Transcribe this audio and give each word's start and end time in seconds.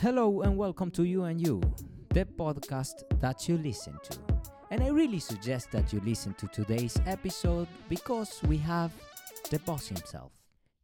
Hello 0.00 0.42
and 0.42 0.56
welcome 0.56 0.92
to 0.92 1.02
You 1.02 1.24
and 1.24 1.44
You, 1.44 1.60
the 2.10 2.24
podcast 2.24 3.02
that 3.18 3.48
you 3.48 3.58
listen 3.58 3.98
to. 4.04 4.18
And 4.70 4.80
I 4.80 4.90
really 4.90 5.18
suggest 5.18 5.72
that 5.72 5.92
you 5.92 6.00
listen 6.04 6.34
to 6.34 6.46
today's 6.46 6.96
episode 7.04 7.66
because 7.88 8.40
we 8.44 8.58
have 8.58 8.92
the 9.50 9.58
boss 9.58 9.88
himself. 9.88 10.30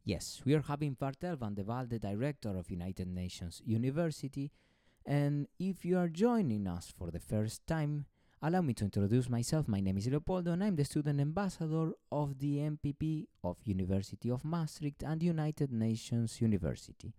Yes, 0.03 0.41
we 0.43 0.53
are 0.53 0.61
having 0.61 0.97
Bartel 0.99 1.37
van 1.37 1.53
de 1.53 1.63
the 1.63 1.97
director 1.97 2.57
of 2.57 2.69
United 2.69 3.07
Nations 3.07 3.61
University. 3.65 4.51
And 5.05 5.47
if 5.57 5.85
you 5.85 5.97
are 5.97 6.09
joining 6.09 6.67
us 6.67 6.93
for 6.97 7.09
the 7.09 7.21
first 7.21 7.65
time, 7.65 8.07
allow 8.41 8.61
me 8.61 8.73
to 8.73 8.83
introduce 8.83 9.29
myself. 9.29 9.69
My 9.69 9.79
name 9.79 9.97
is 9.97 10.07
Leopoldo 10.07 10.51
and 10.51 10.61
I'm 10.61 10.75
the 10.75 10.83
student 10.83 11.21
ambassador 11.21 11.93
of 12.11 12.37
the 12.39 12.57
MPP 12.57 13.27
of 13.45 13.55
University 13.63 14.29
of 14.29 14.43
Maastricht 14.43 15.03
and 15.03 15.23
United 15.23 15.71
Nations 15.71 16.41
University. 16.41 17.13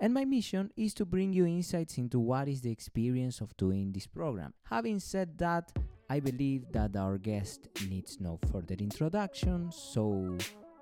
And 0.00 0.12
my 0.12 0.24
mission 0.24 0.70
is 0.76 0.92
to 0.94 1.04
bring 1.04 1.32
you 1.32 1.46
insights 1.46 1.98
into 1.98 2.18
what 2.18 2.48
is 2.48 2.60
the 2.60 2.70
experience 2.70 3.40
of 3.40 3.56
doing 3.56 3.92
this 3.92 4.06
program. 4.06 4.52
Having 4.64 5.00
said 5.00 5.38
that, 5.38 5.72
I 6.10 6.20
believe 6.20 6.70
that 6.72 6.96
our 6.96 7.16
guest 7.16 7.68
needs 7.88 8.20
no 8.20 8.38
further 8.52 8.74
introduction, 8.74 9.72
so 9.72 10.36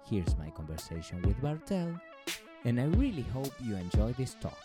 here's 0.08 0.36
my 0.36 0.50
conversation 0.50 1.22
with 1.22 1.40
Bartel, 1.40 2.00
and 2.64 2.80
I 2.80 2.86
really 2.86 3.22
hope 3.32 3.52
you 3.60 3.76
enjoy 3.76 4.12
this 4.14 4.34
talk. 4.40 4.58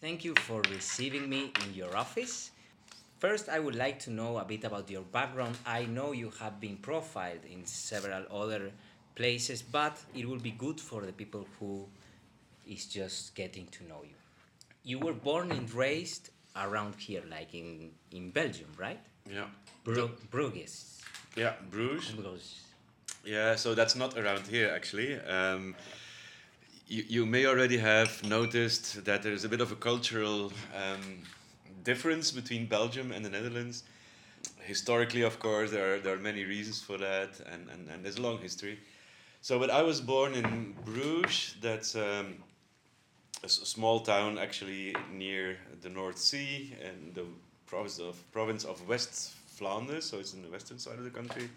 Thank 0.00 0.24
you 0.24 0.34
for 0.36 0.62
receiving 0.70 1.28
me 1.28 1.52
in 1.64 1.74
your 1.74 1.94
office. 1.96 2.52
First, 3.18 3.48
I 3.48 3.58
would 3.58 3.74
like 3.74 3.98
to 4.00 4.10
know 4.10 4.38
a 4.38 4.44
bit 4.44 4.64
about 4.64 4.90
your 4.90 5.02
background. 5.02 5.56
I 5.66 5.84
know 5.84 6.12
you 6.12 6.32
have 6.40 6.58
been 6.58 6.76
profiled 6.76 7.44
in 7.48 7.66
several 7.66 8.24
other 8.32 8.72
places, 9.14 9.62
but 9.62 10.00
it 10.14 10.26
will 10.26 10.40
be 10.40 10.52
good 10.52 10.80
for 10.80 11.02
the 11.02 11.12
people 11.12 11.46
who 11.60 11.86
is 12.72 12.86
just 12.86 13.34
getting 13.34 13.66
to 13.68 13.84
know 13.84 14.02
you. 14.02 14.16
You 14.84 14.98
were 14.98 15.12
born 15.12 15.52
and 15.52 15.72
raised 15.72 16.30
around 16.56 16.94
here, 16.96 17.22
like 17.30 17.54
in, 17.54 17.90
in 18.10 18.30
Belgium, 18.30 18.68
right? 18.78 19.00
Yeah. 19.30 19.46
Bru- 19.84 20.10
Bruges. 20.30 21.00
Yeah, 21.36 21.54
Bruges. 21.70 22.12
Bruges. 22.12 22.60
Yeah, 23.24 23.54
so 23.54 23.74
that's 23.74 23.94
not 23.94 24.18
around 24.18 24.46
here 24.46 24.72
actually. 24.74 25.20
Um, 25.20 25.74
you, 26.88 27.04
you 27.08 27.26
may 27.26 27.46
already 27.46 27.78
have 27.78 28.22
noticed 28.24 29.04
that 29.04 29.22
there's 29.22 29.44
a 29.44 29.48
bit 29.48 29.60
of 29.60 29.70
a 29.72 29.76
cultural 29.76 30.52
um, 30.76 31.18
difference 31.84 32.30
between 32.32 32.66
Belgium 32.66 33.12
and 33.12 33.24
the 33.24 33.30
Netherlands. 33.30 33.84
Historically, 34.58 35.22
of 35.22 35.38
course, 35.38 35.70
there 35.70 35.94
are, 35.94 35.98
there 36.00 36.14
are 36.14 36.18
many 36.18 36.44
reasons 36.44 36.80
for 36.80 36.98
that, 36.98 37.40
and, 37.52 37.68
and, 37.70 37.88
and 37.88 38.04
there's 38.04 38.18
a 38.18 38.22
long 38.22 38.38
history. 38.38 38.78
So, 39.40 39.58
but 39.58 39.70
I 39.70 39.82
was 39.82 40.00
born 40.00 40.34
in 40.34 40.74
Bruges, 40.84 41.56
that's 41.60 41.94
um, 41.96 42.36
a 43.44 43.48
small 43.48 44.00
town 44.00 44.38
actually 44.38 44.94
near 45.12 45.58
the 45.80 45.88
North 45.88 46.18
Sea 46.18 46.74
and 46.84 47.14
the 47.14 47.24
province 47.66 47.98
of, 47.98 48.16
province 48.32 48.64
of 48.64 48.86
West 48.88 49.32
Flanders, 49.46 50.04
so 50.04 50.18
it's 50.18 50.34
in 50.34 50.42
the 50.42 50.48
western 50.48 50.78
side 50.78 50.98
of 50.98 51.04
the 51.04 51.10
country 51.10 51.48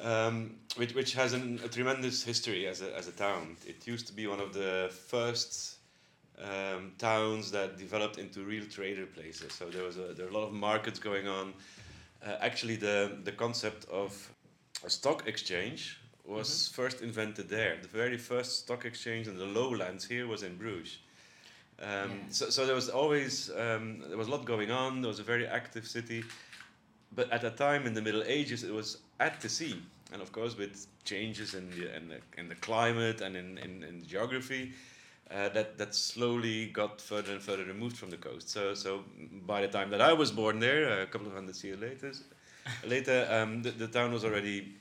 um, 0.00 0.54
which, 0.76 0.94
which 0.94 1.14
has 1.14 1.32
an, 1.32 1.60
a 1.64 1.68
tremendous 1.68 2.22
history 2.22 2.66
as 2.66 2.82
a, 2.82 2.96
as 2.96 3.08
a 3.08 3.12
town. 3.12 3.56
It 3.66 3.86
used 3.86 4.06
to 4.08 4.12
be 4.12 4.26
one 4.26 4.40
of 4.40 4.52
the 4.52 4.90
first 5.06 5.76
um, 6.42 6.92
towns 6.98 7.50
that 7.50 7.78
developed 7.78 8.18
into 8.18 8.40
real 8.40 8.64
trader 8.66 9.06
places. 9.06 9.52
So 9.52 9.66
there 9.66 9.82
was 9.82 9.96
a, 9.96 10.14
there 10.14 10.26
were 10.26 10.32
a 10.32 10.34
lot 10.34 10.46
of 10.46 10.52
markets 10.52 10.98
going 10.98 11.26
on. 11.26 11.52
Uh, 12.24 12.36
actually, 12.40 12.76
the, 12.76 13.18
the 13.24 13.32
concept 13.32 13.88
of 13.90 14.30
a 14.84 14.90
stock 14.90 15.26
exchange 15.26 15.97
was 16.28 16.68
first 16.68 17.00
invented 17.02 17.48
there. 17.48 17.76
The 17.82 17.88
very 17.88 18.18
first 18.18 18.50
stock 18.60 18.84
exchange 18.84 19.28
in 19.28 19.36
the 19.38 19.46
lowlands 19.46 20.04
here 20.06 20.26
was 20.26 20.42
in 20.42 20.56
Bruges. 20.56 20.98
Um, 21.80 21.86
Yeah. 21.88 22.10
so, 22.30 22.50
so 22.50 22.66
there 22.66 22.74
was 22.74 22.88
always 22.88 23.50
um, 23.50 24.00
there 24.08 24.18
was 24.18 24.28
a 24.28 24.30
lot 24.30 24.44
going 24.44 24.70
on. 24.70 25.00
There 25.02 25.08
was 25.08 25.20
a 25.20 25.24
very 25.34 25.46
active 25.46 25.86
city, 25.86 26.24
but 27.14 27.30
at 27.32 27.40
that 27.42 27.56
time 27.56 27.86
in 27.86 27.94
the 27.94 28.02
Middle 28.02 28.22
Ages, 28.26 28.62
it 28.62 28.72
was 28.72 28.98
at 29.18 29.40
the 29.40 29.48
sea, 29.48 29.76
and 30.12 30.22
of 30.22 30.30
course 30.32 30.56
with 30.58 30.86
changes 31.04 31.54
in 31.54 31.70
the 31.70 31.96
in 31.96 32.08
the, 32.08 32.18
in 32.36 32.48
the 32.48 32.56
climate 32.56 33.20
and 33.24 33.36
in 33.36 33.58
in, 33.58 33.84
in 33.84 34.04
geography, 34.06 34.72
uh, 35.30 35.48
that 35.50 35.78
that 35.78 35.94
slowly 35.94 36.66
got 36.66 37.00
further 37.00 37.32
and 37.32 37.42
further 37.42 37.64
removed 37.64 37.96
from 37.96 38.10
the 38.10 38.18
coast. 38.18 38.48
So 38.50 38.74
so 38.74 39.04
by 39.46 39.60
the 39.66 39.68
time 39.68 39.90
that 39.90 40.00
I 40.00 40.12
was 40.12 40.30
born 40.32 40.58
there, 40.60 41.02
a 41.02 41.06
couple 41.06 41.26
of 41.28 41.34
hundred 41.34 41.62
years 41.64 41.78
later, 41.80 42.12
later 42.84 43.26
um, 43.30 43.62
the, 43.62 43.70
the 43.70 43.86
town 43.88 44.12
was 44.12 44.24
already, 44.24 44.74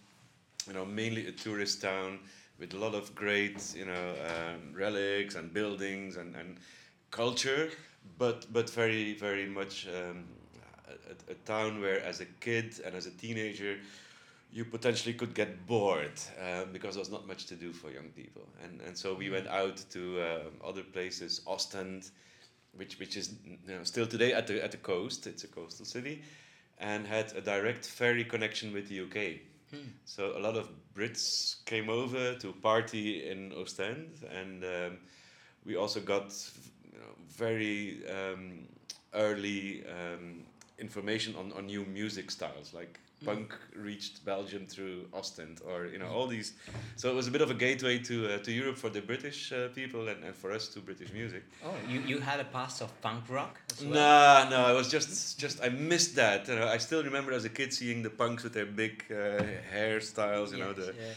you 0.67 0.73
know, 0.73 0.85
mainly 0.85 1.27
a 1.27 1.31
tourist 1.31 1.81
town 1.81 2.19
with 2.59 2.73
a 2.73 2.77
lot 2.77 2.95
of 2.95 3.13
great 3.13 3.73
you 3.75 3.85
know 3.85 4.13
um, 4.29 4.73
relics 4.73 5.35
and 5.35 5.53
buildings 5.53 6.17
and 6.17 6.35
and 6.35 6.57
culture, 7.11 7.69
but 8.17 8.51
but 8.51 8.69
very 8.69 9.13
very 9.13 9.45
much. 9.45 9.87
Um, 9.87 10.25
a, 11.09 11.31
a 11.31 11.35
town 11.45 11.81
where 11.81 12.01
as 12.03 12.21
a 12.21 12.25
kid 12.39 12.79
and 12.85 12.95
as 12.95 13.05
a 13.05 13.11
teenager 13.11 13.77
you 14.51 14.63
potentially 14.63 15.13
could 15.13 15.33
get 15.33 15.67
bored 15.67 16.19
uh, 16.41 16.63
because 16.71 16.95
there 16.95 17.01
was 17.01 17.11
not 17.11 17.27
much 17.27 17.45
to 17.47 17.55
do 17.55 17.73
for 17.73 17.91
young 17.91 18.09
people. 18.15 18.43
And 18.63 18.81
and 18.81 18.97
so 18.97 19.13
we 19.13 19.29
went 19.29 19.47
out 19.47 19.83
to 19.91 20.21
um, 20.21 20.51
other 20.63 20.83
places 20.83 21.41
Ostend 21.45 22.11
which 22.75 22.99
which 22.99 23.17
is 23.17 23.33
you 23.45 23.75
know, 23.75 23.83
still 23.83 24.07
today 24.07 24.33
at 24.33 24.47
the 24.47 24.63
at 24.63 24.71
the 24.71 24.77
coast. 24.77 25.27
It's 25.27 25.43
a 25.43 25.47
coastal 25.47 25.85
city 25.85 26.21
and 26.79 27.07
had 27.07 27.33
a 27.35 27.41
direct 27.41 27.85
ferry 27.85 28.23
connection 28.23 28.71
with 28.71 28.87
the 28.87 29.01
UK 29.01 29.41
so 30.05 30.37
a 30.37 30.39
lot 30.39 30.55
of 30.55 30.69
Brits 30.95 31.63
came 31.65 31.89
over 31.89 32.35
to 32.35 32.53
party 32.53 33.29
in 33.29 33.53
Ostend 33.53 34.23
and 34.31 34.63
um, 34.63 34.97
we 35.65 35.75
also 35.75 35.99
got 35.99 36.33
you 36.83 36.99
know, 36.99 37.13
very 37.29 38.01
um, 38.09 38.67
early 39.13 39.83
um, 39.85 40.43
information 40.79 41.35
on, 41.35 41.51
on 41.53 41.65
new 41.65 41.83
music 41.85 42.31
styles 42.31 42.73
like 42.73 42.99
punk 43.25 43.51
reached 43.75 44.23
Belgium 44.25 44.65
through 44.67 45.05
Ostend 45.11 45.59
or 45.65 45.87
you 45.87 45.97
know 45.97 46.07
all 46.07 46.27
these 46.27 46.53
so 46.95 47.09
it 47.09 47.15
was 47.15 47.27
a 47.27 47.31
bit 47.31 47.41
of 47.41 47.49
a 47.49 47.53
gateway 47.55 47.97
to 47.97 48.15
uh, 48.33 48.37
to 48.43 48.51
Europe 48.51 48.77
for 48.77 48.89
the 48.89 49.01
British 49.01 49.51
uh, 49.51 49.69
people 49.73 50.07
and, 50.07 50.23
and 50.23 50.35
for 50.35 50.51
us 50.51 50.67
to 50.73 50.79
British 50.79 51.11
music 51.11 51.43
Oh, 51.65 51.73
you, 51.89 51.99
you 52.01 52.19
had 52.19 52.39
a 52.39 52.43
past 52.45 52.81
of 52.81 52.89
punk 53.01 53.23
rock 53.29 53.59
as 53.71 53.83
well? 53.83 53.93
Nah, 53.93 54.49
no, 54.49 54.65
I 54.65 54.73
was 54.73 54.87
just 54.91 55.39
just 55.39 55.63
I 55.63 55.69
missed 55.69 56.15
that. 56.15 56.47
You 56.47 56.55
know, 56.55 56.67
I 56.67 56.77
still 56.77 57.03
remember 57.03 57.31
as 57.33 57.43
a 57.45 57.49
kid 57.49 57.73
seeing 57.73 58.03
the 58.03 58.09
punks 58.11 58.43
with 58.43 58.53
their 58.53 58.67
big 58.83 59.03
uh, 59.09 59.15
hairstyles. 59.73 60.51
You 60.51 60.59
know 60.59 60.73
the. 60.73 60.93
yeah. 60.93 61.13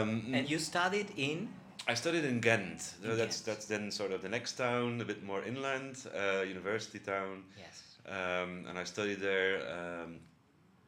Um, 0.00 0.32
And 0.34 0.48
you 0.50 0.58
studied 0.58 1.08
in? 1.16 1.48
I 1.88 1.94
studied 1.94 2.24
in 2.24 2.40
Ghent. 2.40 2.80
So 2.80 3.10
In 3.10 3.16
that's 3.18 3.40
Ghent. 3.40 3.46
that's 3.46 3.66
then 3.66 3.90
sort 3.90 4.12
of 4.12 4.20
the 4.22 4.28
next 4.28 4.52
town, 4.56 5.00
a 5.00 5.04
bit 5.04 5.22
more 5.24 5.42
inland, 5.44 5.96
uh, 6.14 6.42
university 6.42 6.98
town, 7.00 7.44
Yes. 7.58 7.76
um, 8.06 8.64
and 8.68 8.78
I 8.78 8.84
studied 8.84 9.20
there 9.20 9.54
um, 9.76 10.18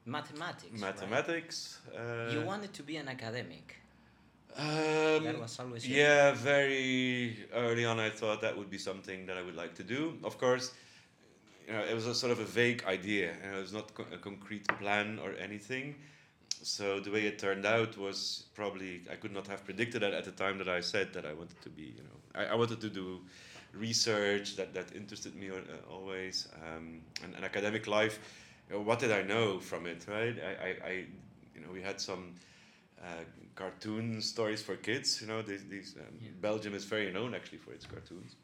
Mathematics. 0.05 0.73
right? 0.73 0.81
mathematics. 0.81 1.79
Uh, 1.95 2.31
You 2.33 2.41
wanted 2.43 2.73
to 2.75 2.83
be 2.83 2.97
an 2.97 3.09
academic. 3.09 3.77
Um, 4.57 5.25
That 5.25 5.39
was 5.41 5.59
always 5.59 5.89
your 5.89 5.99
yeah, 5.99 6.33
very 6.33 7.47
early 7.55 7.85
on, 7.85 7.99
I 7.99 8.11
thought 8.11 8.41
that 8.43 8.57
would 8.57 8.71
be 8.71 8.79
something 8.79 9.27
that 9.27 9.37
I 9.37 9.43
would 9.43 9.57
like 9.57 9.75
to 9.77 9.83
do. 9.85 10.19
Of 10.25 10.39
course, 10.39 10.73
you 11.67 11.73
know, 11.73 11.81
it 11.85 11.95
was 11.95 12.07
a 12.07 12.15
sort 12.15 12.33
of 12.33 12.41
a 12.41 12.45
vague 12.45 12.85
idea. 12.85 13.35
You 13.45 13.51
know, 13.51 13.59
it 13.59 13.63
was 13.63 13.73
not 13.73 13.95
co- 13.95 14.07
a 14.13 14.19
concrete 14.19 14.67
plan 14.79 15.19
or 15.23 15.33
anything. 15.39 15.95
So 16.63 17.01
the 17.01 17.11
way 17.11 17.27
it 17.27 17.39
turned 17.39 17.65
out 17.67 17.97
was 17.97 18.45
probably 18.55 19.03
I 19.11 19.17
could 19.17 19.33
not 19.33 19.47
have 19.49 19.65
predicted 19.65 20.03
that 20.03 20.13
at 20.13 20.25
the 20.25 20.33
time 20.33 20.59
that 20.59 20.69
I 20.69 20.81
said 20.81 21.13
that 21.15 21.25
I 21.25 21.33
wanted 21.33 21.61
to 21.63 21.71
be. 21.71 21.83
You 21.99 22.03
know, 22.05 22.19
I, 22.35 22.47
I 22.53 22.55
wanted 22.55 22.81
to 22.83 22.89
do 22.91 23.21
research 23.73 24.57
that 24.57 24.75
that 24.75 24.95
interested 24.95 25.35
me 25.35 25.51
uh, 25.51 25.55
always, 25.91 26.49
um, 26.67 27.01
and, 27.23 27.35
and 27.35 27.45
academic 27.45 27.87
life. 27.87 28.19
You 28.69 28.75
know, 28.77 28.81
what 28.83 28.99
did 28.99 29.13
I 29.13 29.23
know 29.23 29.59
from 29.61 29.87
it? 29.87 30.07
Right? 30.09 30.37
I, 30.41 30.67
I, 30.69 30.89
I 30.89 30.93
you 31.55 31.61
know, 31.61 31.73
we 31.73 31.83
had 31.83 32.01
some 32.01 32.35
uh, 33.03 33.25
cartoon 33.55 34.21
stories 34.21 34.63
for 34.63 34.77
kids. 34.77 35.21
You 35.21 35.27
know, 35.29 35.43
these, 35.43 35.65
these 35.69 35.95
um, 35.99 36.15
Yeah. 36.21 36.31
Belgium 36.41 36.75
is 36.75 36.85
very 36.85 37.13
known 37.13 37.35
actually 37.35 37.59
for 37.59 37.73
its 37.73 37.87
cartoons. 37.87 38.37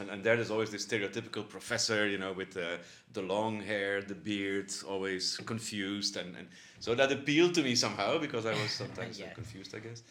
And, 0.00 0.10
and 0.10 0.24
there's 0.24 0.50
always 0.50 0.70
this 0.70 0.84
stereotypical 0.86 1.48
professor, 1.48 2.08
you 2.08 2.18
know, 2.18 2.32
with 2.32 2.56
uh, 2.56 2.78
the 3.12 3.22
long 3.22 3.60
hair, 3.60 4.02
the 4.02 4.14
beard, 4.14 4.72
always 4.88 5.36
confused, 5.36 6.16
and, 6.16 6.34
and 6.36 6.48
so 6.80 6.96
that 6.96 7.12
appealed 7.12 7.54
to 7.54 7.62
me 7.62 7.76
somehow 7.76 8.18
because 8.18 8.44
I 8.44 8.54
was 8.54 8.70
sometimes 8.82 9.20
uh, 9.20 9.24
Yeah. 9.24 9.34
confused, 9.34 9.74
I 9.74 9.78
guess. 9.78 10.02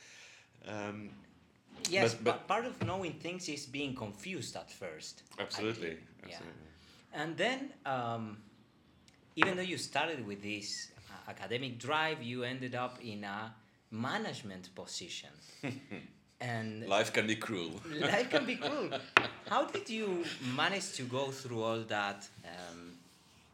Um, 0.67 1.09
Yes, 1.89 2.13
But- 2.13 2.23
but, 2.23 2.47
part 2.47 2.65
of 2.65 2.81
knowing 2.85 3.13
things 3.19 3.49
is 3.49 3.65
being 3.65 3.93
confused 3.95 4.55
at 4.55 4.71
first. 4.71 5.23
I 5.37 5.41
absolutely. 5.41 5.97
Yeah. 6.29 6.39
And 7.11 7.35
then, 7.35 7.73
um, 7.85 8.37
even 9.35 9.55
though 9.57 9.63
you 9.63 9.77
started 9.77 10.25
with 10.25 10.41
this 10.41 10.91
uh, 11.09 11.29
academic 11.31 11.77
drive, 11.79 12.21
you 12.21 12.43
ended 12.43 12.75
up 12.75 12.99
in 13.03 13.23
a 13.23 13.53
management 13.91 14.73
position. 14.75 15.29
and 16.41 16.87
Life 16.87 17.13
can 17.13 17.27
be 17.27 17.35
cruel. 17.35 17.81
life 17.99 18.29
can 18.29 18.45
be 18.45 18.55
cruel. 18.55 18.89
How 19.47 19.65
did 19.65 19.89
you 19.89 20.23
manage 20.55 20.93
to 20.93 21.03
go 21.03 21.31
through 21.31 21.61
all 21.63 21.79
that 21.81 22.27
um, 22.45 22.93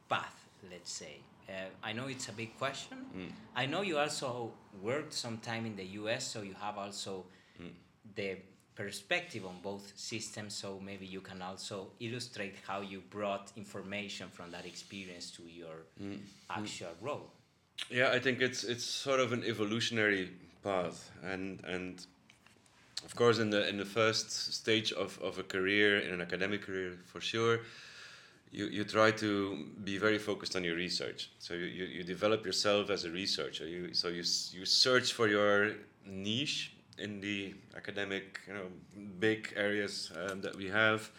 path, 0.10 0.36
let's 0.72 0.92
say? 0.92 1.18
Uh, 1.48 1.54
I 1.84 1.94
know 1.94 2.08
it's 2.08 2.30
a 2.30 2.32
big 2.32 2.58
question. 2.58 2.98
Mm. 3.18 3.32
I 3.56 3.66
know 3.66 3.82
you 3.82 3.98
also 3.98 4.52
worked 4.82 5.14
some 5.14 5.38
time 5.40 5.66
in 5.66 5.76
the 5.76 5.86
US, 6.02 6.26
so 6.28 6.42
you 6.42 6.56
have 6.60 6.78
also 6.78 7.26
Mm. 7.62 7.72
the 8.16 8.38
perspective 8.84 9.44
on 9.46 9.58
both 9.62 9.86
systems 9.96 10.54
so 10.62 10.80
maybe 10.90 11.06
you 11.06 11.22
can 11.30 11.42
also 11.42 11.78
illustrate 12.00 12.56
how 12.70 12.80
you 12.92 13.00
brought 13.18 13.52
information 13.58 14.28
from 14.38 14.48
that 14.56 14.66
experience 14.66 15.28
to 15.38 15.44
your 15.62 15.78
Mm. 16.02 16.20
actual 16.50 16.94
role 17.02 17.28
Yeah, 18.00 18.18
I 18.18 18.20
think 18.26 18.42
it's 18.48 18.62
it's 18.74 18.86
sort 19.06 19.20
of 19.26 19.30
an 19.38 19.44
evolutionary 19.54 20.26
path, 20.64 20.98
and 21.34 21.44
and 21.76 21.94
of 23.08 23.12
course 23.16 23.38
in 23.44 23.50
the 23.50 23.62
in 23.72 23.78
the 23.78 23.90
first 24.00 24.30
stage 24.62 24.90
of, 25.04 25.10
of 25.28 25.40
a 25.40 25.44
career 25.44 25.90
in 26.06 26.12
an 26.18 26.22
academic 26.22 26.62
career 26.68 26.92
for 27.12 27.22
sure, 27.22 27.56
you, 28.58 28.66
you 28.78 28.84
try 28.84 29.12
to 29.12 29.30
be 29.84 29.98
very 29.98 30.20
focused 30.20 30.56
on 30.58 30.64
your 30.64 30.76
research. 30.76 31.20
So 31.40 31.54
you, 31.54 31.68
you, 31.80 31.86
you 31.98 32.04
develop 32.04 32.46
yourself 32.46 32.90
as 32.90 33.06
a 33.06 33.12
researcher. 33.22 33.66
You 33.74 33.82
so 33.94 34.08
you 34.18 34.24
you 34.58 34.66
search 34.66 35.08
for 35.18 35.28
your 35.28 35.56
niche 36.06 36.60
in 37.00 37.22
the 37.22 37.54
academic 37.76 38.40
you 38.48 38.54
know 38.54 38.68
big 39.20 39.54
areas 39.56 40.12
um, 40.16 40.42
that 40.42 40.56
we 40.56 40.68
have 40.68 41.12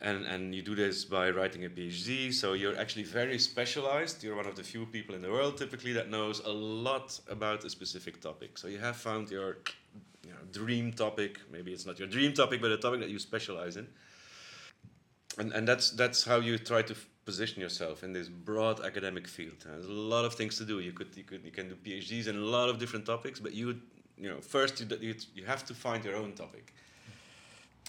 and 0.00 0.26
and 0.26 0.54
you 0.54 0.62
do 0.62 0.74
this 0.74 1.04
by 1.04 1.30
writing 1.30 1.64
a 1.64 1.68
PhD. 1.68 2.32
So 2.32 2.52
you're 2.52 2.78
actually 2.78 3.04
very 3.04 3.38
specialized. 3.38 4.22
You're 4.22 4.36
one 4.36 4.46
of 4.46 4.56
the 4.56 4.62
few 4.62 4.86
people 4.86 5.14
in 5.14 5.22
the 5.22 5.30
world 5.30 5.56
typically 5.56 5.92
that 5.94 6.10
knows 6.10 6.40
a 6.40 6.52
lot 6.52 7.18
about 7.28 7.64
a 7.64 7.70
specific 7.70 8.20
topic. 8.20 8.58
So 8.58 8.68
you 8.68 8.78
have 8.78 8.96
found 8.96 9.30
your 9.30 9.58
you 10.22 10.30
know, 10.30 10.44
dream 10.52 10.92
topic. 10.92 11.40
Maybe 11.50 11.72
it's 11.72 11.86
not 11.86 11.98
your 11.98 12.08
dream 12.08 12.32
topic, 12.32 12.60
but 12.60 12.70
a 12.70 12.76
topic 12.76 13.00
that 13.00 13.08
you 13.08 13.18
specialize 13.18 13.76
in. 13.76 13.86
And 15.38 15.52
and 15.52 15.66
that's 15.66 15.90
that's 15.90 16.24
how 16.24 16.38
you 16.40 16.58
try 16.58 16.82
to 16.82 16.94
position 17.24 17.62
yourself 17.62 18.04
in 18.04 18.12
this 18.12 18.28
broad 18.28 18.84
academic 18.84 19.26
field. 19.26 19.64
There's 19.64 19.86
a 19.86 19.98
lot 20.14 20.24
of 20.26 20.34
things 20.34 20.58
to 20.58 20.64
do. 20.64 20.80
You 20.80 20.92
could 20.92 21.16
you 21.16 21.24
could 21.24 21.42
you 21.44 21.50
can 21.50 21.68
do 21.68 21.76
PhDs 21.76 22.26
in 22.28 22.36
a 22.36 22.46
lot 22.56 22.68
of 22.68 22.78
different 22.78 23.06
topics, 23.06 23.40
but 23.40 23.54
you 23.54 23.80
you 24.18 24.28
know 24.28 24.40
first 24.40 24.80
you, 24.80 24.86
you, 25.00 25.14
you 25.34 25.44
have 25.44 25.64
to 25.64 25.74
find 25.74 26.04
your 26.04 26.16
own 26.16 26.32
topic 26.32 26.72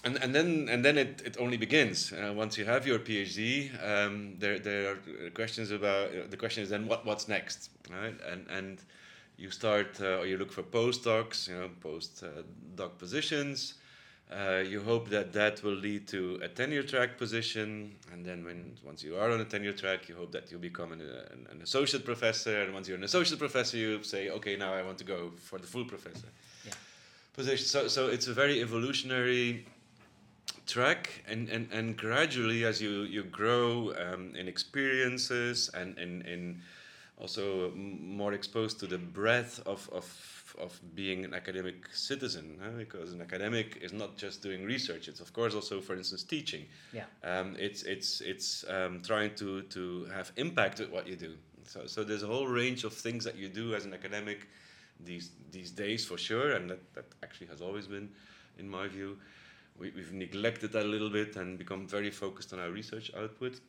and 0.04 0.22
and 0.22 0.34
then 0.34 0.68
and 0.70 0.84
then 0.84 0.98
it, 0.98 1.22
it 1.24 1.36
only 1.38 1.56
begins 1.56 2.12
uh, 2.12 2.32
once 2.32 2.56
you 2.58 2.64
have 2.64 2.86
your 2.86 2.98
PhD. 2.98 3.70
Um, 3.84 4.36
there 4.38 4.58
there 4.58 4.92
are 4.92 5.30
questions 5.30 5.70
about 5.70 6.10
uh, 6.10 6.26
the 6.28 6.36
question 6.36 6.62
is 6.62 6.70
then 6.70 6.86
what 6.86 7.04
what's 7.04 7.28
next, 7.28 7.70
right? 7.90 8.14
And 8.30 8.46
and 8.48 8.78
you 9.36 9.50
start 9.50 10.00
uh, 10.00 10.20
or 10.20 10.26
you 10.26 10.36
look 10.38 10.52
for 10.52 10.62
postdocs, 10.62 11.48
you 11.48 11.56
know, 11.58 11.70
post 11.80 12.22
uh, 12.22 12.42
doc 12.74 12.98
positions. 12.98 13.74
Uh, 14.28 14.58
you 14.58 14.80
hope 14.80 15.08
that 15.08 15.32
that 15.32 15.62
will 15.62 15.74
lead 15.76 16.08
to 16.08 16.40
a 16.42 16.48
tenure 16.48 16.82
track 16.82 17.16
position, 17.16 17.94
and 18.12 18.24
then 18.24 18.44
when 18.44 18.72
once 18.84 19.04
you 19.04 19.16
are 19.16 19.30
on 19.30 19.40
a 19.40 19.44
tenure 19.44 19.72
track, 19.72 20.08
you 20.08 20.16
hope 20.16 20.32
that 20.32 20.50
you'll 20.50 20.60
become 20.60 20.90
an, 20.90 21.00
an, 21.00 21.46
an 21.52 21.62
associate 21.62 22.04
professor. 22.04 22.62
And 22.62 22.74
once 22.74 22.88
you're 22.88 22.98
an 22.98 23.04
associate 23.04 23.38
professor, 23.38 23.76
you 23.76 24.02
say, 24.02 24.30
okay, 24.30 24.56
now 24.56 24.74
I 24.74 24.82
want 24.82 24.98
to 24.98 25.04
go 25.04 25.30
for 25.36 25.58
the 25.58 25.66
full 25.66 25.84
professor 25.84 26.26
Yeah. 26.66 26.72
position. 27.34 27.66
So 27.66 27.88
so 27.88 28.08
it's 28.08 28.26
a 28.26 28.34
very 28.34 28.60
evolutionary 28.62 29.64
track 30.66 31.22
and, 31.28 31.48
and, 31.48 31.68
and 31.72 31.96
gradually 31.96 32.64
as 32.64 32.80
you, 32.80 33.02
you 33.02 33.22
grow 33.22 33.94
um, 33.94 34.34
in 34.34 34.48
experiences 34.48 35.70
and 35.74 35.96
in, 35.98 36.22
in 36.22 36.60
also 37.18 37.70
more 37.74 38.32
exposed 38.32 38.78
to 38.80 38.86
the 38.86 38.98
breadth 38.98 39.62
of, 39.66 39.88
of, 39.92 40.04
of 40.58 40.80
being 40.94 41.24
an 41.24 41.34
academic 41.34 41.92
citizen 41.92 42.58
huh? 42.62 42.70
because 42.78 43.12
an 43.12 43.20
academic 43.20 43.78
is 43.82 43.92
not 43.92 44.16
just 44.16 44.42
doing 44.42 44.64
research 44.64 45.08
it's 45.08 45.20
of 45.20 45.32
course 45.32 45.54
also 45.54 45.80
for 45.80 45.96
instance 45.96 46.22
teaching 46.22 46.64
yeah 46.92 47.04
um, 47.24 47.56
it's 47.58 47.82
it's 47.82 48.20
it's 48.20 48.64
um, 48.68 49.02
trying 49.02 49.34
to 49.34 49.62
to 49.62 50.04
have 50.06 50.32
impact 50.36 50.78
with 50.78 50.90
what 50.90 51.06
you 51.06 51.16
do. 51.16 51.34
So 51.64 51.86
so 51.86 52.04
there's 52.04 52.22
a 52.22 52.26
whole 52.26 52.46
range 52.46 52.84
of 52.84 52.92
things 52.92 53.24
that 53.24 53.36
you 53.36 53.48
do 53.48 53.74
as 53.74 53.84
an 53.84 53.94
academic 53.94 54.48
these 55.00 55.30
these 55.50 55.70
days 55.70 56.04
for 56.04 56.18
sure, 56.18 56.52
and 56.52 56.70
that, 56.70 56.94
that 56.94 57.06
actually 57.22 57.48
has 57.48 57.60
always 57.60 57.86
been, 57.86 58.08
in 58.58 58.68
my 58.68 58.88
view, 58.88 59.18
we, 59.78 59.90
we've 59.90 60.12
neglected 60.12 60.72
that 60.72 60.84
a 60.84 60.88
little 60.88 61.10
bit 61.10 61.36
and 61.36 61.58
become 61.58 61.86
very 61.86 62.10
focused 62.10 62.52
on 62.52 62.58
our 62.60 62.70
research 62.70 63.10
output. 63.16 63.60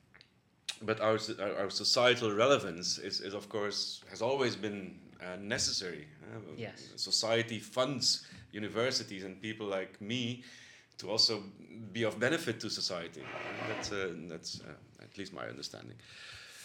But 0.81 1.01
our 1.01 1.18
our, 1.39 1.57
our 1.62 1.69
societal 1.69 2.31
relevance 2.31 2.97
is, 2.97 3.21
is 3.21 3.33
of 3.33 3.50
course 3.50 4.03
has 4.09 4.21
always 4.21 4.56
been 4.56 5.00
uh, 5.21 5.35
necessary. 5.41 6.07
uh, 6.33 6.39
Yes. 6.57 6.89
Society 6.95 7.59
funds 7.59 8.25
universities 8.51 9.23
and 9.23 9.41
people 9.41 9.67
like 9.67 9.99
me 10.01 10.43
to 10.97 11.09
also 11.09 11.43
be 11.93 12.03
of 12.03 12.19
benefit 12.19 12.59
to 12.59 12.69
society. 12.69 13.21
That's 13.67 13.91
uh, 13.91 14.13
that's 14.29 14.61
uh, 14.61 15.03
at 15.03 15.17
least 15.17 15.33
my 15.33 15.47
understanding. 15.47 15.97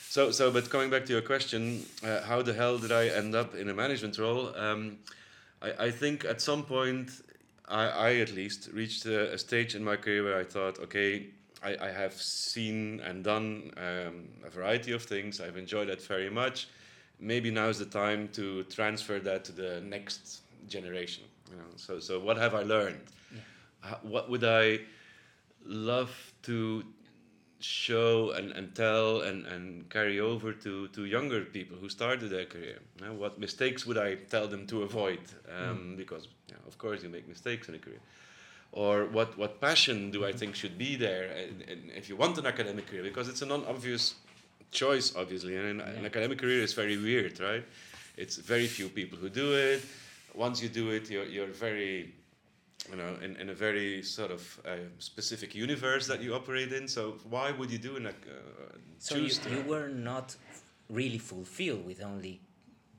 So 0.08 0.30
so, 0.30 0.50
but 0.50 0.70
coming 0.70 0.90
back 0.90 1.04
to 1.06 1.12
your 1.12 1.22
question, 1.22 1.84
uh, 2.02 2.22
how 2.22 2.42
the 2.42 2.52
hell 2.52 2.78
did 2.78 2.92
I 2.92 3.08
end 3.08 3.34
up 3.34 3.54
in 3.54 3.68
a 3.68 3.74
management 3.74 4.18
role? 4.18 4.54
Um, 4.56 4.98
I, 5.60 5.86
I 5.86 5.90
think 5.90 6.24
at 6.24 6.40
some 6.40 6.62
point, 6.64 7.10
I, 7.68 7.84
I 7.88 8.14
at 8.20 8.32
least 8.34 8.68
reached 8.72 9.06
a, 9.06 9.34
a 9.34 9.38
stage 9.38 9.74
in 9.74 9.84
my 9.84 9.96
career 9.96 10.24
where 10.24 10.38
I 10.38 10.44
thought, 10.44 10.78
okay, 10.80 11.26
I, 11.62 11.76
I 11.80 11.90
have 11.90 12.12
seen 12.14 13.00
and 13.00 13.22
done 13.24 13.70
um, 13.76 14.28
a 14.44 14.50
variety 14.50 14.92
of 14.92 15.02
things. 15.02 15.40
I've 15.40 15.56
enjoyed 15.56 15.88
that 15.88 16.02
very 16.02 16.30
much. 16.30 16.68
Maybe 17.22 17.50
now 17.50 17.68
is 17.68 17.78
the 17.78 17.90
time 18.04 18.28
to 18.32 18.64
transfer 18.64 19.20
that 19.20 19.44
to 19.44 19.52
the 19.52 19.80
next 19.80 20.42
generation. 20.68 21.24
You 21.50 21.56
know, 21.56 21.70
so 21.76 22.00
so 22.00 22.18
what 22.26 22.36
have 22.36 22.54
I 22.54 22.64
learned? 22.74 23.04
How, 23.80 23.98
what 24.02 24.28
would 24.30 24.44
I 24.44 24.80
love 25.64 26.10
to 26.42 26.84
show 27.60 28.30
and, 28.32 28.50
and 28.52 28.74
tell 28.74 29.20
and, 29.20 29.46
and 29.46 29.88
carry 29.88 30.18
over 30.20 30.52
to, 30.52 30.88
to 30.88 31.04
younger 31.04 31.44
people 31.44 31.76
who 31.76 31.88
started 31.88 32.28
their 32.30 32.44
career? 32.44 32.78
What 33.22 33.38
mistakes 33.38 33.86
would 33.86 33.98
I 33.98 34.16
tell 34.34 34.48
them 34.48 34.66
to 34.66 34.82
avoid? 34.82 35.20
Um, 35.48 35.94
Because, 35.96 36.28
yeah, 36.48 36.56
of 36.66 36.76
course, 36.78 37.02
you 37.02 37.08
make 37.08 37.28
mistakes 37.28 37.68
in 37.68 37.74
a 37.74 37.78
career. 37.78 38.00
Or 38.72 39.06
what, 39.06 39.36
what 39.38 39.60
passion 39.60 40.10
do 40.10 40.24
I 40.24 40.32
think 40.32 40.54
should 40.56 40.78
be 40.78 40.96
there 40.96 41.24
and, 41.36 41.62
and 41.68 41.90
if 41.94 42.08
you 42.08 42.16
want 42.16 42.38
an 42.38 42.46
academic 42.46 42.86
career? 42.88 43.02
Because 43.02 43.28
it's 43.28 43.42
a 43.42 43.46
non 43.46 43.64
obvious 43.66 44.14
choice, 44.72 45.14
obviously. 45.14 45.56
And 45.56 45.66
an, 45.66 45.80
an 45.80 46.04
academic 46.06 46.38
career 46.38 46.62
is 46.62 46.72
very 46.72 46.96
weird, 46.96 47.38
right? 47.40 47.64
It's 48.16 48.36
very 48.36 48.66
few 48.66 48.88
people 48.88 49.18
who 49.18 49.28
do 49.28 49.52
it. 49.54 49.84
Once 50.34 50.62
you 50.62 50.68
do 50.68 50.90
it, 50.90 51.10
you're, 51.10 51.24
you're 51.24 51.46
very 51.46 52.14
you 52.90 52.96
know, 52.96 53.14
in, 53.22 53.36
in 53.36 53.50
a 53.50 53.54
very 53.54 54.02
sort 54.02 54.32
of 54.32 54.60
uh, 54.66 54.76
specific 54.98 55.54
universe 55.54 56.08
that 56.08 56.20
you 56.20 56.34
operate 56.34 56.72
in. 56.72 56.88
So 56.88 57.14
why 57.30 57.52
would 57.52 57.70
you 57.70 57.78
do 57.78 57.96
an, 57.96 58.06
uh, 58.06 58.10
so 58.98 59.14
you, 59.16 59.30
you 59.50 59.62
were 59.62 59.88
not 59.88 60.34
really 60.90 61.18
fulfilled 61.18 61.86
with 61.86 62.02
only 62.02 62.40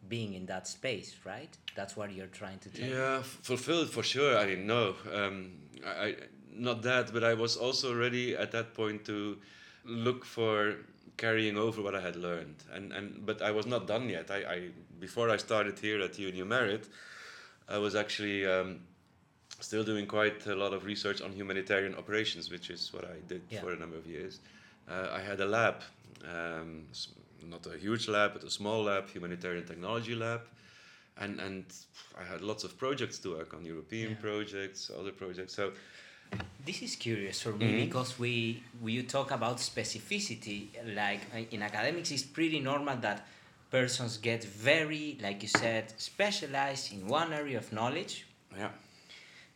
being 0.09 0.33
in 0.33 0.45
that 0.45 0.67
space 0.67 1.15
right 1.25 1.57
that's 1.75 1.95
what 1.95 2.13
you're 2.13 2.27
trying 2.27 2.59
to 2.59 2.69
do 2.69 2.83
yeah, 2.83 3.21
fulfilled 3.21 3.89
for 3.89 4.03
sure. 4.03 4.37
I 4.37 4.45
mean, 4.45 4.67
no, 4.67 4.95
um, 5.13 5.51
I, 5.85 5.89
I 5.89 6.15
not 6.55 6.83
that, 6.83 7.11
but 7.11 7.23
I 7.23 7.33
was 7.33 7.57
also 7.57 7.95
ready 7.95 8.35
at 8.35 8.51
that 8.51 8.73
point 8.73 9.05
to 9.05 9.37
look 9.85 10.23
for 10.23 10.75
carrying 11.17 11.57
over 11.57 11.81
what 11.81 11.95
I 11.95 12.01
had 12.01 12.15
learned, 12.15 12.55
and 12.73 12.91
and 12.93 13.25
but 13.25 13.41
I 13.41 13.51
was 13.51 13.65
not 13.65 13.87
done 13.87 14.09
yet. 14.09 14.29
I, 14.31 14.37
I 14.55 14.69
before 14.99 15.29
I 15.29 15.37
started 15.37 15.79
here 15.79 16.01
at 16.01 16.17
UNU 16.19 16.45
Merit, 16.45 16.87
I 17.67 17.77
was 17.77 17.95
actually. 17.95 18.45
Um, 18.45 18.79
Still 19.59 19.83
doing 19.85 20.07
quite 20.07 20.45
a 20.47 20.55
lot 20.55 20.73
of 20.73 20.83
research 20.83 21.21
on 21.21 21.31
humanitarian 21.31 21.95
operations, 21.95 22.49
which 22.51 22.69
is 22.69 22.91
what 22.91 23.05
I 23.05 23.19
did 23.29 23.41
Yeah. 23.49 23.61
for 23.61 23.71
a 23.71 23.77
number 23.77 23.95
of 23.97 24.05
years. 24.05 24.39
Uh, 24.89 25.07
I 25.19 25.21
had 25.21 25.39
a 25.39 25.45
lab, 25.45 25.75
um, 26.27 26.87
not 27.49 27.65
a 27.67 27.77
huge 27.77 28.09
lab, 28.09 28.33
but 28.33 28.43
a 28.43 28.49
small 28.49 28.83
lab, 28.83 29.07
humanitarian 29.09 29.65
technology 29.65 30.15
lab, 30.15 30.41
and 31.17 31.39
and 31.39 31.63
I 32.21 32.23
had 32.25 32.41
lots 32.41 32.63
of 32.65 32.77
projects 32.77 33.19
to 33.19 33.29
work 33.37 33.53
on, 33.53 33.63
European 33.65 34.09
Yeah. 34.11 34.21
projects, 34.27 34.89
other 34.99 35.13
projects. 35.13 35.53
So 35.53 35.71
This 36.65 36.81
is 36.81 36.95
curious 36.95 37.41
for 37.41 37.51
me 37.53 37.65
Mhm. 37.65 37.85
because 37.85 38.17
we 38.19 38.63
we 38.81 38.93
you 38.93 39.03
talk 39.03 39.31
about 39.31 39.57
specificity. 39.59 40.67
Like 40.95 41.21
uh, 41.33 41.43
in 41.55 41.61
academics, 41.61 42.11
it's 42.11 42.23
pretty 42.23 42.59
normal 42.59 42.97
that 42.97 43.25
persons 43.71 44.17
get 44.17 44.43
very, 44.45 45.17
like 45.21 45.41
you 45.41 45.49
said, 45.49 45.83
specialized 45.97 46.93
in 46.93 47.07
one 47.07 47.33
area 47.33 47.57
of 47.57 47.71
knowledge. 47.73 48.25
yeah, 48.57 48.69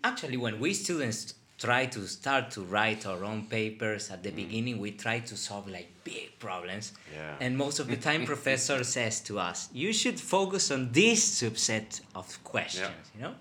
Actually, 0.03 0.37
when 0.37 0.59
we 0.59 0.73
students 0.73 1.33
try 1.59 1.85
to 1.87 2.07
start 2.07 2.51
to 2.51 2.61
write 2.63 3.05
our 3.05 3.23
own 3.23 3.41
papers 3.47 4.11
at 4.11 4.21
the 4.23 4.31
beginning, 4.31 4.79
we 4.79 4.91
try 4.91 5.19
to 5.19 5.35
solve 5.35 5.67
like 5.67 5.89
big 6.03 6.37
problems. 6.39 6.93
Yeah. 7.13 7.35
And 7.43 7.57
most 7.57 7.79
of 7.79 7.87
the 7.87 7.97
time, 7.97 8.25
professor 8.33 8.83
says 8.83 9.21
to 9.21 9.39
us, 9.39 9.69
"You 9.73 9.91
should 9.93 10.19
focus 10.19 10.71
on 10.71 10.91
this 10.91 11.19
subset 11.41 12.01
of 12.15 12.27
questions." 12.43 13.05
Yeah. 13.05 13.15
You 13.15 13.21
know. 13.23 13.35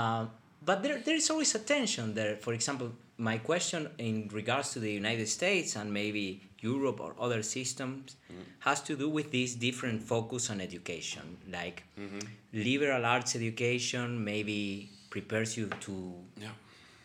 Um, 0.00 0.30
but 0.66 0.82
there, 0.82 0.98
there 0.98 1.14
is 1.14 1.30
always 1.30 1.54
a 1.54 1.60
tension 1.60 2.12
there. 2.14 2.36
For 2.36 2.52
example, 2.52 2.90
my 3.18 3.38
question 3.38 3.88
in 3.98 4.28
regards 4.32 4.72
to 4.72 4.80
the 4.80 4.92
United 4.92 5.28
States 5.28 5.76
and 5.76 5.92
maybe 5.92 6.42
Europe 6.60 7.00
or 7.00 7.14
other 7.20 7.42
systems 7.42 8.16
mm-hmm. 8.30 8.42
has 8.58 8.82
to 8.82 8.96
do 8.96 9.08
with 9.08 9.30
this 9.30 9.54
different 9.54 10.02
focus 10.02 10.50
on 10.50 10.60
education. 10.60 11.38
Like 11.50 11.84
mm-hmm. 11.98 12.18
liberal 12.52 13.06
arts 13.06 13.36
education 13.36 14.22
maybe 14.22 14.90
prepares 15.08 15.56
you 15.56 15.68
to 15.86 16.14
yeah, 16.36 16.48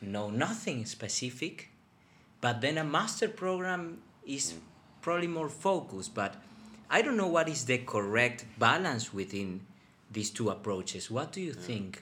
know 0.01 0.31
nothing 0.31 0.85
specific, 0.85 1.69
but 2.41 2.61
then 2.61 2.79
a 2.79 2.83
master 2.83 3.29
program 3.29 3.99
is 4.25 4.53
mm. 4.53 4.57
probably 5.01 5.27
more 5.27 5.49
focused. 5.49 6.15
But 6.15 6.35
I 6.89 7.03
don't 7.03 7.15
know 7.15 7.27
what 7.27 7.47
is 7.47 7.65
the 7.65 7.77
correct 7.77 8.45
balance 8.57 9.13
within 9.13 9.61
these 10.11 10.31
two 10.31 10.49
approaches. 10.49 11.11
What 11.11 11.31
do 11.31 11.41
you 11.41 11.53
think 11.53 12.01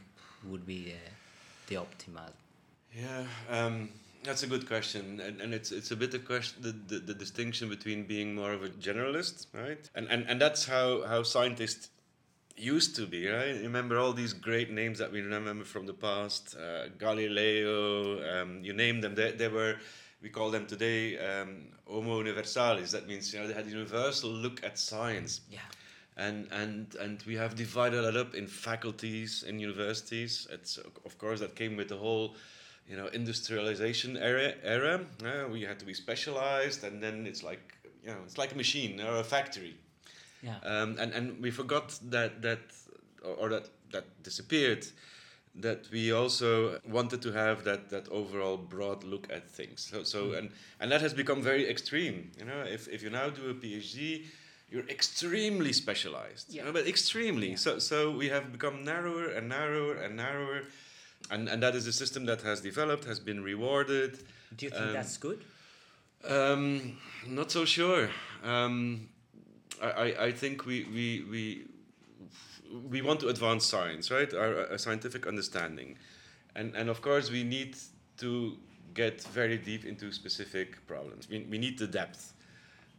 would 0.49 0.65
be 0.65 0.85
the, 0.85 1.18
the 1.69 1.75
optimal? 1.75 2.31
Yeah, 2.93 3.23
um, 3.49 3.89
that's 4.23 4.43
a 4.43 4.47
good 4.47 4.67
question, 4.67 5.21
and, 5.21 5.39
and 5.41 5.53
it's 5.53 5.71
it's 5.71 5.91
a 5.91 5.95
bit 5.95 6.13
a 6.13 6.19
question 6.19 6.61
the, 6.61 6.71
the, 6.71 6.99
the 6.99 7.13
distinction 7.13 7.69
between 7.69 8.03
being 8.03 8.35
more 8.35 8.51
of 8.51 8.63
a 8.63 8.69
generalist, 8.69 9.45
right? 9.53 9.89
And 9.95 10.07
and, 10.09 10.25
and 10.27 10.41
that's 10.41 10.65
how, 10.65 11.05
how 11.07 11.23
scientists 11.23 11.89
used 12.57 12.95
to 12.97 13.05
be, 13.05 13.27
right? 13.27 13.55
Remember 13.61 13.97
all 13.97 14.11
these 14.11 14.33
great 14.33 14.69
names 14.71 14.99
that 14.99 15.11
we 15.11 15.21
remember 15.21 15.63
from 15.63 15.85
the 15.85 15.93
past, 15.93 16.57
uh, 16.57 16.89
Galileo, 16.97 18.41
um, 18.41 18.63
you 18.63 18.73
name 18.73 18.99
them. 18.99 19.15
They, 19.15 19.31
they 19.31 19.47
were, 19.47 19.77
we 20.21 20.29
call 20.29 20.51
them 20.51 20.65
today 20.67 21.17
um, 21.17 21.67
Homo 21.87 22.17
universalis. 22.17 22.91
That 22.91 23.07
means 23.07 23.33
you 23.33 23.39
know 23.39 23.47
they 23.47 23.53
had 23.53 23.67
a 23.67 23.69
universal 23.69 24.29
look 24.29 24.63
at 24.63 24.77
science. 24.77 25.41
Yeah. 25.49 25.59
And, 26.19 26.47
and, 26.51 26.95
and 26.95 27.23
we 27.25 27.35
have 27.35 27.55
divided 27.55 28.01
that 28.03 28.17
up 28.17 28.35
in 28.35 28.45
faculties 28.45 29.43
in 29.47 29.59
universities. 29.59 30.47
It's 30.51 30.77
of 31.05 31.17
course 31.17 31.39
that 31.39 31.55
came 31.55 31.77
with 31.77 31.87
the 31.87 31.97
whole 31.97 32.35
you 32.89 32.97
know 32.97 33.07
industrialization 33.07 34.17
era 34.17 34.53
era. 34.63 35.05
Uh, 35.23 35.47
we 35.47 35.61
had 35.61 35.79
to 35.79 35.85
be 35.85 35.93
specialized 35.93 36.83
and 36.83 37.01
then 37.01 37.25
it's 37.27 37.43
like 37.43 37.77
you 38.03 38.09
know 38.09 38.17
it's 38.25 38.37
like 38.37 38.51
a 38.51 38.57
machine 38.57 38.99
or 38.99 39.17
a 39.17 39.23
factory. 39.23 39.75
Yeah. 40.41 40.55
um, 40.63 40.97
and 40.99 41.13
and 41.13 41.41
we 41.41 41.51
forgot 41.51 41.99
that 42.09 42.41
that 42.41 42.59
or, 43.23 43.33
or 43.33 43.49
that 43.49 43.69
that 43.91 44.05
disappeared 44.23 44.87
that 45.55 45.89
we 45.91 46.11
also 46.11 46.79
wanted 46.87 47.21
to 47.21 47.31
have 47.31 47.63
that 47.65 47.89
that 47.89 48.07
overall 48.09 48.57
broad 48.57 49.03
look 49.03 49.27
at 49.31 49.49
things. 49.49 49.87
So 49.91 50.03
so 50.03 50.33
and 50.33 50.49
and 50.79 50.91
that 50.91 51.01
has 51.01 51.13
become 51.13 51.41
very 51.41 51.69
extreme. 51.69 52.31
You 52.39 52.45
know 52.45 52.61
if 52.61 52.87
if 52.87 53.03
you 53.03 53.09
now 53.09 53.29
do 53.29 53.49
a 53.49 53.53
phd 53.53 54.25
you're 54.71 54.87
extremely 54.89 55.73
specialized 55.73 56.45
you 56.53 56.57
Yeah. 56.57 56.65
know, 56.65 56.73
but 56.73 56.87
extremely 56.87 57.49
Yeah. 57.49 57.57
so 57.65 57.79
so 57.79 57.97
we 58.21 58.29
have 58.29 58.45
become 58.51 58.83
narrower 58.83 59.25
and 59.37 59.47
narrower 59.49 59.95
and 60.03 60.15
narrower 60.15 60.61
and 61.31 61.49
and 61.49 61.61
that 61.63 61.75
is 61.75 61.87
a 61.87 61.93
system 61.93 62.25
that 62.25 62.41
has 62.41 62.61
developed 62.61 63.05
has 63.05 63.19
been 63.19 63.43
rewarded 63.43 64.11
Do 64.57 64.65
you 64.65 64.71
think 64.71 64.83
Um, 64.83 64.93
that's 64.93 65.17
good? 65.17 65.39
um, 66.23 66.97
not 67.27 67.51
so 67.51 67.65
sure. 67.65 68.09
Um, 68.43 69.07
I, 69.81 69.89
I, 70.05 70.25
I 70.27 70.31
think 70.31 70.65
we, 70.65 70.77
we, 70.93 71.07
we, 71.31 71.65
we 72.89 73.01
want 73.01 73.19
to 73.21 73.27
advance 73.29 73.65
science, 73.65 74.11
right? 74.11 74.33
Our, 74.33 74.69
our 74.71 74.77
scientific 74.77 75.25
understanding. 75.27 75.97
And, 76.55 76.75
and 76.75 76.89
of 76.89 77.01
course, 77.01 77.31
we 77.31 77.43
need 77.43 77.77
to 78.17 78.57
get 78.93 79.23
very 79.33 79.57
deep 79.57 79.85
into 79.85 80.11
specific 80.11 80.85
problems. 80.87 81.29
We, 81.29 81.45
we 81.49 81.57
need 81.57 81.77
the 81.79 81.87
depth. 81.87 82.33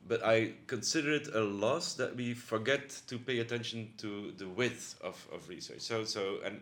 But 0.08 0.24
I 0.24 0.52
consider 0.66 1.12
it 1.12 1.28
a 1.34 1.40
loss 1.40 1.94
that 1.94 2.16
we 2.16 2.34
forget 2.34 3.00
to 3.06 3.18
pay 3.18 3.38
attention 3.38 3.92
to 3.98 4.32
the 4.36 4.48
width 4.48 4.96
of, 5.02 5.24
of 5.32 5.48
research. 5.48 5.80
So, 5.80 6.04
so, 6.04 6.38
and 6.44 6.60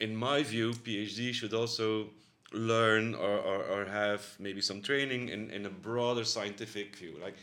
in 0.00 0.16
my 0.16 0.42
view, 0.42 0.72
PhD 0.72 1.32
should 1.32 1.54
also 1.54 2.08
learn 2.52 3.14
or, 3.14 3.38
or, 3.38 3.62
or 3.64 3.84
have 3.84 4.24
maybe 4.38 4.60
some 4.60 4.80
training 4.80 5.28
in, 5.28 5.50
in 5.50 5.66
a 5.66 5.70
broader 5.70 6.24
scientific 6.24 6.96
view. 6.96 7.14
Like, 7.22 7.36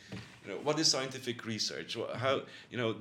you 0.44 0.52
know, 0.52 0.58
what 0.64 0.80
is 0.80 0.88
scientific 0.88 1.46
research? 1.46 1.98
How, 2.16 2.42
you 2.72 2.78
know, 2.78 2.96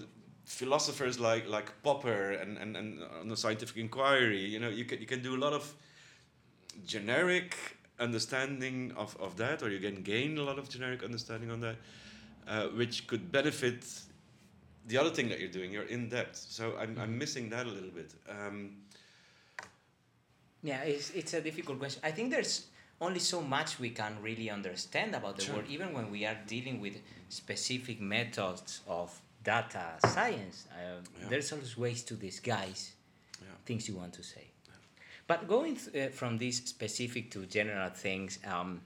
philosophers 0.45 1.19
like, 1.19 1.49
like 1.49 1.83
Popper 1.83 2.33
and, 2.33 2.59
and, 2.59 2.77
and 2.77 3.01
on 3.21 3.29
the 3.29 3.37
scientific 3.37 3.77
inquiry, 3.77 4.45
you 4.45 4.61
know, 4.61 4.69
you 4.69 4.85
can, 4.85 5.01
you 5.01 5.07
can 5.07 5.23
do 5.23 5.35
a 5.35 5.39
lot 5.39 5.53
of 5.53 5.73
generic 6.87 7.57
understanding 8.01 8.93
of, 8.97 9.17
of 9.21 9.37
that, 9.37 9.63
or 9.63 9.71
you 9.71 9.79
can 9.81 10.03
gain 10.03 10.39
a 10.39 10.43
lot 10.43 10.59
of 10.59 10.69
generic 10.69 11.03
understanding 11.05 11.51
on 11.51 11.61
that, 11.61 11.77
uh, 12.49 12.67
which 12.69 13.07
could 13.07 13.31
benefit 13.31 13.85
the 14.87 14.99
other 14.99 15.11
thing 15.11 15.29
that 15.29 15.41
you're 15.41 15.49
doing, 15.51 15.73
you're 15.73 15.85
in 15.89 16.09
depth. 16.09 16.37
So 16.37 16.77
I'm, 16.79 16.99
I'm 16.99 17.17
missing 17.19 17.49
that 17.51 17.67
a 17.67 17.71
little 17.71 17.91
bit. 17.91 18.13
Um, 18.29 18.77
Yeah, 20.63 20.83
it's, 20.83 21.11
it's 21.11 21.35
a 21.35 21.41
difficult 21.41 21.79
question. 21.79 22.01
I 22.05 22.11
think 22.11 22.31
there's 22.31 22.67
only 23.01 23.21
so 23.21 23.41
much 23.43 23.79
we 23.79 23.91
can 23.91 24.17
really 24.23 24.49
understand 24.51 25.15
about 25.15 25.37
the 25.37 25.43
Sure. 25.43 25.57
world, 25.57 25.67
even 25.69 25.93
when 25.93 26.11
we 26.11 26.25
are 26.25 26.37
dealing 26.47 26.81
with 26.81 26.95
specific 27.29 28.01
methods 28.01 28.81
of 28.87 29.13
data 29.43 29.93
science. 30.09 30.67
Uh, 30.73 31.01
Yeah. 31.21 31.29
There's 31.29 31.53
always 31.53 31.77
ways 31.77 32.03
to 32.05 32.15
disguise 32.15 32.93
Yeah. 33.41 33.49
things 33.67 33.89
you 33.89 33.97
want 33.97 34.15
to 34.15 34.23
say. 34.23 34.47
But 35.27 35.49
going 35.49 35.77
th- 35.77 36.09
uh, 36.11 36.13
from 36.13 36.39
these 36.39 36.63
specific 36.65 37.31
to 37.33 37.47
general 37.47 37.91
things, 37.91 38.39
um, 38.47 38.81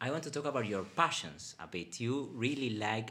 I 0.00 0.10
want 0.10 0.22
to 0.24 0.30
talk 0.30 0.44
about 0.46 0.66
your 0.66 0.84
passions 0.84 1.56
a 1.58 1.66
bit. 1.66 1.98
You 2.00 2.30
really 2.34 2.70
like 2.70 3.10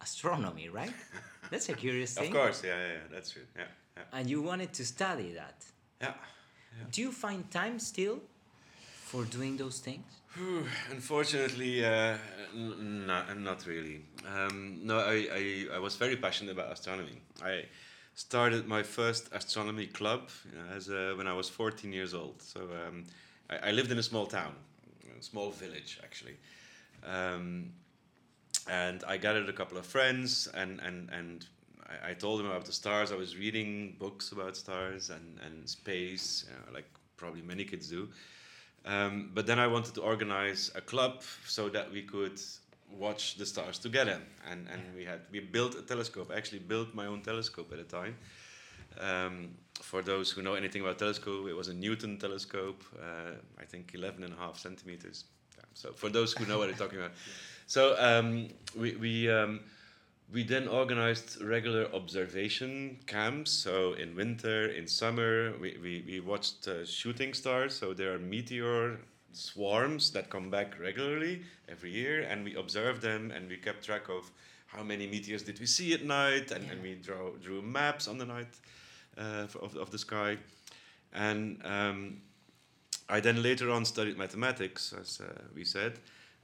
astronomy, 0.00 0.68
right? 0.68 0.92
That's 1.50 1.68
a 1.68 1.74
curious 1.74 2.14
thing. 2.14 2.28
Of 2.28 2.32
course, 2.40 2.62
yeah, 2.64 2.76
yeah, 2.76 2.92
yeah, 2.92 2.98
that's 3.10 3.30
true. 3.32 3.42
Yeah, 3.56 3.64
yeah, 3.96 4.02
And 4.12 4.30
you 4.30 4.40
wanted 4.40 4.72
to 4.74 4.86
study 4.86 5.32
that. 5.32 5.64
yeah. 6.00 6.12
Do 6.92 7.02
you 7.02 7.10
find 7.10 7.50
time 7.50 7.80
still 7.80 8.20
for 9.04 9.24
doing 9.24 9.56
those 9.56 9.80
things? 9.80 10.04
Unfortunately, 10.92 11.84
uh, 11.84 12.16
n- 12.54 13.04
not, 13.06 13.36
not 13.38 13.66
really. 13.66 14.02
Um, 14.24 14.78
no, 14.84 14.98
I, 15.00 15.26
I, 15.34 15.66
I 15.74 15.78
was 15.80 15.96
very 15.96 16.16
passionate 16.16 16.52
about 16.52 16.72
astronomy. 16.72 17.20
I 17.42 17.64
started 18.14 18.66
my 18.66 18.82
first 18.82 19.28
astronomy 19.32 19.86
club 19.86 20.28
you 20.44 20.58
know, 20.58 20.74
as 20.74 20.88
a, 20.88 21.14
when 21.16 21.26
I 21.26 21.32
was 21.32 21.48
14 21.48 21.92
years 21.92 22.14
old. 22.14 22.42
So 22.42 22.60
um, 22.60 23.04
I, 23.48 23.68
I 23.68 23.70
lived 23.72 23.90
in 23.90 23.98
a 23.98 24.02
small 24.02 24.26
town, 24.26 24.54
a 25.18 25.22
small 25.22 25.50
village 25.50 25.98
actually. 26.02 26.36
Um, 27.04 27.72
and 28.68 29.02
I 29.06 29.16
gathered 29.16 29.48
a 29.48 29.52
couple 29.52 29.78
of 29.78 29.86
friends 29.86 30.48
and, 30.54 30.80
and, 30.80 31.08
and 31.10 31.46
I, 31.88 32.10
I 32.10 32.14
told 32.14 32.40
them 32.40 32.46
about 32.46 32.64
the 32.64 32.72
stars. 32.72 33.12
I 33.12 33.16
was 33.16 33.36
reading 33.36 33.96
books 33.98 34.32
about 34.32 34.56
stars 34.56 35.10
and, 35.10 35.38
and 35.44 35.68
space, 35.68 36.44
you 36.48 36.54
know, 36.54 36.74
like 36.74 36.86
probably 37.16 37.42
many 37.42 37.64
kids 37.64 37.88
do. 37.88 38.08
Um, 38.86 39.30
but 39.34 39.46
then 39.46 39.58
I 39.58 39.66
wanted 39.66 39.94
to 39.94 40.00
organize 40.00 40.70
a 40.74 40.80
club 40.80 41.22
so 41.46 41.68
that 41.68 41.90
we 41.90 42.02
could 42.02 42.40
watch 42.98 43.36
the 43.36 43.46
stars 43.46 43.78
together. 43.78 44.18
And, 44.50 44.66
and 44.72 44.82
we 44.96 45.04
had 45.04 45.20
we 45.30 45.40
built 45.40 45.74
a 45.76 45.82
telescope. 45.82 46.30
I 46.32 46.36
actually 46.36 46.60
built 46.60 46.94
my 46.94 47.06
own 47.06 47.22
telescope 47.22 47.72
at 47.72 47.78
the 47.78 47.96
time. 47.96 48.16
Um, 48.98 49.50
for 49.80 50.02
those 50.02 50.30
who 50.30 50.42
know 50.42 50.54
anything 50.54 50.82
about 50.82 50.98
telescope, 50.98 51.48
it 51.48 51.54
was 51.54 51.68
a 51.68 51.74
Newton 51.74 52.18
telescope, 52.18 52.82
uh, 53.00 53.32
I 53.58 53.64
think 53.64 53.92
11 53.94 54.24
and 54.24 54.32
a 54.32 54.36
half 54.36 54.58
centimeters. 54.58 55.24
Yeah, 55.56 55.64
so 55.74 55.92
for 55.92 56.08
those 56.08 56.32
who 56.32 56.44
know 56.46 56.58
what 56.58 56.68
I'm 56.68 56.74
talking 56.74 56.98
about. 56.98 57.12
So 57.66 57.94
um, 58.00 58.48
we, 58.76 58.96
we, 58.96 59.30
um, 59.30 59.60
we 60.32 60.42
then 60.42 60.66
organized 60.66 61.40
regular 61.40 61.86
observation 61.94 62.98
camps. 63.06 63.52
So 63.52 63.92
in 63.92 64.16
winter, 64.16 64.66
in 64.66 64.88
summer, 64.88 65.52
we, 65.60 65.78
we, 65.80 66.02
we 66.04 66.18
watched 66.18 66.66
uh, 66.66 66.84
shooting 66.84 67.32
stars. 67.32 67.78
So 67.78 67.94
there 67.94 68.12
are 68.12 68.18
meteor 68.18 68.98
swarms 69.32 70.10
that 70.12 70.30
come 70.30 70.50
back 70.50 70.78
regularly 70.80 71.42
every 71.68 71.90
year, 71.90 72.22
and 72.22 72.44
we 72.44 72.54
observed 72.56 73.02
them 73.02 73.30
and 73.30 73.48
we 73.48 73.56
kept 73.56 73.84
track 73.84 74.08
of 74.08 74.30
how 74.66 74.82
many 74.82 75.06
meteors 75.06 75.42
did 75.42 75.58
we 75.58 75.66
see 75.66 75.92
at 75.94 76.04
night, 76.04 76.50
and, 76.52 76.70
and 76.70 76.80
we 76.82 76.94
draw, 76.94 77.30
drew 77.42 77.60
maps 77.62 78.06
on 78.06 78.18
the 78.18 78.24
night 78.26 78.54
uh, 79.18 79.46
of, 79.60 79.76
of 79.76 79.90
the 79.90 79.98
sky. 79.98 80.36
And 81.12 81.60
um, 81.64 82.18
I 83.08 83.18
then 83.20 83.42
later 83.42 83.70
on 83.70 83.84
studied 83.84 84.16
mathematics, 84.16 84.94
as 85.00 85.20
uh, 85.20 85.24
we 85.54 85.64
said, 85.64 85.94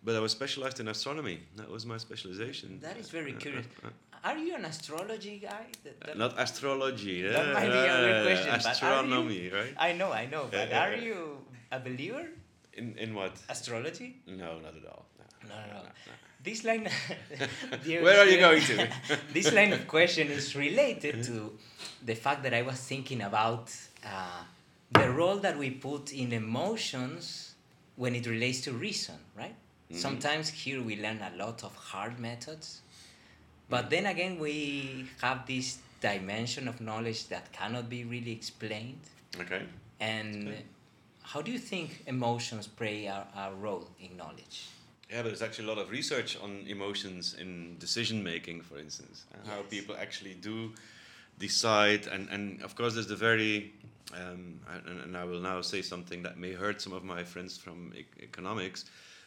but 0.03 0.15
I 0.17 0.21
was 0.21 0.33
specialized 0.33 0.81
in 0.81 0.89
astronomy. 0.89 1.39
That 1.57 1.71
was 1.71 1.87
my 1.87 1.99
specialization. 1.99 2.81
That 2.83 2.97
is 2.97 3.11
very 3.11 3.33
Uh, 3.33 3.37
uh, 3.37 3.41
curious. 3.41 3.67
uh, 3.85 3.89
Are 4.25 4.37
you 4.39 4.55
an 4.57 4.65
astrology 4.65 5.39
guy? 5.39 5.67
That- 5.85 5.97
uh, 6.03 6.07
that- 6.07 6.19
not 6.19 6.35
astrology. 6.39 7.23
That 7.23 7.47
yeah, 7.47 7.53
might 7.55 7.71
be 7.71 7.79
a 7.79 8.01
weird 8.03 8.17
uh, 8.17 8.25
question, 8.27 8.51
but 8.63 8.83
are 8.83 9.05
you- 9.31 9.55
right? 9.55 9.75
I 9.79 9.93
know, 9.93 10.11
I 10.13 10.27
know, 10.27 10.49
but 10.51 10.69
Yeah, 10.69 10.83
are 10.83 10.97
you 10.97 11.39
a 11.71 11.79
believer? 11.79 12.27
In 12.77 12.95
in 12.99 13.15
what? 13.15 13.33
Astrology? 13.49 14.17
No, 14.27 14.59
not 14.61 14.75
at 14.77 14.87
all. 14.87 15.07
No, 15.49 15.55
no, 15.73 15.83
no. 15.83 15.91
This 16.43 16.65
line. 16.65 16.89
Where 17.87 18.19
are 18.21 18.27
you 18.27 18.39
going 18.39 18.63
to? 18.63 18.89
this 19.33 19.53
line 19.53 19.73
of 19.73 19.87
question 19.89 20.29
is 20.29 20.55
related 20.55 21.25
to 21.25 21.57
the 22.05 22.15
fact 22.15 22.43
that 22.45 22.55
I 22.55 22.63
was 22.63 22.79
thinking 22.79 23.23
about 23.23 23.75
uh, 24.05 24.43
the 24.93 25.11
role 25.11 25.39
that 25.39 25.59
we 25.59 25.71
put 25.71 26.13
in 26.13 26.33
emotions 26.33 27.55
when 27.97 28.15
it 28.15 28.27
relates 28.27 28.61
to 28.63 28.73
reason, 28.73 29.17
right? 29.37 29.57
Mhm. 29.91 29.97
Sometimes 29.97 30.51
here 30.51 30.83
we 30.83 30.97
learn 31.01 31.21
a 31.23 31.33
lot 31.37 31.65
of 31.65 31.75
hard 31.75 32.19
methods, 32.21 32.83
but 33.69 33.89
then 33.91 34.07
again 34.07 34.39
we 34.39 35.07
have 35.23 35.47
this 35.47 35.79
dimension 36.01 36.69
of 36.69 36.81
knowledge 36.81 37.29
that 37.29 37.53
cannot 37.53 37.89
be 37.89 38.05
really 38.05 38.33
explained. 38.33 39.01
Okay. 39.41 39.63
And 40.01 40.49
Okay. 40.49 40.63
How 41.27 41.43
do 41.43 41.51
you 41.51 41.59
think 41.59 42.05
emotions 42.07 42.67
play 42.67 43.07
a, 43.07 43.27
a 43.37 43.55
role 43.55 43.89
in 44.01 44.17
knowledge? 44.17 44.69
Yeah, 45.11 45.23
but 45.23 45.29
there's 45.29 45.43
actually 45.43 45.67
a 45.67 45.69
lot 45.69 45.79
of 45.79 45.91
research 45.91 46.37
on 46.43 46.65
emotions 46.67 47.35
in 47.39 47.77
decision 47.79 48.23
making, 48.23 48.63
for 48.63 48.79
instance, 48.79 49.25
and 49.33 49.47
how 49.47 49.63
people 49.63 49.97
actually 50.01 50.35
do 50.35 50.73
decide. 51.39 52.07
And, 52.07 52.29
and 52.31 52.63
of 52.63 52.75
course, 52.75 52.95
there's 52.95 53.07
the 53.07 53.17
very, 53.17 53.73
um, 54.15 54.61
and, 54.87 55.01
and 55.01 55.17
I 55.17 55.25
will 55.25 55.41
now 55.41 55.61
say 55.63 55.83
something 55.83 56.23
that 56.23 56.39
may 56.39 56.53
hurt 56.53 56.81
some 56.81 56.93
of 56.93 57.05
my 57.05 57.23
friends 57.23 57.57
from 57.57 57.93
e- 57.97 58.05
economics, 58.21 58.87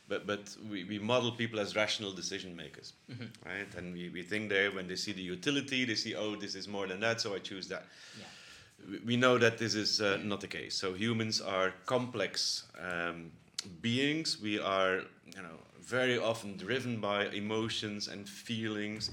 but, 0.09 0.25
but 0.25 0.55
we, 0.69 0.83
we 0.83 0.99
model 0.99 1.31
people 1.31 1.59
as 1.59 1.75
rational 1.75 2.11
decision 2.11 2.55
makers, 2.55 2.93
right? 3.45 3.73
And 3.77 3.93
we, 3.93 4.09
we 4.09 4.23
think 4.23 4.49
there 4.49 4.71
when 4.71 4.87
they 4.87 4.95
see 4.95 5.13
the 5.13 5.21
utility, 5.21 5.85
they 5.85 5.95
see, 5.95 6.15
oh, 6.15 6.35
this 6.35 6.55
is 6.55 6.67
more 6.67 6.87
than 6.87 6.99
that, 7.01 7.21
so 7.21 7.35
I 7.35 7.39
choose 7.39 7.67
that. 7.67 7.85
Yeah. 8.17 8.25
We 9.05 9.17
know 9.17 9.37
that 9.37 9.57
this 9.57 9.75
is 9.75 10.01
uh, 10.01 10.19
not 10.23 10.41
the 10.41 10.47
case. 10.47 10.75
So 10.75 10.93
humans 10.93 11.41
are 11.41 11.73
complex 11.85 12.63
um, 12.81 13.31
beings. 13.81 14.41
We 14.41 14.59
are, 14.59 15.03
you 15.35 15.41
know, 15.41 15.57
very 15.81 16.17
often 16.17 16.57
driven 16.57 16.99
by 16.99 17.27
emotions 17.27 18.07
and 18.07 18.27
feelings 18.27 19.11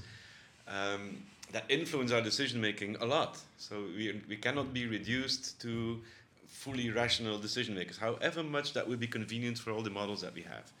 um, 0.67 1.17
that 1.51 1.65
influence 1.69 2.11
our 2.11 2.21
decision 2.21 2.59
making 2.61 2.97
a 2.97 3.05
lot. 3.05 3.39
So 3.57 3.83
we, 3.95 4.21
we 4.27 4.35
cannot 4.35 4.73
be 4.73 4.85
reduced 4.85 5.59
to 5.61 6.01
fully 6.47 6.89
rational 6.89 7.37
decision 7.37 7.75
makers, 7.75 7.97
however 7.97 8.43
much 8.43 8.73
that 8.73 8.87
would 8.87 8.99
be 8.99 9.07
convenient 9.07 9.57
for 9.57 9.71
all 9.71 9.81
the 9.81 9.89
models 9.89 10.21
that 10.21 10.33
we 10.33 10.41
have. 10.41 10.71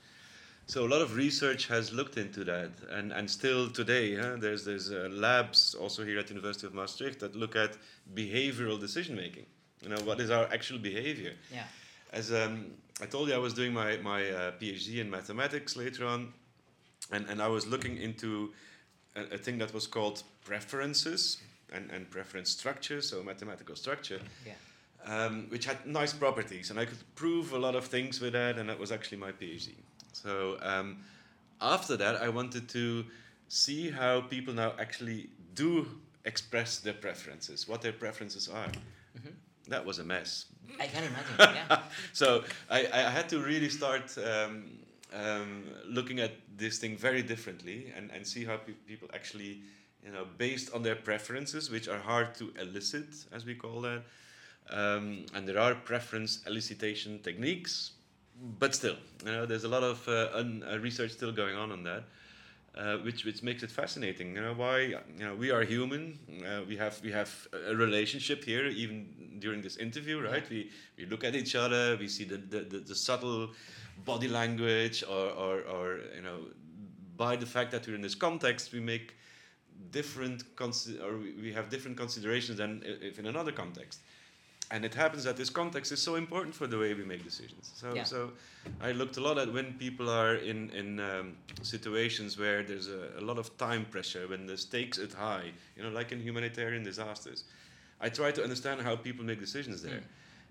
So 0.69 0.85
a 0.85 0.89
lot 0.89 1.01
of 1.01 1.15
research 1.15 1.67
has 1.67 1.93
looked 1.93 2.17
into 2.17 2.43
that, 2.43 2.71
and, 2.91 3.13
and 3.13 3.29
still 3.29 3.69
today, 3.69 4.15
huh, 4.15 4.35
there's 4.37 4.65
there's 4.65 4.91
uh, 4.91 5.07
labs 5.09 5.73
also 5.75 6.03
here 6.03 6.19
at 6.19 6.27
the 6.27 6.33
University 6.33 6.67
of 6.67 6.73
Maastricht 6.73 7.19
that 7.21 7.35
look 7.37 7.55
at 7.55 7.77
behavioral 8.13 8.77
decision 8.77 9.15
making. 9.15 9.45
You 9.81 9.89
know, 9.89 10.01
what 10.03 10.19
is 10.19 10.29
our 10.29 10.45
actual 10.51 10.77
behavior? 10.79 11.33
Yeah. 11.53 11.63
As 12.11 12.33
um, 12.33 12.65
I 13.01 13.05
told 13.05 13.29
you, 13.29 13.35
I 13.35 13.37
was 13.37 13.53
doing 13.53 13.73
my 13.73 13.95
my 13.97 14.29
uh, 14.29 14.51
PhD 14.59 14.97
in 14.99 15.09
mathematics 15.09 15.77
later 15.77 16.05
on, 16.05 16.33
and 17.13 17.25
and 17.29 17.41
I 17.41 17.47
was 17.47 17.65
looking 17.65 17.95
into 17.97 18.51
a, 19.15 19.35
a 19.35 19.37
thing 19.37 19.57
that 19.59 19.73
was 19.73 19.87
called 19.87 20.23
preferences 20.43 21.37
and 21.71 21.89
and 21.91 22.09
preference 22.11 22.49
structure, 22.49 23.01
so 23.01 23.23
mathematical 23.23 23.75
structure 23.77 24.19
Yeah. 24.45 24.55
um, 25.05 25.47
which 25.49 25.65
had 25.65 25.77
nice 25.85 26.13
properties, 26.13 26.71
and 26.71 26.79
I 26.79 26.85
could 26.85 27.03
prove 27.15 27.53
a 27.53 27.59
lot 27.59 27.75
of 27.75 27.85
things 27.87 28.19
with 28.19 28.33
that, 28.33 28.57
and 28.57 28.67
that 28.69 28.79
was 28.79 28.91
actually 28.91 29.17
my 29.27 29.31
PhD. 29.31 29.69
So 30.23 30.57
um, 30.61 30.97
after 31.61 31.97
that, 31.97 32.21
I 32.21 32.29
wanted 32.29 32.67
to 32.69 33.05
see 33.47 33.89
how 33.89 34.21
people 34.21 34.53
now 34.53 34.73
actually 34.79 35.29
do 35.55 35.87
express 36.25 36.79
their 36.79 36.93
preferences, 36.93 37.67
what 37.67 37.81
their 37.81 37.93
preferences 37.93 38.47
are. 38.49 38.67
That 39.69 39.85
was 39.85 39.99
a 39.99 40.03
mess. 40.03 40.45
I 40.79 40.87
can 40.87 41.03
imagine. 41.03 41.35
Yeah. 41.69 41.79
So 42.13 42.43
I, 42.69 42.87
I 42.93 43.09
had 43.17 43.27
to 43.29 43.39
really 43.39 43.69
start 43.69 44.17
um, 44.17 44.63
um, 45.13 45.63
looking 45.85 46.19
at 46.19 46.31
this 46.57 46.79
thing 46.79 46.95
very 46.97 47.21
differently 47.21 47.91
and, 47.95 48.09
and 48.11 48.25
see 48.25 48.45
how 48.45 48.57
pe- 48.57 48.73
people 48.87 49.09
actually, 49.13 49.59
you 50.05 50.11
know, 50.11 50.25
based 50.37 50.73
on 50.73 50.83
their 50.83 50.95
preferences, 50.95 51.69
which 51.69 51.87
are 51.89 51.99
hard 51.99 52.33
to 52.35 52.53
elicit, 52.61 53.07
as 53.33 53.45
we 53.45 53.55
call 53.55 53.81
that. 53.81 54.03
Um, 54.69 55.25
and 55.33 55.47
there 55.47 55.59
are 55.59 55.75
preference 55.75 56.39
elicitation 56.47 57.21
techniques, 57.21 57.91
but 58.59 58.75
still, 58.75 58.95
you 59.25 59.31
know, 59.31 59.45
there's 59.45 59.63
a 59.63 59.67
lot 59.67 59.83
of 59.83 60.07
uh, 60.07 60.29
un, 60.33 60.63
uh, 60.69 60.77
research 60.79 61.11
still 61.11 61.31
going 61.31 61.55
on 61.55 61.71
on 61.71 61.83
that. 61.83 62.03
Uh, 62.75 62.97
which 62.97 63.25
which 63.25 63.41
makes 63.41 63.63
it 63.63 63.71
fascinating. 63.71 64.35
You 64.35 64.41
know 64.41 64.53
why? 64.53 64.81
You 64.81 65.25
know 65.25 65.33
we 65.33 65.49
are 65.49 65.63
human. 65.63 66.19
Uh, 66.45 66.61
we 66.67 66.77
have 66.77 67.01
we 67.01 67.11
have 67.11 67.47
a 67.51 67.75
relationship 67.75 68.43
here, 68.43 68.67
even 68.67 69.39
during 69.39 69.63
this 69.63 69.77
interview, 69.77 70.21
right? 70.21 70.47
We 70.47 70.69
we 70.95 71.07
look 71.07 71.23
at 71.23 71.33
each 71.33 71.55
other. 71.55 71.97
We 71.97 72.07
see 72.07 72.23
the 72.25 72.37
the, 72.37 72.59
the, 72.59 72.79
the 72.79 72.95
subtle 72.95 73.49
body 74.05 74.27
language, 74.27 75.03
or, 75.03 75.31
or 75.31 75.61
or 75.61 75.99
you 76.15 76.21
know, 76.21 76.37
by 77.15 77.35
the 77.35 77.47
fact 77.47 77.71
that 77.71 77.87
we're 77.87 77.95
in 77.95 78.01
this 78.01 78.13
context, 78.13 78.71
we 78.71 78.79
make 78.79 79.15
different 79.89 80.55
consi- 80.55 81.01
or 81.01 81.17
we 81.17 81.51
have 81.53 81.69
different 81.69 81.97
considerations 81.97 82.59
than 82.59 82.83
if 82.85 83.17
in 83.17 83.25
another 83.25 83.51
context. 83.51 84.01
And 84.69 84.83
it 84.83 84.93
happens 84.93 85.23
that 85.23 85.37
this 85.37 85.49
context 85.49 85.91
is 85.91 86.01
so 86.01 86.15
important 86.15 86.53
for 86.53 86.67
the 86.67 86.77
way 86.77 86.93
we 86.93 87.05
make 87.05 87.23
decisions. 87.23 87.71
So, 87.75 87.93
Yeah. 87.93 88.03
so 88.03 88.31
I 88.81 88.91
looked 88.91 89.17
a 89.17 89.21
lot 89.21 89.37
at 89.37 89.51
when 89.53 89.73
people 89.77 90.09
are 90.09 90.35
in 90.35 90.69
in 90.71 90.99
um, 90.99 91.37
situations 91.61 92.37
where 92.37 92.63
there's 92.63 92.89
a, 92.89 93.11
a 93.17 93.21
lot 93.21 93.37
of 93.37 93.47
time 93.57 93.85
pressure, 93.85 94.27
when 94.27 94.45
the 94.45 94.57
stakes 94.57 94.99
are 94.99 95.07
high, 95.17 95.53
you 95.77 95.83
know, 95.83 95.89
like 95.99 96.11
in 96.15 96.19
humanitarian 96.19 96.83
disasters. 96.83 97.43
I 98.01 98.09
try 98.09 98.31
to 98.31 98.43
understand 98.43 98.81
how 98.81 98.95
people 98.97 99.25
make 99.25 99.39
decisions 99.39 99.81
there, 99.81 100.03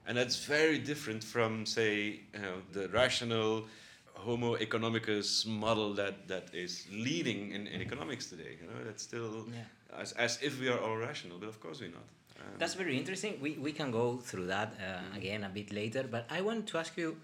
and 0.07 0.17
that's 0.17 0.37
very 0.47 0.79
different 0.79 1.23
from, 1.23 1.67
say, 1.67 2.21
you 2.35 2.41
know, 2.41 2.57
the 2.73 2.89
rational 2.89 3.67
Homo 4.15 4.57
economicus 4.57 5.47
model 5.47 5.95
that 5.95 6.27
that 6.29 6.55
is 6.55 6.87
leading 6.91 7.53
in, 7.53 7.67
in 7.67 7.81
economics 7.83 8.27
today. 8.31 8.57
You 8.61 8.67
know, 8.69 8.85
that's 8.85 9.03
still 9.03 9.47
Yeah. 9.53 10.01
as 10.03 10.13
as 10.13 10.39
if 10.43 10.59
we 10.61 10.69
are 10.73 10.81
all 10.81 10.97
rational, 10.97 11.39
but 11.39 11.49
of 11.49 11.61
course 11.61 11.81
we're 11.83 11.93
not. 12.01 12.09
Um, 12.41 12.47
That's 12.59 12.75
very 12.75 12.97
interesting. 12.97 13.39
We, 13.41 13.53
we 13.53 13.73
can 13.73 13.91
go 13.91 14.17
through 14.17 14.47
that 14.47 14.75
uh, 14.81 15.17
again 15.17 15.45
a 15.45 15.49
bit 15.49 15.73
later, 15.73 16.05
but 16.11 16.27
I 16.31 16.41
want 16.41 16.67
to 16.69 16.79
ask 16.79 16.97
you 16.97 17.17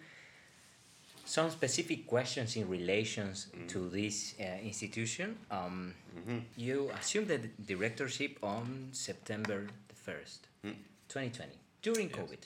some 1.25 1.51
specific 1.51 2.07
questions 2.07 2.57
in 2.57 2.69
relations 2.69 3.47
to 3.69 3.89
this 3.89 4.35
uh, 4.41 4.45
institution. 4.63 5.37
Um, 5.51 5.95
You 6.57 6.91
assumed 7.01 7.29
the 7.29 7.39
directorship 7.67 8.39
on 8.43 8.89
September 8.93 9.67
the 9.89 10.13
1st, 10.13 10.39
2020, 11.09 11.53
during 11.83 12.09
COVID, 12.11 12.39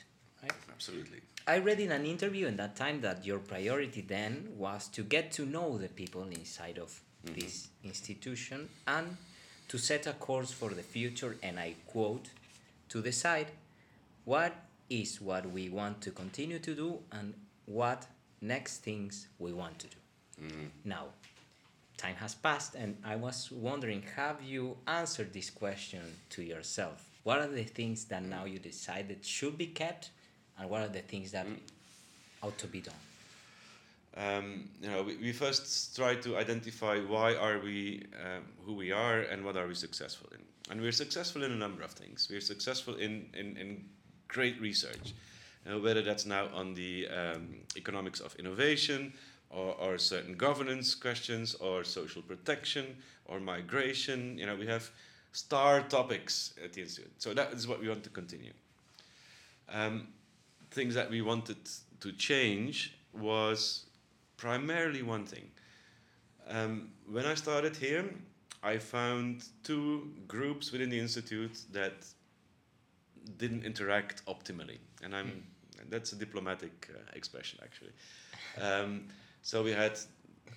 right? 0.43 0.53
absolutely. 0.71 1.21
I 1.49 1.59
read 1.59 1.81
in 1.81 1.93
an 1.93 2.05
interview 2.05 2.47
in 2.49 2.57
that 2.57 2.75
time 2.77 3.01
that 3.03 3.25
your 3.25 3.39
priority 3.39 4.01
then 4.03 4.49
was 4.57 4.89
to 4.89 5.03
get 5.03 5.31
to 5.33 5.47
know 5.47 5.79
the 5.79 5.89
people 5.89 6.23
inside 6.25 6.79
of 6.79 7.01
this 7.25 7.69
institution 7.85 8.69
and 8.87 9.17
to 9.69 9.79
set 9.79 10.07
a 10.07 10.13
course 10.13 10.53
for 10.53 10.71
the 10.71 10.83
future, 10.83 11.37
and 11.43 11.59
I 11.59 11.75
quote, 11.87 12.29
to 12.89 13.03
decide 13.03 13.49
what 14.25 14.55
is 14.89 15.21
what 15.21 15.51
we 15.51 15.69
want 15.69 16.01
to 16.03 16.11
continue 16.11 16.59
to 16.59 16.75
do 16.75 16.99
and 17.13 17.35
what 17.67 18.07
next 18.41 18.79
things 18.79 19.29
we 19.39 19.53
want 19.53 19.79
to 19.79 19.87
do. 19.89 19.97
Mm-hmm. 20.45 20.67
Now, 20.85 21.07
time 21.97 22.17
has 22.17 22.35
passed, 22.35 22.75
and 22.75 22.97
I 23.05 23.17
was 23.17 23.51
wondering 23.51 24.03
have 24.17 24.43
you 24.43 24.77
answered 24.87 25.33
this 25.33 25.51
question 25.51 26.03
to 26.31 26.43
yourself? 26.43 27.05
What 27.25 27.39
are 27.39 27.49
the 27.49 27.65
things 27.65 28.05
that 28.07 28.23
now 28.23 28.45
you 28.45 28.59
decided 28.59 29.25
should 29.25 29.59
be 29.59 29.67
kept, 29.67 30.11
and 30.59 30.71
what 30.71 30.83
are 30.83 30.89
the 30.89 31.01
things 31.01 31.33
that 31.33 31.47
mm. 31.47 31.59
ought 32.43 32.57
to 32.59 32.67
be 32.67 32.81
done? 32.81 32.95
Um, 34.17 34.69
you 34.81 34.89
know, 34.89 35.03
we, 35.03 35.17
we 35.17 35.33
first 35.33 35.95
try 35.95 36.15
to 36.15 36.37
identify 36.37 36.99
why 37.01 37.35
are 37.35 37.59
we 37.59 38.07
um, 38.25 38.45
who 38.65 38.75
we 38.75 38.91
are 38.91 39.21
and 39.21 39.45
what 39.45 39.57
are 39.57 39.67
we 39.67 39.75
successful 39.75 40.29
in. 40.33 40.41
And 40.71 40.81
we're 40.81 40.93
successful 40.93 41.45
in 41.45 41.53
a 41.53 41.57
number 41.57 41.83
of 41.83 41.93
things. 41.93 42.29
We're 42.31 42.41
successful 42.41 42.95
in, 42.95 43.27
in, 43.35 43.57
in 43.57 43.85
great 44.29 44.61
research, 44.61 45.15
you 45.65 45.73
know, 45.73 45.81
whether 45.81 46.03
that's 46.03 46.27
now 46.27 46.49
on 46.55 46.75
the 46.75 47.09
um, 47.09 47.57
economics 47.77 48.21
of 48.21 48.35
innovation 48.37 49.13
or, 49.51 49.75
or 49.75 49.99
certain 49.99 50.35
governance 50.35 50.95
questions 50.95 51.55
or 51.57 51.85
social 51.85 52.23
protection 52.23 52.97
or 53.27 53.39
migration. 53.39 54.39
You 54.39 54.47
know, 54.47 54.57
we 54.57 54.67
have 54.67 54.91
star 55.33 55.83
topics 55.83 56.55
at 56.65 56.73
the 56.73 56.81
institute. 56.81 57.13
So 57.19 57.35
that 57.35 57.53
is 57.53 57.69
what 57.69 57.81
we 57.81 57.89
want 57.89 58.03
to 58.05 58.11
continue. 58.11 58.53
Um, 59.69 60.09
things 60.71 60.95
that 60.95 61.11
we 61.11 61.21
wanted 61.21 61.59
to 62.01 62.13
change 62.13 62.95
was 63.13 63.87
primarily 64.37 65.03
one 65.03 65.25
thing. 65.25 65.51
Um, 66.49 66.91
when 67.11 67.27
I 67.27 67.35
started 67.35 67.77
here, 67.77 68.05
I 68.63 68.79
found 68.79 69.45
two 69.63 70.11
groups 70.29 70.73
within 70.73 70.91
the 70.91 70.99
institute 70.99 71.59
that 71.73 72.07
didn't 73.39 73.65
interact 73.65 74.25
optimally, 74.27 74.79
and 75.03 75.15
I'm 75.15 75.43
that's 75.91 76.13
a 76.13 76.17
diplomatic 76.17 76.89
uh, 76.91 76.99
expression 77.15 77.59
actually. 77.63 77.93
Um, 78.61 79.09
so 79.43 79.63
we 79.63 79.73
had 79.73 79.93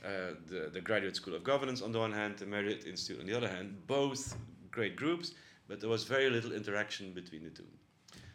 uh, 0.05 0.35
the 0.47 0.69
the 0.71 0.81
Graduate 0.81 1.15
School 1.15 1.35
of 1.35 1.43
Governance 1.43 1.81
on 1.81 1.91
the 1.91 1.99
one 1.99 2.11
hand, 2.11 2.37
the 2.37 2.45
Merit 2.45 2.85
Institute 2.85 3.19
on 3.19 3.25
the 3.25 3.35
other 3.35 3.49
hand, 3.49 3.75
both 3.87 4.35
great 4.71 4.95
groups, 4.95 5.33
but 5.67 5.79
there 5.79 5.89
was 5.89 6.03
very 6.03 6.29
little 6.29 6.51
interaction 6.51 7.11
between 7.13 7.43
the 7.43 7.49
two. 7.49 7.67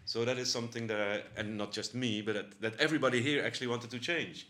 So 0.06 0.24
that 0.24 0.38
is 0.38 0.50
something 0.50 0.86
that, 0.88 1.00
I, 1.00 1.40
and 1.40 1.56
not 1.56 1.72
just 1.72 1.94
me, 1.94 2.20
but 2.20 2.34
that, 2.34 2.60
that 2.60 2.74
everybody 2.78 3.22
here 3.22 3.42
actually 3.44 3.68
wanted 3.68 3.90
to 3.90 3.98
change. 3.98 4.46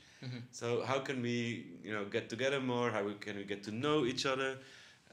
So 0.51 0.83
how 0.83 0.99
can 1.01 1.23
we, 1.23 1.67
you 1.83 1.93
know, 1.93 2.05
get 2.05 2.29
together 2.29 2.61
more? 2.61 2.91
How 2.91 3.05
we, 3.05 3.15
can 3.15 3.37
we 3.37 3.45
get 3.45 3.63
to 3.65 3.73
know 3.73 4.05
each 4.05 4.27
other? 4.27 4.57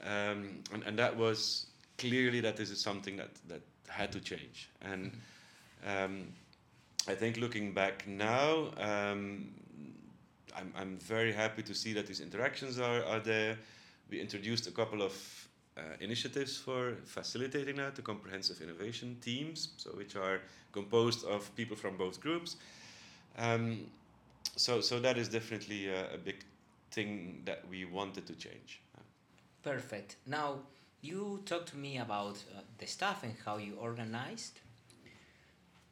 Um, 0.02 0.62
and, 0.72 0.82
and 0.86 0.98
that 0.98 1.16
was 1.16 1.66
clearly 1.98 2.40
that 2.40 2.56
this 2.56 2.70
is 2.70 2.80
something 2.80 3.16
that, 3.16 3.30
that 3.48 3.60
had 3.88 4.10
to 4.12 4.20
change. 4.20 4.68
And 4.80 5.12
um, 5.86 6.28
I 7.08 7.14
think 7.14 7.36
looking 7.36 7.72
back 7.72 8.06
now, 8.06 8.70
um, 8.78 9.48
I'm, 10.56 10.72
I'm 10.76 10.98
very 10.98 11.32
happy 11.32 11.62
to 11.62 11.74
see 11.74 11.92
that 11.94 12.06
these 12.06 12.20
interactions 12.20 12.78
are, 12.78 13.04
are 13.04 13.20
there. 13.20 13.58
We 14.10 14.20
introduced 14.20 14.66
a 14.66 14.70
couple 14.70 15.02
of 15.02 15.48
uh, 15.76 15.80
initiatives 16.00 16.58
for 16.58 16.96
facilitating 17.04 17.76
that, 17.76 17.96
the 17.96 18.02
comprehensive 18.02 18.60
innovation 18.60 19.16
teams, 19.20 19.68
so 19.76 19.90
which 19.90 20.16
are 20.16 20.40
composed 20.72 21.24
of 21.24 21.54
people 21.56 21.76
from 21.76 21.96
both 21.96 22.20
groups. 22.20 22.56
Um, 23.38 23.86
so, 24.56 24.80
so 24.80 25.00
that 25.00 25.18
is 25.18 25.28
definitely 25.28 25.88
a, 25.88 26.14
a 26.14 26.18
big 26.18 26.44
thing 26.90 27.42
that 27.44 27.62
we 27.68 27.84
wanted 27.84 28.26
to 28.26 28.34
change. 28.34 28.80
Perfect. 29.62 30.16
Now, 30.26 30.60
you 31.00 31.42
talked 31.46 31.68
to 31.70 31.76
me 31.76 31.98
about 31.98 32.36
uh, 32.54 32.60
the 32.78 32.86
staff 32.86 33.22
and 33.22 33.34
how 33.44 33.56
you 33.56 33.74
organized. 33.80 34.60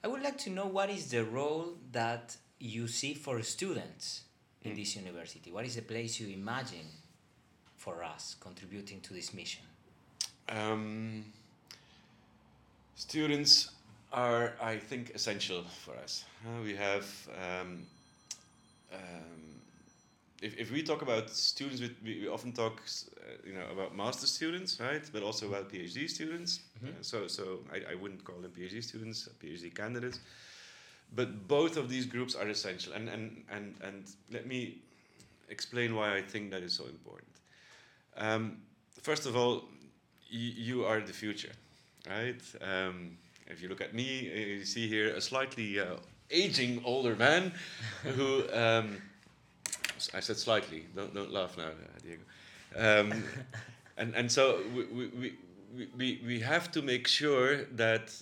I 0.02 0.08
would 0.08 0.22
like 0.22 0.38
to 0.38 0.50
know 0.50 0.66
what 0.66 0.90
is 0.90 1.10
the 1.10 1.24
role 1.24 1.74
that 1.92 2.36
you 2.58 2.88
see 2.88 3.14
for 3.14 3.42
students 3.42 4.22
in 4.62 4.76
this 4.76 4.96
university? 4.96 5.50
What 5.50 5.64
is 5.64 5.76
the 5.76 5.82
place 5.82 6.20
you 6.20 6.28
imagine 6.28 6.86
for 7.76 8.04
us 8.04 8.36
contributing 8.40 9.00
to 9.00 9.14
this 9.14 9.32
mission? 9.32 9.62
Um, 10.48 11.24
students 12.94 13.70
are, 14.12 14.54
I 14.60 14.76
think, 14.76 15.12
essential 15.14 15.64
for 15.84 15.96
us. 15.96 16.24
Uh, 16.44 16.62
we 16.62 16.74
have, 16.74 17.06
um, 17.30 17.86
um, 18.92 19.60
if, 20.42 20.56
if 20.58 20.70
we 20.72 20.82
talk 20.82 21.02
about 21.02 21.30
students, 21.30 21.80
we, 21.80 22.20
we 22.22 22.28
often 22.28 22.52
talk, 22.52 22.80
uh, 22.82 23.46
you 23.46 23.52
know, 23.54 23.66
about 23.72 23.94
master 23.96 24.26
students, 24.26 24.80
right? 24.80 25.02
But 25.12 25.22
also 25.22 25.48
about 25.48 25.68
PhD 25.70 26.08
students. 26.08 26.60
Mhm. 26.82 26.88
Uh, 26.90 27.02
so, 27.02 27.26
so 27.28 27.60
I, 27.72 27.92
I 27.92 27.94
wouldn't 27.94 28.24
call 28.24 28.36
them 28.40 28.52
PhD 28.52 28.82
students, 28.82 29.28
PhD 29.42 29.74
candidates. 29.74 30.20
But 31.14 31.48
both 31.48 31.76
of 31.76 31.88
these 31.88 32.06
groups 32.06 32.34
are 32.36 32.48
essential, 32.48 32.92
and 32.92 33.08
and 33.08 33.42
and 33.50 33.74
and 33.82 34.04
let 34.30 34.46
me 34.46 34.78
explain 35.48 35.94
why 35.94 36.16
I 36.18 36.22
think 36.22 36.50
that 36.52 36.62
is 36.62 36.72
so 36.72 36.84
important. 36.84 37.30
Um, 38.16 38.58
first 39.02 39.26
of 39.26 39.34
all, 39.36 39.64
y- 40.32 40.54
you 40.56 40.84
are 40.84 41.00
the 41.00 41.12
future, 41.12 41.52
right? 42.08 42.40
Um, 42.60 43.18
if 43.46 43.60
you 43.60 43.68
look 43.68 43.80
at 43.80 43.92
me, 43.94 44.30
uh, 44.30 44.36
you 44.58 44.64
see 44.64 44.86
here 44.88 45.08
a 45.16 45.20
slightly 45.20 45.80
uh, 45.80 45.96
aging 46.30 46.82
older 46.84 47.16
man 47.16 47.52
who. 48.02 48.44
Um, 48.52 48.96
I 50.14 50.20
said 50.20 50.38
slightly. 50.38 50.86
Don't 50.96 51.14
don't 51.14 51.30
laugh 51.30 51.58
now, 51.58 51.70
Diego. 52.02 52.22
Um, 52.74 53.22
and 53.96 54.14
and 54.14 54.32
so 54.32 54.62
we, 54.74 54.84
we, 54.86 55.06
we, 55.74 55.88
we, 55.96 56.22
we 56.26 56.40
have 56.40 56.70
to 56.72 56.82
make 56.82 57.06
sure 57.06 57.64
that 57.76 58.12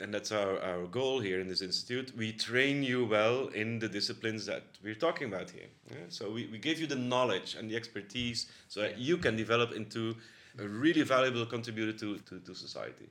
and 0.00 0.12
that's 0.12 0.32
our, 0.32 0.60
our 0.62 0.86
goal 0.86 1.20
here 1.20 1.40
in 1.40 1.48
this 1.48 1.62
institute 1.62 2.12
we 2.16 2.32
train 2.32 2.82
you 2.82 3.04
well 3.04 3.48
in 3.48 3.78
the 3.78 3.88
disciplines 3.88 4.46
that 4.46 4.64
we're 4.82 4.94
talking 4.94 5.28
about 5.28 5.50
here 5.50 5.68
yeah? 5.90 5.96
so 6.08 6.30
we, 6.30 6.46
we 6.46 6.58
give 6.58 6.80
you 6.80 6.86
the 6.86 6.96
knowledge 6.96 7.54
and 7.54 7.70
the 7.70 7.76
expertise 7.76 8.46
so 8.68 8.80
that 8.80 8.98
you 8.98 9.16
can 9.16 9.36
develop 9.36 9.72
into 9.72 10.16
a 10.58 10.66
really 10.66 11.02
valuable 11.02 11.46
contributor 11.46 11.92
to, 11.92 12.18
to, 12.18 12.40
to 12.40 12.54
society 12.54 13.08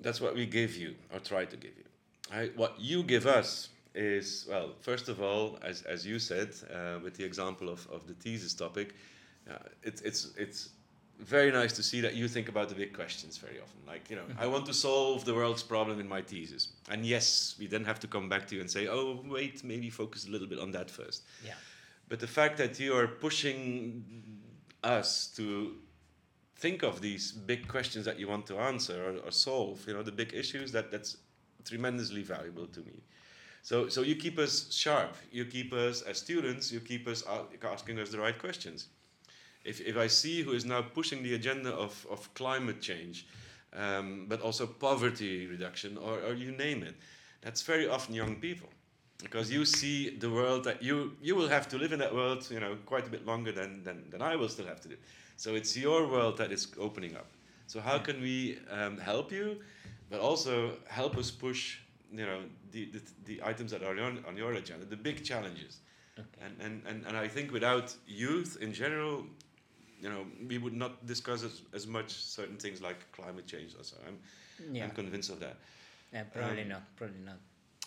that's 0.00 0.20
what 0.20 0.34
we 0.34 0.46
give 0.46 0.76
you 0.76 0.94
or 1.12 1.18
try 1.18 1.44
to 1.44 1.56
give 1.56 1.76
you 1.76 1.84
right? 2.32 2.56
what 2.56 2.74
you 2.78 3.02
give 3.02 3.26
us 3.26 3.68
is 3.94 4.46
well 4.48 4.70
first 4.80 5.08
of 5.08 5.22
all 5.22 5.58
as, 5.62 5.82
as 5.82 6.06
you 6.06 6.18
said 6.18 6.50
uh, 6.72 6.98
with 7.02 7.14
the 7.16 7.24
example 7.24 7.68
of, 7.68 7.86
of 7.90 8.06
the 8.06 8.14
thesis 8.14 8.54
topic 8.54 8.94
uh, 9.50 9.54
it's 9.82 10.00
it's 10.02 10.32
it's 10.36 10.70
very 11.18 11.50
nice 11.50 11.72
to 11.72 11.82
see 11.82 12.00
that 12.00 12.14
you 12.14 12.28
think 12.28 12.48
about 12.48 12.68
the 12.68 12.74
big 12.74 12.92
questions 12.92 13.38
very 13.38 13.58
often. 13.58 13.80
Like, 13.86 14.10
you 14.10 14.16
know, 14.16 14.24
I 14.38 14.46
want 14.46 14.66
to 14.66 14.74
solve 14.74 15.24
the 15.24 15.34
world's 15.34 15.62
problem 15.62 15.98
in 15.98 16.08
my 16.08 16.20
thesis. 16.20 16.68
And 16.90 17.06
yes, 17.06 17.54
we 17.58 17.66
then 17.66 17.84
have 17.84 17.98
to 18.00 18.06
come 18.06 18.28
back 18.28 18.46
to 18.48 18.54
you 18.54 18.60
and 18.60 18.70
say, 18.70 18.88
oh, 18.88 19.22
wait, 19.26 19.64
maybe 19.64 19.88
focus 19.88 20.26
a 20.26 20.30
little 20.30 20.46
bit 20.46 20.58
on 20.58 20.72
that 20.72 20.90
first. 20.90 21.22
Yeah. 21.44 21.54
But 22.08 22.20
the 22.20 22.26
fact 22.26 22.58
that 22.58 22.78
you 22.78 22.94
are 22.94 23.08
pushing 23.08 24.04
us 24.84 25.28
to 25.36 25.76
think 26.56 26.82
of 26.82 27.00
these 27.00 27.32
big 27.32 27.66
questions 27.66 28.04
that 28.04 28.18
you 28.18 28.28
want 28.28 28.46
to 28.46 28.58
answer 28.58 29.02
or, 29.02 29.26
or 29.26 29.30
solve, 29.30 29.84
you 29.86 29.94
know, 29.94 30.02
the 30.02 30.12
big 30.12 30.34
issues, 30.34 30.70
that, 30.72 30.90
that's 30.90 31.16
tremendously 31.64 32.22
valuable 32.22 32.66
to 32.66 32.80
me. 32.80 33.02
So, 33.62 33.88
so 33.88 34.02
you 34.02 34.16
keep 34.16 34.38
us 34.38 34.72
sharp. 34.72 35.16
You 35.32 35.44
keep 35.44 35.72
us, 35.72 36.02
as 36.02 36.18
students, 36.18 36.70
you 36.70 36.80
keep 36.80 37.08
us 37.08 37.24
asking 37.62 37.98
us 37.98 38.10
the 38.10 38.18
right 38.18 38.38
questions 38.38 38.88
if, 39.66 39.80
if 39.80 39.96
I 39.96 40.06
see 40.06 40.42
who 40.42 40.52
is 40.52 40.64
now 40.64 40.80
pushing 40.80 41.22
the 41.22 41.34
agenda 41.34 41.72
of, 41.72 42.06
of 42.08 42.32
climate 42.34 42.80
change, 42.80 43.26
um, 43.74 44.26
but 44.28 44.40
also 44.40 44.66
poverty 44.66 45.46
reduction, 45.46 45.98
or, 45.98 46.20
or 46.20 46.34
you 46.34 46.52
name 46.52 46.82
it, 46.82 46.94
that's 47.42 47.62
very 47.62 47.88
often 47.88 48.14
young 48.14 48.36
people. 48.36 48.68
Because 49.22 49.50
you 49.50 49.64
see 49.64 50.10
the 50.10 50.30
world 50.30 50.62
that 50.64 50.82
you, 50.82 51.16
you 51.22 51.34
will 51.34 51.48
have 51.48 51.68
to 51.70 51.78
live 51.78 51.92
in 51.92 51.98
that 51.98 52.14
world, 52.14 52.46
you 52.50 52.60
know, 52.60 52.76
quite 52.86 53.06
a 53.06 53.10
bit 53.10 53.26
longer 53.26 53.50
than, 53.50 53.82
than, 53.82 54.08
than 54.10 54.22
I 54.22 54.36
will 54.36 54.48
still 54.48 54.66
have 54.66 54.80
to 54.82 54.88
do. 54.88 54.96
So 55.36 55.54
it's 55.54 55.76
your 55.76 56.06
world 56.06 56.36
that 56.38 56.52
is 56.52 56.68
opening 56.78 57.16
up. 57.16 57.26
So 57.66 57.80
how 57.80 57.98
can 57.98 58.20
we 58.20 58.58
um, 58.70 58.98
help 58.98 59.32
you, 59.32 59.56
but 60.10 60.20
also 60.20 60.72
help 60.88 61.16
us 61.16 61.30
push, 61.30 61.78
you 62.12 62.26
know, 62.26 62.40
the, 62.72 62.86
the, 62.86 63.00
the 63.24 63.40
items 63.44 63.70
that 63.72 63.82
are 63.82 63.98
on, 64.00 64.24
on 64.28 64.36
your 64.36 64.52
agenda, 64.52 64.84
the 64.84 64.96
big 64.96 65.24
challenges. 65.24 65.78
Okay. 66.18 66.28
And, 66.44 66.54
and, 66.60 66.82
and, 66.86 67.06
and 67.06 67.16
I 67.16 67.28
think 67.28 67.52
without 67.52 67.94
youth 68.06 68.58
in 68.60 68.72
general, 68.72 69.24
you 70.00 70.08
know, 70.08 70.26
we 70.48 70.58
would 70.58 70.74
not 70.74 71.06
discuss 71.06 71.42
as, 71.42 71.62
as 71.74 71.86
much 71.86 72.10
certain 72.12 72.56
things 72.56 72.80
like 72.80 73.10
climate 73.12 73.46
change 73.46 73.74
or 73.78 73.84
so. 73.84 73.96
I'm, 74.06 74.18
Yeah. 74.72 74.84
I'm 74.84 74.90
convinced 74.90 75.30
of 75.30 75.40
that. 75.40 75.56
yeah 76.12 76.24
probably 76.32 76.62
um, 76.62 76.68
not. 76.68 76.82
Probably 76.96 77.22
not. 77.24 77.38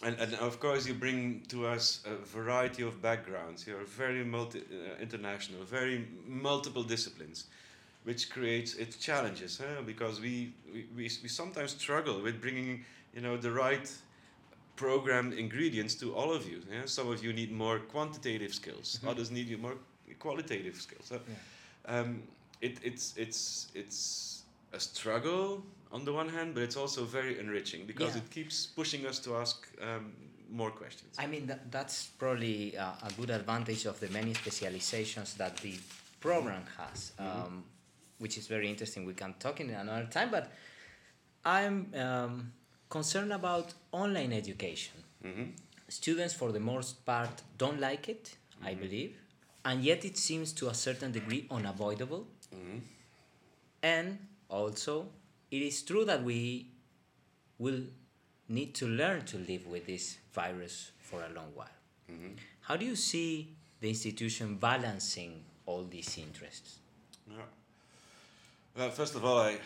And, 0.01 0.15
and 0.19 0.33
of 0.35 0.59
course, 0.59 0.87
you 0.87 0.93
bring 0.93 1.43
to 1.49 1.67
us 1.67 2.01
a 2.05 2.15
variety 2.15 2.83
of 2.83 3.01
backgrounds. 3.01 3.67
You're 3.67 3.83
very 3.83 4.23
multi, 4.23 4.59
uh, 4.59 5.01
international, 5.01 5.63
very 5.63 6.07
multiple 6.25 6.83
disciplines, 6.83 7.47
which 8.09 8.23
creates 8.35 8.71
its 8.83 8.95
challenges. 9.07 9.51
Huh? 9.63 9.81
Because 9.91 10.15
we, 10.19 10.33
we, 10.73 10.81
we, 10.97 11.05
we 11.23 11.29
sometimes 11.41 11.71
struggle 11.83 12.17
with 12.25 12.35
bringing, 12.45 12.71
you 13.15 13.21
know, 13.25 13.35
the 13.37 13.51
right 13.65 13.87
program 14.83 15.25
ingredients 15.45 15.93
to 16.01 16.07
all 16.19 16.31
of 16.37 16.43
you. 16.51 16.59
Yeah? 16.73 16.85
Some 16.97 17.07
of 17.13 17.23
you 17.25 17.31
need 17.33 17.51
more 17.65 17.77
quantitative 17.95 18.53
skills. 18.61 18.87
Mhm. 18.99 19.09
Others 19.11 19.29
need 19.37 19.47
you 19.53 19.59
more 19.67 19.77
qualitative 20.25 20.75
skills. 20.85 21.05
So, 21.11 21.17
um, 21.93 22.09
it, 22.67 22.73
it's 22.89 23.05
it's 23.23 23.41
it's 23.81 23.99
a 24.73 24.79
struggle 24.79 25.47
on 25.95 26.01
the 26.07 26.13
one 26.21 26.29
hand, 26.37 26.49
but 26.55 26.61
it's 26.67 26.79
also 26.83 27.01
very 27.19 27.33
enriching 27.43 27.81
because 27.91 28.11
Yeah. 28.15 28.23
it 28.23 28.27
keeps 28.37 28.55
pushing 28.79 29.01
us 29.09 29.17
to 29.25 29.29
ask 29.43 29.55
um, 29.87 30.03
more 30.61 30.71
questions. 30.81 31.11
I 31.23 31.27
mean, 31.33 31.43
that, 31.49 31.61
that's 31.75 31.97
probably 32.21 32.57
uh, 32.77 33.07
a 33.09 33.11
good 33.19 33.29
advantage 33.39 33.83
of 33.91 33.95
the 34.03 34.09
many 34.19 34.33
specializations 34.43 35.29
that 35.41 35.53
the 35.65 35.73
program 36.19 36.63
has, 36.77 36.99
um, 37.19 37.63
which 38.19 38.37
is 38.37 38.47
very 38.47 38.69
interesting. 38.69 39.05
We 39.05 39.13
can 39.13 39.33
talk 39.39 39.59
in 39.59 39.69
another 39.71 40.05
time, 40.05 40.29
but 40.31 40.51
I'm 41.45 41.93
um, 41.95 42.51
concerned 42.89 43.33
about 43.33 43.73
online 43.91 44.33
education. 44.33 44.95
hmm 45.23 45.43
Students, 45.89 46.35
for 46.35 46.51
the 46.51 46.59
most 46.59 47.03
part, 47.03 47.41
don't 47.57 47.79
like 47.79 48.07
it, 48.09 48.37
I 48.63 48.75
believe, 48.75 49.17
and 49.65 49.83
yet 49.83 50.05
it 50.05 50.17
seems 50.17 50.53
to 50.53 50.67
a 50.69 50.73
certain 50.75 51.11
degree 51.11 51.47
unavoidable. 51.49 52.27
hmm 52.53 52.77
And 53.81 54.19
also, 54.49 55.07
it 55.51 55.61
is 55.61 55.81
true 55.81 56.05
that 56.05 56.23
we 56.23 56.67
will 57.57 57.81
need 58.47 58.73
to 58.75 58.87
learn 58.87 59.25
to 59.25 59.37
live 59.37 59.67
with 59.67 59.85
this 59.87 60.17
virus 60.33 60.91
for 60.99 61.23
a 61.23 61.29
long 61.33 61.51
while. 61.55 61.77
hmm 62.07 62.33
How 62.61 62.75
do 62.77 62.85
you 62.85 62.95
see 62.95 63.55
the 63.81 63.89
institution 63.89 64.55
balancing 64.57 65.43
all 65.65 65.83
these 65.85 66.17
interests? 66.17 66.79
Yeah. 67.27 67.45
Well, 68.79 68.91
first 68.91 69.15
of 69.15 69.25
all, 69.25 69.39
I 69.39 69.57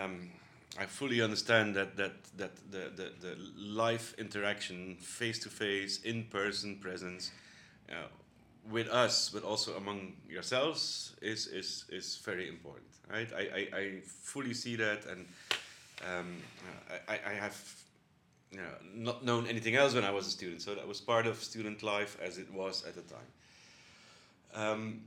um, 0.00 0.30
I 0.78 0.86
fully 0.86 1.20
understand 1.20 1.74
that 1.74 1.96
that 1.96 2.12
that 2.36 2.52
the 2.70 2.92
the, 2.94 3.10
the 3.20 3.36
life 3.58 4.14
interaction, 4.18 4.96
face 5.00 5.40
to 5.40 5.48
face, 5.48 6.00
in 6.02 6.22
person 6.30 6.76
presence, 6.76 7.32
uh, 7.90 8.06
with 8.70 8.86
us, 8.86 9.30
but 9.30 9.42
also 9.42 9.76
among 9.76 10.12
yourselves, 10.30 11.16
is 11.20 11.48
is 11.48 11.86
is 11.88 12.20
very 12.24 12.48
important, 12.48 12.86
right? 13.10 13.28
I 13.34 13.40
I, 13.40 13.78
I 13.80 14.00
fully 14.06 14.54
see 14.54 14.76
that, 14.76 15.06
and 15.06 15.26
um, 16.08 16.36
I 17.08 17.18
I 17.26 17.34
have. 17.34 17.56
You 18.52 18.58
know, 18.58 18.74
not 18.94 19.24
known 19.24 19.46
anything 19.46 19.76
else 19.76 19.94
when 19.94 20.04
I 20.04 20.10
was 20.10 20.26
a 20.26 20.30
student, 20.30 20.60
so 20.60 20.74
that 20.74 20.86
was 20.86 21.00
part 21.00 21.26
of 21.26 21.42
student 21.42 21.82
life 21.82 22.18
as 22.20 22.36
it 22.36 22.52
was 22.52 22.84
at 22.84 22.94
the 22.94 23.00
time. 23.00 23.30
Um, 24.54 25.00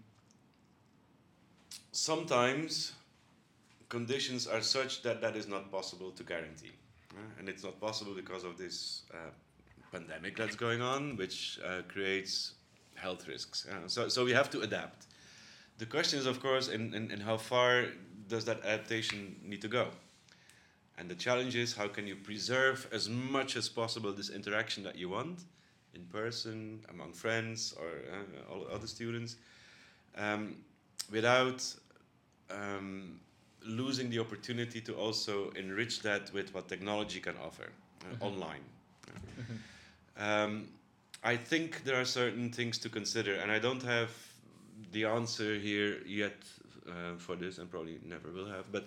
sometimes 1.92 2.94
conditions 3.98 4.46
are 4.46 4.62
such 4.62 5.02
that 5.04 5.18
that 5.22 5.36
is 5.42 5.48
not 5.48 5.72
possible 5.72 6.12
to 6.12 6.24
guarantee. 6.24 6.76
uh, 7.16 7.40
and 7.40 7.48
it's 7.48 7.64
not 7.64 7.80
possible 7.80 8.14
because 8.14 8.44
of 8.44 8.58
this 8.58 9.04
uh, 9.14 9.32
pandemic 9.92 10.36
that's 10.36 10.56
going 10.56 10.82
on, 10.82 11.16
which 11.16 11.60
uh, 11.64 11.82
creates 11.88 12.56
health 12.96 13.28
risks. 13.28 13.68
so, 13.88 14.10
so 14.10 14.26
we 14.26 14.34
have 14.40 14.50
to 14.50 14.62
adapt. 14.62 15.08
The 15.78 15.86
question 15.86 16.20
is, 16.20 16.26
of 16.26 16.38
course, 16.42 16.68
in, 16.68 16.94
in, 16.94 17.12
in 17.12 17.20
how 17.20 17.38
far 17.38 17.86
does 18.28 18.44
that 18.46 18.60
adaptation 18.66 19.36
need 19.44 19.62
to 19.62 19.68
go? 19.68 19.86
And 20.98 21.10
the 21.10 21.16
challenge 21.16 21.56
is, 21.56 21.76
how 21.76 21.88
can 21.88 22.08
you 22.08 22.16
preserve 22.16 22.88
as 22.92 23.10
much 23.10 23.56
as 23.56 23.68
possible 23.70 24.12
this 24.14 24.30
interaction 24.30 24.84
that 24.84 24.96
you 24.98 25.10
want 25.10 25.40
in 25.94 26.04
person, 26.06 26.80
among 26.90 27.14
friends, 27.14 27.74
or 27.80 27.88
uh, 27.88 28.52
all 28.52 28.68
other 28.76 28.88
students, 28.88 29.36
um, 30.18 30.56
without 31.12 31.60
um, 32.50 33.20
losing 33.66 34.10
the 34.10 34.20
opportunity 34.20 34.80
to 34.82 34.94
also 34.96 35.50
enrich 35.52 36.02
that 36.02 36.32
with 36.34 36.54
what 36.54 36.68
technology 36.68 37.20
can 37.20 37.36
offer 37.38 37.70
uh, 38.02 38.16
Mhm. 38.16 38.22
online. 38.22 38.64
Um, 40.18 40.68
I 41.24 41.38
think 41.38 41.84
there 41.84 42.00
are 42.00 42.06
certain 42.06 42.52
things 42.52 42.78
to 42.80 42.90
consider, 42.90 43.36
and 43.36 43.52
I 43.52 43.60
don't 43.60 43.84
have 43.84 44.10
the 44.92 45.06
answer 45.06 45.56
here 45.58 46.02
yet 46.06 46.36
uh, 46.88 47.18
for 47.18 47.36
this, 47.36 47.58
and 47.58 47.70
probably 47.70 48.00
never 48.06 48.32
will 48.32 48.48
have. 48.48 48.72
But 48.72 48.86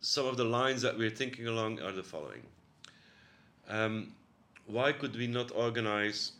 some 0.00 0.26
of 0.26 0.36
the 0.36 0.44
lines 0.44 0.82
that 0.82 0.96
we're 0.98 1.10
thinking 1.16 1.46
along 1.48 1.80
are 1.80 1.92
the 1.92 2.02
following: 2.02 2.42
um, 3.68 4.12
Why 4.66 4.92
could 4.92 5.16
we 5.16 5.26
not 5.26 5.50
organize 5.52 6.32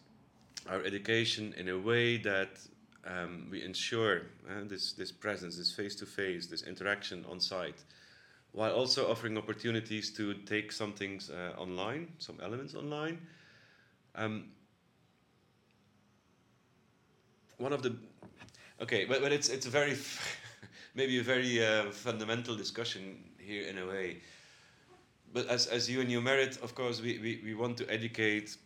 our 0.68 0.82
education 0.84 1.54
in 1.56 1.68
a 1.68 1.78
way 1.78 2.18
that 2.18 2.60
um, 3.08 3.48
we 3.50 3.64
ensure 3.64 4.22
uh, 4.48 4.64
this 4.64 4.92
this 4.92 5.10
presence, 5.10 5.56
this 5.56 5.72
face 5.72 5.94
to 5.96 6.06
face, 6.06 6.46
this 6.46 6.62
interaction 6.62 7.24
on 7.30 7.40
site, 7.40 7.82
while 8.52 8.72
also 8.72 9.10
offering 9.10 9.38
opportunities 9.38 10.10
to 10.16 10.34
take 10.34 10.72
some 10.72 10.92
things 10.92 11.30
uh, 11.30 11.60
online, 11.60 12.08
some 12.18 12.38
elements 12.42 12.74
online. 12.74 13.18
Um, 14.14 14.50
one 17.56 17.72
of 17.72 17.82
the 17.82 17.96
okay, 18.80 19.04
but, 19.04 19.22
but 19.22 19.32
it's 19.32 19.48
it's 19.48 19.66
a 19.66 19.70
very 19.70 19.96
maybe 20.94 21.18
a 21.18 21.22
very 21.22 21.64
uh, 21.64 21.90
fundamental 21.90 22.56
discussion 22.56 23.24
here 23.38 23.66
in 23.66 23.78
a 23.78 23.86
way. 23.86 24.18
But 25.32 25.46
as 25.48 25.66
as 25.66 25.88
UNU-MERIT, 25.88 26.58
of 26.62 26.74
course, 26.74 27.02
we, 27.02 27.18
we, 27.18 27.40
we 27.44 27.54
want 27.54 27.76
to 27.78 27.90
educate 27.90 28.56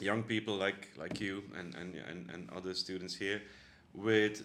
young 0.00 0.22
people 0.22 0.54
like 0.54 0.88
like 0.96 1.20
you 1.20 1.42
and 1.58 1.74
and, 1.74 1.94
and, 2.10 2.30
and 2.30 2.50
other 2.56 2.74
students 2.74 3.14
here 3.14 3.42
with 3.94 4.44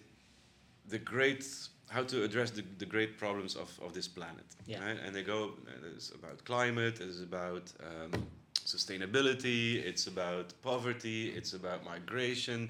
the 0.89 0.99
great 0.99 1.45
how 1.89 2.03
to 2.03 2.23
address 2.23 2.51
the, 2.51 2.63
the 2.79 2.85
great 2.85 3.17
problems 3.19 3.55
of, 3.55 3.69
of 3.85 3.93
this 3.93 4.07
planet. 4.07 4.45
Yeah. 4.65 4.83
Right? 4.83 4.97
And 5.05 5.15
they 5.15 5.21
go, 5.21 5.51
it's 5.95 6.09
about 6.09 6.43
climate, 6.43 6.99
it's 6.99 7.21
about 7.21 7.71
um, 7.79 8.25
sustainability, 8.65 9.83
it's 9.85 10.07
about 10.07 10.53
poverty, 10.63 11.29
it's 11.29 11.53
about 11.53 11.85
migration, 11.85 12.69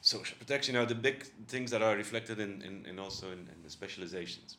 social 0.00 0.36
protection, 0.38 0.74
know, 0.74 0.84
the 0.84 0.94
big 0.94 1.24
things 1.46 1.70
that 1.70 1.82
are 1.82 1.94
reflected 1.94 2.40
in, 2.40 2.62
in, 2.62 2.86
in 2.86 2.98
also 2.98 3.26
in, 3.26 3.38
in 3.54 3.62
the 3.62 3.70
specializations. 3.70 4.56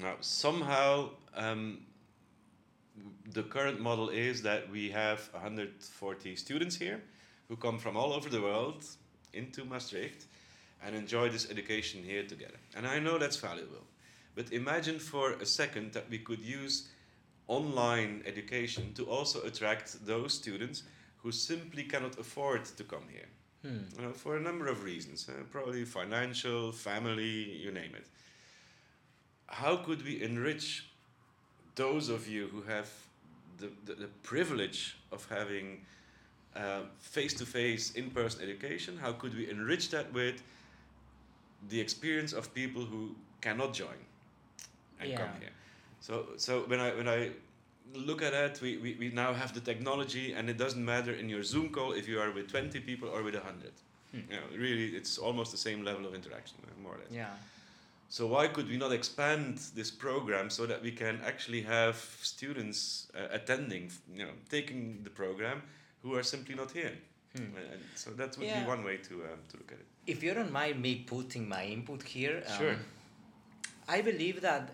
Now, 0.00 0.14
somehow, 0.20 1.10
um, 1.36 1.78
the 3.32 3.42
current 3.42 3.80
model 3.80 4.08
is 4.08 4.42
that 4.42 4.70
we 4.70 4.90
have 4.90 5.28
140 5.32 6.36
students 6.36 6.76
here 6.76 7.02
who 7.48 7.56
come 7.56 7.78
from 7.78 7.96
all 7.96 8.12
over 8.12 8.28
the 8.28 8.40
world 8.40 8.84
into 9.32 9.64
Maastricht 9.64 10.26
and 10.84 10.94
enjoy 10.94 11.28
this 11.28 11.50
education 11.50 12.02
here 12.02 12.24
together. 12.24 12.58
And 12.76 12.86
I 12.86 12.98
know 12.98 13.18
that's 13.18 13.36
valuable. 13.36 13.84
But 14.34 14.52
imagine 14.52 14.98
for 14.98 15.32
a 15.32 15.46
second 15.46 15.92
that 15.92 16.08
we 16.08 16.18
could 16.18 16.40
use 16.40 16.88
online 17.48 18.22
education 18.26 18.92
to 18.94 19.04
also 19.04 19.42
attract 19.42 20.06
those 20.06 20.34
students 20.34 20.84
who 21.16 21.32
simply 21.32 21.82
cannot 21.82 22.18
afford 22.18 22.64
to 22.64 22.84
come 22.84 23.04
here. 23.10 23.28
Hmm. 23.62 23.84
You 23.96 24.06
know, 24.06 24.12
for 24.12 24.36
a 24.36 24.40
number 24.40 24.68
of 24.68 24.84
reasons, 24.84 25.28
uh, 25.28 25.42
probably 25.50 25.84
financial, 25.84 26.70
family, 26.70 27.56
you 27.64 27.72
name 27.72 27.92
it. 27.94 28.06
How 29.46 29.76
could 29.76 30.04
we 30.04 30.22
enrich 30.22 30.87
those 31.78 32.08
of 32.08 32.28
you 32.28 32.48
who 32.52 32.60
have 32.62 32.88
the, 33.58 33.68
the, 33.86 33.94
the 33.94 34.10
privilege 34.22 34.80
of 35.10 35.26
having 35.30 35.80
face 36.98 37.34
to 37.34 37.46
face, 37.46 37.92
in 37.92 38.10
person 38.10 38.42
education? 38.42 38.98
How 39.00 39.12
could 39.12 39.34
we 39.34 39.50
enrich 39.50 39.90
that 39.90 40.12
with 40.12 40.42
the 41.68 41.80
experience 41.80 42.32
of 42.32 42.52
people 42.54 42.82
who 42.82 43.14
cannot 43.40 43.72
join 43.72 44.00
and 45.00 45.16
come 45.16 45.34
here? 45.40 45.54
So, 46.00 46.26
so 46.36 46.52
when 46.70 46.80
I 46.80 46.90
when 46.94 47.08
I 47.08 47.30
look 47.94 48.22
at 48.22 48.32
that, 48.32 48.60
we, 48.60 48.76
we, 48.78 48.96
we 48.98 49.08
now 49.08 49.32
have 49.32 49.52
the 49.54 49.60
technology, 49.60 50.32
and 50.32 50.48
it 50.50 50.58
doesn't 50.58 50.84
matter 50.84 51.12
in 51.12 51.28
your 51.28 51.42
Zoom 51.42 51.70
call 51.70 51.92
if 51.92 52.06
you 52.06 52.20
are 52.20 52.30
with 52.30 52.48
20 52.48 52.80
people 52.80 53.08
or 53.08 53.22
with 53.22 53.34
100. 53.34 53.72
Hmm. 54.10 54.18
You 54.30 54.36
know, 54.36 54.42
really, 54.56 54.88
it's 54.88 55.18
almost 55.18 55.52
the 55.52 55.58
same 55.58 55.84
level 55.84 56.06
of 56.06 56.14
interaction, 56.14 56.58
uh, 56.64 56.82
more 56.82 56.94
or 56.94 56.98
less. 56.98 57.10
Yeah. 57.10 57.30
So 58.10 58.26
why 58.26 58.48
could 58.48 58.68
we 58.68 58.78
not 58.78 58.92
expand 58.92 59.58
this 59.74 59.90
program 59.90 60.48
so 60.50 60.66
that 60.66 60.82
we 60.82 60.92
can 60.92 61.20
actually 61.26 61.60
have 61.62 61.96
students 62.22 63.08
uh, 63.14 63.28
attending, 63.30 63.90
you 64.14 64.24
know, 64.24 64.32
taking 64.48 65.00
the 65.04 65.10
program, 65.10 65.62
who 66.02 66.14
are 66.14 66.22
simply 66.22 66.54
not 66.54 66.70
here? 66.70 66.92
Hmm. 67.36 67.42
And 67.72 67.82
so 67.94 68.10
that 68.12 68.36
would 68.38 68.46
Yeah. 68.46 68.60
be 68.62 68.66
one 68.66 68.82
way 68.84 68.96
to 69.08 69.14
um, 69.24 69.40
to 69.50 69.56
look 69.58 69.72
at 69.72 69.78
it. 69.78 69.86
If 70.06 70.22
you 70.22 70.32
don't 70.34 70.52
mind 70.52 70.80
me 70.80 71.04
putting 71.06 71.46
my 71.48 71.64
input 71.66 72.02
here, 72.02 72.42
um, 72.46 72.58
Sure. 72.58 72.76
I 73.86 74.00
believe 74.02 74.40
that 74.40 74.70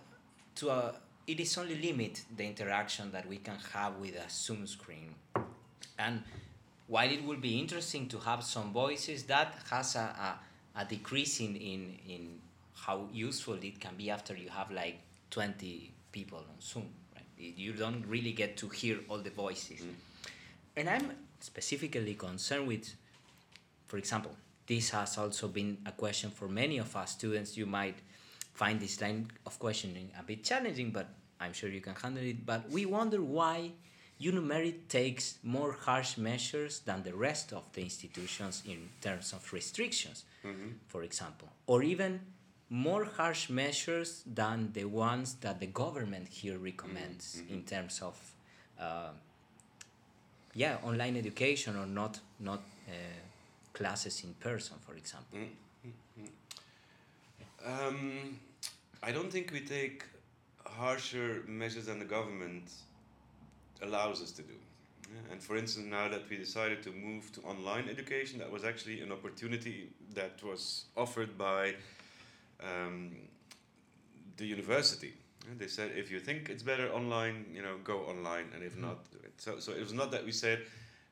to 0.57 0.71
a, 0.71 0.95
it 1.27 1.41
is 1.41 1.59
only 1.59 1.75
limit 1.75 2.23
the 2.37 2.45
interaction 2.45 3.11
that 3.13 3.27
we 3.27 3.39
can 3.39 3.59
have 3.73 3.97
with 3.99 4.15
a 4.15 4.31
Zoom 4.31 4.67
screen, 4.67 5.15
and 5.99 6.23
while 6.87 7.11
it 7.11 7.25
will 7.25 7.41
be 7.41 7.59
interesting 7.59 8.09
to 8.09 8.19
have 8.19 8.43
some 8.45 8.73
voices, 8.73 9.25
that 9.25 9.55
has 9.71 9.97
a, 9.97 10.07
a, 10.29 10.81
a 10.81 10.85
decrease 10.85 11.41
in, 11.41 11.57
in, 11.57 11.99
in 12.07 12.41
how 12.87 13.09
useful 13.13 13.55
it 13.55 13.81
can 13.81 13.95
be 13.97 14.11
after 14.11 14.35
you 14.35 14.49
have 14.51 14.71
like 14.71 14.99
20 15.31 15.93
people 16.13 16.39
on 16.39 16.61
Zoom, 16.61 16.89
right? 17.15 17.25
You 17.39 17.73
don't 17.73 18.05
really 18.07 18.33
get 18.33 18.57
to 18.59 18.69
hear 18.69 18.99
all 19.09 19.19
the 19.19 19.31
voices. 19.31 19.81
Mm. 19.81 19.95
And 20.77 20.91
I'm 20.91 21.11
specifically 21.41 22.15
concerned 22.15 22.67
with 22.69 22.95
for 23.87 23.99
example, 23.99 24.33
this 24.67 24.91
has 24.91 25.19
also 25.19 25.47
been 25.47 25.79
a 25.87 25.93
question 25.93 26.31
for 26.31 26.49
many 26.49 26.79
of 26.79 26.97
our 26.97 27.07
students. 27.07 27.57
You 27.57 27.67
might 27.67 27.97
find 28.55 28.81
this 28.81 29.01
line 29.01 29.31
of 29.47 29.59
questioning 29.59 30.11
a 30.19 30.23
bit 30.23 30.43
challenging, 30.43 30.91
but 30.91 31.07
I'm 31.41 31.53
sure 31.53 31.69
you 31.71 31.81
can 31.81 31.95
handle 31.95 32.25
it. 32.25 32.45
But 32.45 32.69
we 32.71 32.87
wonder 32.87 33.23
why 33.23 33.73
UNUMERIT 34.21 34.89
takes 34.89 35.39
more 35.43 35.73
harsh 35.73 36.17
measures 36.17 36.81
than 36.81 37.03
the 37.03 37.15
rest 37.15 37.53
of 37.53 37.71
the 37.73 37.83
institutions 37.83 38.63
in 38.67 38.89
terms 39.01 39.33
of 39.33 39.53
restrictions, 39.53 40.25
for 40.89 41.03
example, 41.03 41.49
or 41.67 41.83
even 41.83 42.21
more 42.71 43.05
harsh 43.05 43.51
measures 43.51 44.23
than 44.27 44.73
the 44.73 44.85
ones 44.85 45.35
that 45.41 45.61
the 45.61 45.67
government 45.67 46.29
here 46.29 46.59
recommends 46.59 47.43
in 47.51 47.63
terms 47.63 48.01
of 48.03 48.17
uh, 48.81 49.11
yeah 50.55 50.77
online 50.83 51.17
education 51.17 51.77
or 51.77 51.87
not 51.87 52.21
not 52.41 52.61
uh, 52.89 52.93
classes 53.73 54.25
in 54.25 54.35
person 54.35 54.77
for 54.87 54.95
example. 54.95 55.39
Um, 57.67 58.39
I 59.03 59.11
don't 59.13 59.31
think 59.31 59.51
we 59.53 59.61
take 59.61 60.05
harsher 60.65 61.43
measures 61.47 61.87
than 61.87 61.99
the 61.99 62.05
government 62.05 62.71
allows 63.83 64.23
us 64.23 64.33
to 64.33 64.43
do. 64.43 64.55
Yeah, 65.13 65.33
And 65.33 65.43
for 65.43 65.57
instance, 65.57 65.87
now 65.91 66.09
that 66.09 66.29
we 66.29 66.37
decided 66.37 66.83
to 66.83 66.91
move 66.91 67.31
to 67.33 67.41
online 67.43 67.89
education, 67.89 68.39
that 68.39 68.51
was 68.51 68.65
actually 68.65 69.01
an 69.01 69.13
opportunity 69.13 69.89
that 70.15 70.43
was 70.43 70.85
offered 70.97 71.37
by 71.39 71.75
um, 72.65 73.17
the 74.37 74.47
university. 74.47 75.13
And 75.51 75.59
they 75.61 75.69
said, 75.69 75.91
if 75.95 76.11
you 76.11 76.21
think 76.21 76.49
it's 76.49 76.63
better 76.63 76.89
online, 76.93 77.45
you 77.55 77.63
know, 77.63 77.77
go 77.85 77.99
online, 78.07 78.47
and 78.55 78.63
if 78.65 78.77
not, 78.79 79.11
do 79.13 79.19
it. 79.23 79.35
So, 79.37 79.59
so 79.59 79.73
it 79.73 79.81
was 79.83 79.93
not 79.93 80.11
that 80.13 80.25
we 80.25 80.33
said 80.33 80.61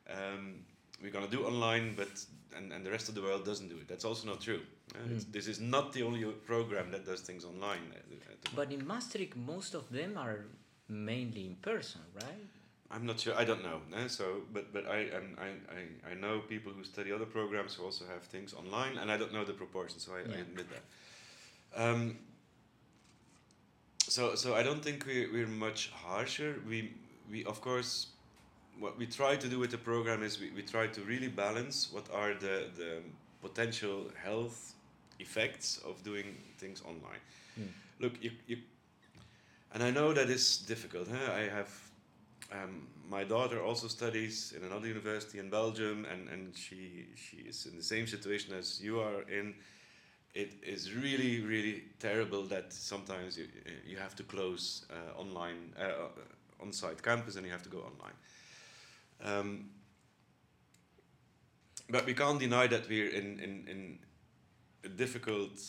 um, 0.09 0.55
we're 1.01 1.11
gonna 1.11 1.27
do 1.27 1.45
online, 1.45 1.93
but 1.95 2.09
and, 2.57 2.71
and 2.73 2.85
the 2.85 2.91
rest 2.91 3.09
of 3.09 3.15
the 3.15 3.21
world 3.21 3.45
doesn't 3.45 3.69
do 3.69 3.75
it. 3.77 3.87
That's 3.87 4.05
also 4.05 4.27
not 4.27 4.41
true. 4.41 4.61
Uh, 4.95 5.05
it's- 5.05 5.25
This 5.31 5.47
is 5.47 5.59
not 5.59 5.93
the 5.93 6.03
only 6.03 6.23
program 6.45 6.91
that 6.91 7.05
does 7.05 7.21
things 7.21 7.45
online. 7.45 7.83
at 7.95 8.03
the 8.09 8.15
but 8.55 8.71
in 8.71 8.85
maastricht 8.85 9.35
most 9.35 9.73
of 9.73 9.89
them 9.89 10.17
are 10.17 10.39
mainly 10.89 11.45
in 11.45 11.55
person 11.55 12.01
right 12.15 12.43
I'm 12.91 13.05
not 13.07 13.19
sure. 13.19 13.33
I 13.35 13.45
don't 13.45 13.63
know. 13.63 13.79
eh, 13.97 14.07
so, 14.07 14.25
but 14.53 14.65
but 14.73 14.83
I, 14.85 14.99
um, 15.17 15.29
I 15.47 15.49
I 15.79 16.11
I 16.11 16.13
know 16.23 16.39
people 16.53 16.71
who 16.77 16.83
study 16.83 17.11
other 17.11 17.25
programs 17.25 17.73
who 17.75 17.83
also 17.85 18.05
have 18.05 18.21
things 18.35 18.53
online, 18.53 18.97
and 18.99 19.09
I 19.09 19.17
don't 19.17 19.33
know 19.33 19.43
the 19.45 19.53
proportions. 19.63 20.03
So 20.05 20.11
I, 20.13 20.19
I 20.35 20.37
admit 20.47 20.67
that. 20.69 20.83
Um, 21.75 22.17
so 24.07 24.35
so 24.35 24.55
I 24.55 24.63
don't 24.63 24.83
think 24.83 25.05
we 25.05 25.27
we're 25.31 25.47
much 25.47 25.91
harsher. 25.91 26.61
We 26.67 26.93
we 27.31 27.43
of 27.45 27.61
course. 27.61 28.07
What 28.79 28.97
we 28.97 29.05
try 29.05 29.35
to 29.35 29.47
do 29.47 29.59
with 29.59 29.69
the 29.69 29.77
program 29.77 30.23
is 30.23 30.39
we, 30.39 30.49
we 30.49 30.63
try 30.63 30.87
to 30.87 31.01
really 31.01 31.27
balance 31.27 31.93
what 31.93 32.09
are 32.11 32.33
the, 32.33 32.71
the 32.75 33.03
potential 33.39 34.07
health 34.17 34.73
effects 35.19 35.79
of 35.85 36.03
doing 36.03 36.35
things 36.57 36.81
online. 36.81 37.21
Hmm. 37.55 37.69
Look, 37.99 38.13
you, 38.19 38.31
you, 38.47 38.57
and 39.73 39.83
I 39.83 39.91
know 39.91 40.11
that 40.13 40.27
is 40.29 40.57
difficult. 40.57 41.07
Huh? 41.07 41.33
I 41.33 41.41
have 41.55 41.71
um, 42.51 42.87
my 43.09 43.23
daughter 43.23 43.61
also 43.61 43.87
studies 43.87 44.53
in 44.57 44.63
another 44.65 44.87
university 44.87 45.37
in 45.39 45.49
Belgium, 45.49 46.05
and, 46.11 46.27
and 46.29 46.55
she 46.55 47.05
she 47.15 47.37
is 47.47 47.65
in 47.65 47.77
the 47.77 47.83
same 47.83 48.07
situation 48.07 48.55
as 48.57 48.81
you 48.81 48.99
are 48.99 49.21
in. 49.29 49.53
It 50.33 50.53
is 50.63 50.93
really 50.93 51.41
really 51.41 51.83
terrible 51.99 52.43
that 52.47 52.73
sometimes 52.73 53.37
you 53.37 53.47
you 53.85 53.97
have 53.97 54.15
to 54.15 54.23
close 54.23 54.85
uh, 54.89 55.19
online 55.19 55.73
uh, 55.77 56.09
on-site 56.61 57.01
campus 57.03 57.35
and 57.35 57.45
you 57.45 57.51
have 57.51 57.63
to 57.63 57.69
go 57.69 57.79
online. 57.79 58.15
Um, 59.23 59.69
but 61.89 62.05
we 62.05 62.13
can't 62.13 62.39
deny 62.39 62.67
that 62.67 62.87
we're 62.89 63.09
in, 63.09 63.39
in, 63.39 63.67
in 63.67 63.99
a 64.85 64.89
difficult 64.89 65.59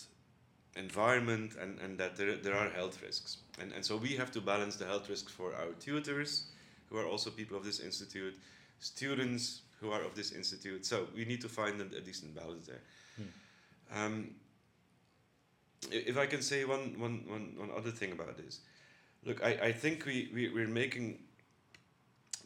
environment 0.76 1.56
and, 1.60 1.78
and 1.80 1.98
that 1.98 2.16
there, 2.16 2.36
there 2.36 2.54
are 2.54 2.70
health 2.70 3.02
risks. 3.02 3.38
And, 3.60 3.72
and 3.72 3.84
so 3.84 3.96
we 3.96 4.16
have 4.16 4.30
to 4.32 4.40
balance 4.40 4.76
the 4.76 4.86
health 4.86 5.08
risks 5.08 5.32
for 5.32 5.54
our 5.54 5.72
tutors, 5.80 6.46
who 6.88 6.96
are 6.98 7.06
also 7.06 7.30
people 7.30 7.56
of 7.56 7.64
this 7.64 7.80
institute, 7.80 8.34
students 8.78 9.62
who 9.80 9.90
are 9.90 10.02
of 10.02 10.14
this 10.14 10.32
institute. 10.32 10.86
So 10.86 11.06
we 11.14 11.24
need 11.24 11.40
to 11.42 11.48
find 11.48 11.80
a, 11.80 11.84
a 11.96 12.00
decent 12.00 12.34
balance 12.34 12.66
there. 12.66 12.80
Um, 13.94 14.30
i- 14.30 14.43
if 15.90 16.16
I 16.16 16.26
can 16.26 16.42
say 16.42 16.64
one, 16.64 16.94
one, 16.98 17.24
one, 17.26 17.52
one 17.56 17.70
other 17.76 17.90
thing 17.90 18.12
about 18.12 18.36
this. 18.36 18.60
Look, 19.24 19.42
I, 19.42 19.58
I 19.62 19.72
think 19.72 20.04
we, 20.04 20.30
we, 20.34 20.48
we're 20.48 20.68
making 20.68 21.18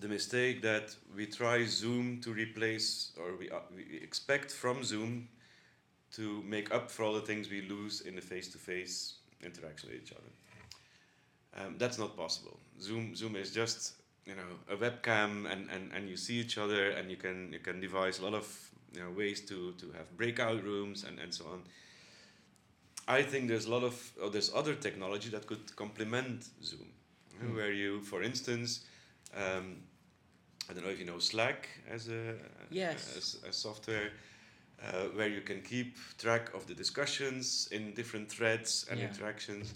the 0.01 0.09
mistake 0.09 0.62
that 0.62 0.94
we 1.16 1.27
try 1.27 1.64
Zoom 1.64 2.20
to 2.20 2.33
replace, 2.33 3.12
or 3.18 3.37
we, 3.37 3.51
uh, 3.51 3.59
we 3.74 3.98
expect 4.01 4.53
from 4.53 4.85
Zoom 4.85 5.29
to 6.12 6.42
make 6.46 6.72
up 6.72 6.90
for 6.90 7.03
all 7.03 7.14
the 7.14 7.20
things 7.20 7.51
we 7.51 7.62
lose 7.62 8.03
in 8.03 8.14
the 8.14 8.20
face-to-face 8.20 9.14
interaction 9.42 9.90
with 9.90 10.03
each 10.03 10.12
other. 10.12 11.66
Um, 11.66 11.74
that's 11.79 11.98
not 11.98 12.16
possible. 12.16 12.59
Zoom 12.81 13.16
Zoom 13.16 13.35
is 13.35 13.51
just 13.51 13.94
you 14.24 14.35
know 14.35 14.74
a 14.74 14.77
webcam 14.77 15.51
and, 15.51 15.68
and, 15.70 15.90
and 15.94 16.09
you 16.09 16.16
see 16.16 16.35
each 16.35 16.59
other 16.59 16.90
and 16.90 17.11
you 17.11 17.16
can 17.16 17.53
you 17.53 17.59
can 17.59 17.81
devise 17.81 18.18
a 18.18 18.24
lot 18.24 18.35
of 18.35 18.46
you 18.94 19.01
know 19.01 19.11
ways 19.11 19.40
to, 19.42 19.72
to 19.72 19.87
have 19.92 20.16
breakout 20.16 20.62
rooms 20.62 21.05
and, 21.05 21.18
and 21.18 21.33
so 21.33 21.44
on. 21.46 21.62
I 23.09 23.23
think 23.23 23.49
there's 23.49 23.64
a 23.64 23.71
lot 23.71 23.85
of 23.85 23.97
or 24.23 24.31
there's 24.31 24.53
other 24.55 24.75
technology 24.75 25.31
that 25.31 25.47
could 25.47 25.75
complement 25.77 26.49
Zoom, 26.62 26.88
mm. 27.42 27.55
where 27.57 27.73
you, 27.73 28.03
for 28.03 28.23
instance, 28.23 28.85
um, 29.35 29.77
I 30.68 30.75
don't 30.75 30.85
know 30.85 30.90
if 30.90 31.01
you 31.01 31.07
know 31.07 31.18
Slack 31.18 31.68
as 31.90 32.09
a 32.09 32.35
yes. 32.71 33.16
as 33.16 33.37
a 33.49 33.53
software. 33.53 34.11
Uh, 34.81 35.09
where 35.16 35.27
you 35.27 35.40
can 35.40 35.61
keep 35.61 35.97
track 36.18 36.55
of 36.55 36.64
the 36.68 36.75
discussions 36.75 37.68
in 37.73 37.92
different 37.94 38.31
threads 38.31 38.87
and 38.88 39.01
yeah. 39.01 39.09
interactions 39.09 39.75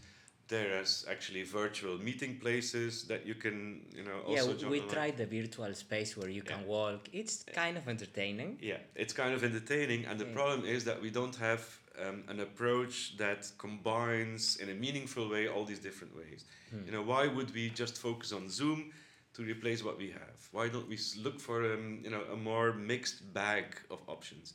there's 0.52 1.04
actually 1.08 1.42
virtual 1.42 1.96
meeting 1.98 2.38
places 2.38 3.04
that 3.04 3.26
you 3.26 3.34
can 3.34 3.80
you 3.98 4.04
know 4.04 4.18
also 4.26 4.52
yeah 4.52 4.68
we 4.68 4.80
tried 4.96 5.16
the 5.16 5.26
virtual 5.26 5.72
space 5.74 6.16
where 6.16 6.28
you 6.38 6.42
can 6.42 6.64
walk 6.66 7.00
it's 7.12 7.44
kind 7.52 7.76
of 7.76 7.88
entertaining 7.88 8.50
yeah 8.60 8.76
it's 8.94 9.14
kind 9.22 9.34
of 9.34 9.42
entertaining 9.42 10.04
and 10.08 10.20
the 10.20 10.26
yeah. 10.26 10.38
problem 10.38 10.60
is 10.64 10.84
that 10.84 11.00
we 11.00 11.10
don't 11.10 11.36
have 11.36 11.62
um, 12.00 12.24
an 12.28 12.40
approach 12.40 13.16
that 13.18 13.50
combines 13.58 14.56
in 14.56 14.68
a 14.70 14.74
meaningful 14.74 15.28
way 15.28 15.48
all 15.48 15.64
these 15.64 15.78
different 15.78 16.16
ways 16.16 16.44
hmm. 16.70 16.84
you 16.86 16.92
know 16.92 17.02
why 17.02 17.26
would 17.26 17.52
we 17.54 17.70
just 17.70 17.98
focus 17.98 18.32
on 18.32 18.48
zoom 18.48 18.90
to 19.34 19.42
replace 19.42 19.82
what 19.84 19.98
we 19.98 20.10
have 20.10 20.48
why 20.52 20.68
don't 20.68 20.88
we 20.88 20.98
look 21.22 21.38
for 21.40 21.72
um, 21.72 22.00
you 22.02 22.10
know 22.10 22.22
a 22.32 22.36
more 22.36 22.72
mixed 22.72 23.32
bag 23.32 23.64
of 23.90 23.98
options 24.06 24.54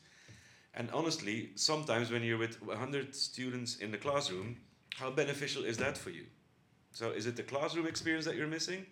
and 0.74 0.90
honestly 0.92 1.52
sometimes 1.56 2.12
when 2.12 2.24
you're 2.24 2.38
with 2.38 2.62
100 2.62 3.16
students 3.16 3.78
in 3.78 3.92
the 3.92 3.98
classroom 3.98 4.58
how 4.98 5.12
beneficial 5.12 5.64
is 5.64 5.78
that 5.78 5.98
for 5.98 6.10
you? 6.10 6.26
So 6.92 7.12
is 7.12 7.28
it 7.28 7.36
the 7.36 7.44
classroom 7.44 7.86
experience 7.86 8.26
that 8.26 8.36
you're 8.36 8.48
missing? 8.48 8.86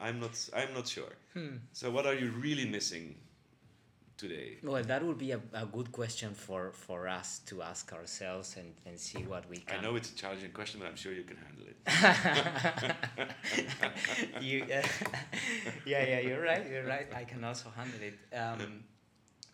I'm 0.00 0.18
not. 0.18 0.36
I'm 0.54 0.74
not 0.74 0.88
sure. 0.88 1.12
Hmm. 1.32 1.58
So 1.72 1.90
what 1.90 2.06
are 2.06 2.14
you 2.14 2.30
really 2.30 2.68
missing 2.68 3.14
today? 4.16 4.58
Well, 4.62 4.82
that 4.82 5.04
would 5.04 5.18
be 5.18 5.32
a, 5.32 5.40
a 5.52 5.66
good 5.66 5.92
question 5.92 6.34
for, 6.34 6.72
for 6.72 7.08
us 7.08 7.40
to 7.46 7.62
ask 7.62 7.92
ourselves 7.92 8.56
and, 8.56 8.72
and 8.86 8.98
see 8.98 9.22
what 9.22 9.48
we 9.48 9.58
can. 9.58 9.78
I 9.78 9.82
know 9.82 9.96
it's 9.96 10.10
a 10.12 10.14
challenging 10.14 10.52
question, 10.52 10.80
but 10.80 10.88
I'm 10.88 10.96
sure 10.96 11.12
you 11.12 11.24
can 11.24 11.36
handle 11.36 11.66
it. 11.66 11.76
you, 14.42 14.62
uh, 14.64 14.66
yeah, 15.86 16.04
yeah, 16.06 16.20
you're 16.20 16.42
right. 16.42 16.68
You're 16.70 16.86
right. 16.86 17.08
I 17.14 17.24
can 17.24 17.44
also 17.44 17.70
handle 17.76 18.00
it. 18.00 18.18
Um, 18.36 18.84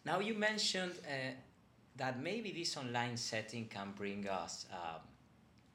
now 0.04 0.20
you 0.20 0.34
mentioned 0.34 0.92
uh, 1.06 1.32
that 1.96 2.20
maybe 2.22 2.52
this 2.52 2.76
online 2.76 3.16
setting 3.16 3.66
can 3.66 3.92
bring 3.96 4.28
us. 4.28 4.66
Um, 4.72 5.00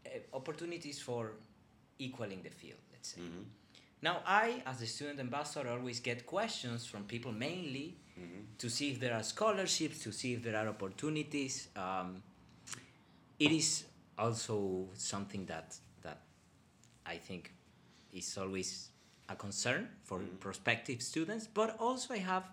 uh, 0.06 0.36
opportunities 0.36 1.00
for 1.00 1.32
equaling 1.98 2.42
the 2.44 2.50
field, 2.50 2.80
let's 2.92 3.10
say. 3.16 3.22
Mm-hmm. 3.22 3.44
Now, 4.02 4.22
I, 4.26 4.62
as 4.66 4.82
a 4.82 4.86
student 4.86 5.20
ambassador, 5.20 5.70
always 5.70 6.00
get 6.00 6.26
questions 6.26 6.86
from 6.86 7.04
people 7.04 7.32
mainly 7.32 7.98
mm-hmm. 8.20 8.42
to 8.58 8.70
see 8.70 8.92
if 8.92 9.00
there 9.00 9.14
are 9.14 9.24
scholarships, 9.24 10.00
to 10.04 10.12
see 10.12 10.34
if 10.34 10.44
there 10.44 10.56
are 10.56 10.68
opportunities. 10.68 11.70
Um, 11.76 12.24
it 13.40 13.52
is 13.52 13.86
also 14.18 14.88
something 14.94 15.46
that 15.46 15.76
that 16.02 16.22
I 17.06 17.18
think 17.18 17.52
is 18.14 18.38
always 18.38 18.90
a 19.28 19.36
concern 19.36 19.90
for 20.04 20.20
mm-hmm. 20.20 20.36
prospective 20.38 21.02
students, 21.02 21.48
but 21.48 21.76
also 21.80 22.14
I 22.14 22.20
have 22.20 22.44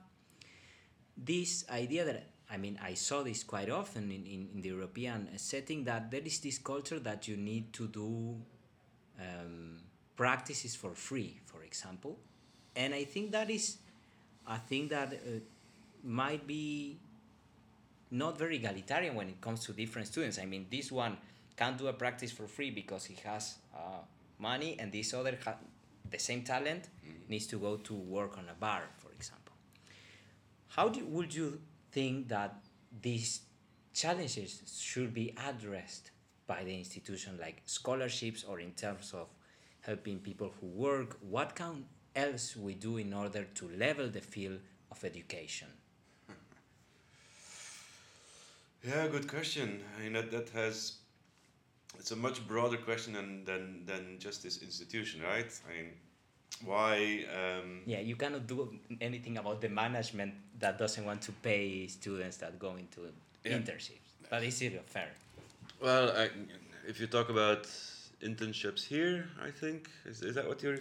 this 1.16 1.64
idea 1.70 2.04
that 2.04 2.26
I 2.52 2.58
mean, 2.58 2.78
I 2.82 2.92
saw 2.92 3.22
this 3.22 3.44
quite 3.44 3.70
often 3.70 4.10
in, 4.10 4.26
in, 4.26 4.48
in 4.54 4.60
the 4.60 4.68
European 4.68 5.30
setting 5.38 5.84
that 5.84 6.10
there 6.10 6.20
is 6.20 6.38
this 6.40 6.58
culture 6.58 6.98
that 6.98 7.26
you 7.26 7.38
need 7.38 7.72
to 7.72 7.88
do 7.88 8.36
um, 9.18 9.78
practices 10.16 10.76
for 10.76 10.94
free, 10.94 11.40
for 11.46 11.62
example. 11.62 12.18
And 12.76 12.92
I 12.92 13.04
think 13.04 13.32
that 13.32 13.48
is 13.48 13.78
a 14.46 14.58
thing 14.58 14.88
that 14.88 15.14
uh, 15.14 15.40
might 16.04 16.46
be 16.46 16.98
not 18.10 18.38
very 18.38 18.56
egalitarian 18.56 19.14
when 19.14 19.28
it 19.28 19.40
comes 19.40 19.64
to 19.66 19.72
different 19.72 20.08
students. 20.08 20.38
I 20.38 20.44
mean, 20.44 20.66
this 20.70 20.92
one 20.92 21.16
can't 21.56 21.78
do 21.78 21.86
a 21.88 21.92
practice 21.92 22.30
for 22.30 22.46
free 22.46 22.70
because 22.70 23.04
he 23.04 23.16
has 23.24 23.56
uh, 23.74 24.02
money, 24.38 24.76
and 24.78 24.92
this 24.92 25.14
other, 25.14 25.38
ha- 25.44 25.56
the 26.10 26.18
same 26.18 26.42
talent, 26.42 26.88
mm-hmm. 27.04 27.30
needs 27.30 27.46
to 27.48 27.58
go 27.58 27.76
to 27.76 27.94
work 27.94 28.36
on 28.38 28.48
a 28.50 28.54
bar, 28.54 28.82
for 28.98 29.10
example. 29.12 29.54
How 30.68 30.88
do, 30.88 31.04
would 31.06 31.34
you 31.34 31.60
think 31.90 32.28
that 32.28 32.56
these 33.00 33.42
challenges 33.92 34.62
should 34.80 35.12
be 35.12 35.34
addressed 35.46 36.10
by 36.46 36.64
the 36.64 36.76
institution, 36.76 37.38
like 37.40 37.62
scholarships 37.66 38.44
or 38.44 38.60
in 38.60 38.72
terms 38.72 39.12
of 39.14 39.28
helping 39.80 40.18
people 40.18 40.52
who 40.60 40.66
work. 40.66 41.18
What 41.20 41.54
can 41.54 41.84
else 42.14 42.56
we 42.56 42.74
do 42.74 42.96
in 42.96 43.12
order 43.12 43.44
to 43.44 43.68
level 43.76 44.08
the 44.08 44.20
field 44.20 44.60
of 44.90 45.04
education? 45.04 45.68
Yeah, 48.84 49.06
good 49.08 49.28
question. 49.28 49.82
I 49.96 50.02
mean 50.02 50.12
that 50.14 50.30
that 50.30 50.50
has 50.50 50.98
it's 51.98 52.10
a 52.10 52.16
much 52.16 52.46
broader 52.48 52.76
question 52.76 53.12
than 53.14 53.44
than, 53.44 53.86
than 53.86 54.18
just 54.18 54.42
this 54.42 54.62
institution, 54.62 55.22
right? 55.22 55.50
I 55.68 55.72
mean 55.76 55.92
why 56.64 57.24
um, 57.32 57.80
yeah 57.86 58.00
you 58.00 58.16
cannot 58.16 58.46
do 58.46 58.68
anything 59.00 59.38
about 59.38 59.60
the 59.60 59.68
management 59.68 60.34
that 60.58 60.78
doesn't 60.78 61.04
want 61.04 61.20
to 61.22 61.32
pay 61.42 61.86
students 61.86 62.36
that 62.36 62.58
go 62.58 62.76
into 62.76 63.00
yeah. 63.44 63.52
internships 63.52 64.12
but 64.30 64.42
is 64.42 64.60
it 64.62 64.80
fair 64.86 65.08
well 65.80 66.10
I, 66.10 66.28
if 66.86 67.00
you 67.00 67.06
talk 67.06 67.30
about 67.30 67.66
internships 68.22 68.84
here 68.84 69.26
i 69.42 69.50
think 69.50 69.90
is, 70.06 70.22
is 70.22 70.34
that 70.34 70.46
what 70.46 70.62
you're, 70.62 70.78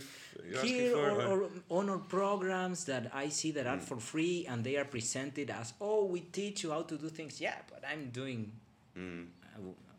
you're 0.48 0.64
here 0.64 0.96
or, 0.96 1.22
or, 1.22 1.50
honor 1.70 1.98
programs 1.98 2.86
that 2.86 3.10
i 3.14 3.28
see 3.30 3.52
that 3.52 3.68
are 3.68 3.78
mm. 3.78 3.82
for 3.82 3.98
free 3.98 4.46
and 4.50 4.64
they 4.64 4.78
are 4.78 4.86
presented 4.86 5.50
as 5.50 5.74
oh 5.82 6.06
we 6.06 6.22
teach 6.22 6.64
you 6.64 6.72
how 6.72 6.82
to 6.82 6.98
do 6.98 7.10
things 7.10 7.42
yeah 7.42 7.56
but 7.70 7.84
i'm 7.92 8.10
doing 8.12 8.52
mm. 8.98 9.26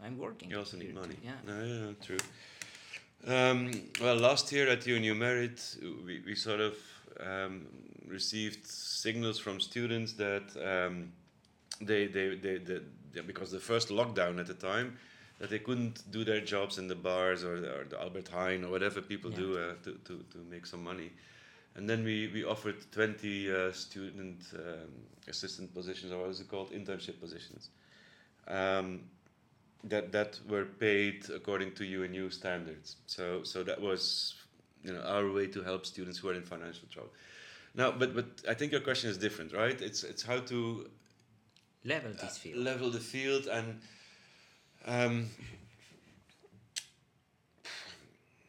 I, 0.03 0.07
am 0.07 0.19
working 0.19 0.51
you 0.51 0.59
also 0.59 0.77
need 0.77 0.95
money 0.95 1.17
yeah. 1.25 1.33
No, 1.47 1.65
yeah 1.65 1.93
true 2.05 2.19
um, 3.27 3.71
well, 4.01 4.17
last 4.17 4.51
year 4.51 4.69
at 4.69 4.85
UNU-MERIT, 4.85 5.77
we, 6.05 6.23
we 6.27 6.35
sort 6.35 6.59
of 6.59 6.75
um, 7.21 7.67
received 8.09 8.67
signals 8.67 9.39
from 9.39 9.61
students 9.61 10.15
that 10.15 10.43
um, 10.57 11.13
they, 11.81 12.07
they, 12.07 12.35
they, 12.35 12.59
they, 12.59 12.81
because 13.27 13.53
the 13.53 13.61
first 13.61 13.91
lockdown 13.91 14.41
at 14.41 14.47
the 14.47 14.55
time, 14.55 14.99
that 15.43 15.51
they 15.51 15.59
couldn't 15.59 16.09
do 16.13 16.23
their 16.23 16.41
jobs 16.41 16.79
in 16.79 16.87
the 16.87 16.95
bars 16.95 17.43
or, 17.43 17.57
or 17.57 17.85
the 17.89 18.01
Albert 18.01 18.31
Heijn 18.31 18.63
or 18.63 18.71
whatever 18.71 19.03
people 19.03 19.29
yeah. 19.33 19.37
do 19.37 19.59
uh, 19.59 19.75
to, 19.83 19.99
to, 20.05 20.25
to 20.31 20.39
make 20.49 20.65
some 20.65 20.85
money. 20.85 21.11
And 21.75 21.91
then 21.91 22.05
we, 22.05 22.31
we 22.33 22.45
offered 22.45 22.77
20 22.93 23.53
uh, 23.53 23.73
student 23.73 24.39
um, 24.55 24.93
assistant 25.27 25.75
positions, 25.75 26.13
or 26.13 26.21
what 26.21 26.31
is 26.31 26.41
it 26.41 26.49
called? 26.49 26.71
Internship 26.71 27.19
positions. 27.21 27.71
Um, 28.47 29.01
that 29.83 30.13
that 30.13 30.39
were 30.49 30.65
paid 30.65 31.29
according 31.35 31.73
to 31.73 31.85
UNU 31.85 32.31
standards. 32.31 32.99
So 33.07 33.43
so 33.43 33.65
that 33.65 33.81
was 33.81 34.37
you 34.85 34.93
know 34.93 35.01
our 35.01 35.29
way 35.29 35.49
to 35.49 35.63
help 35.65 35.87
students 35.87 36.19
who 36.19 36.29
are 36.29 36.35
in 36.35 36.45
financial 36.45 36.87
trouble. 36.89 37.11
Now, 37.75 37.91
but 37.91 38.15
but 38.15 38.27
I 38.49 38.55
think 38.55 38.71
your 38.71 38.81
question 38.81 39.11
is 39.11 39.19
different, 39.19 39.53
right? 39.53 39.81
It's 39.81 40.05
it's 40.05 40.23
how 40.23 40.39
to 40.39 40.89
level 41.85 42.13
this 42.13 42.39
field, 42.39 42.59
uh, 42.59 42.71
level 42.71 42.91
the 42.91 43.01
field, 43.01 43.49
and 43.49 43.81
um, 44.87 45.29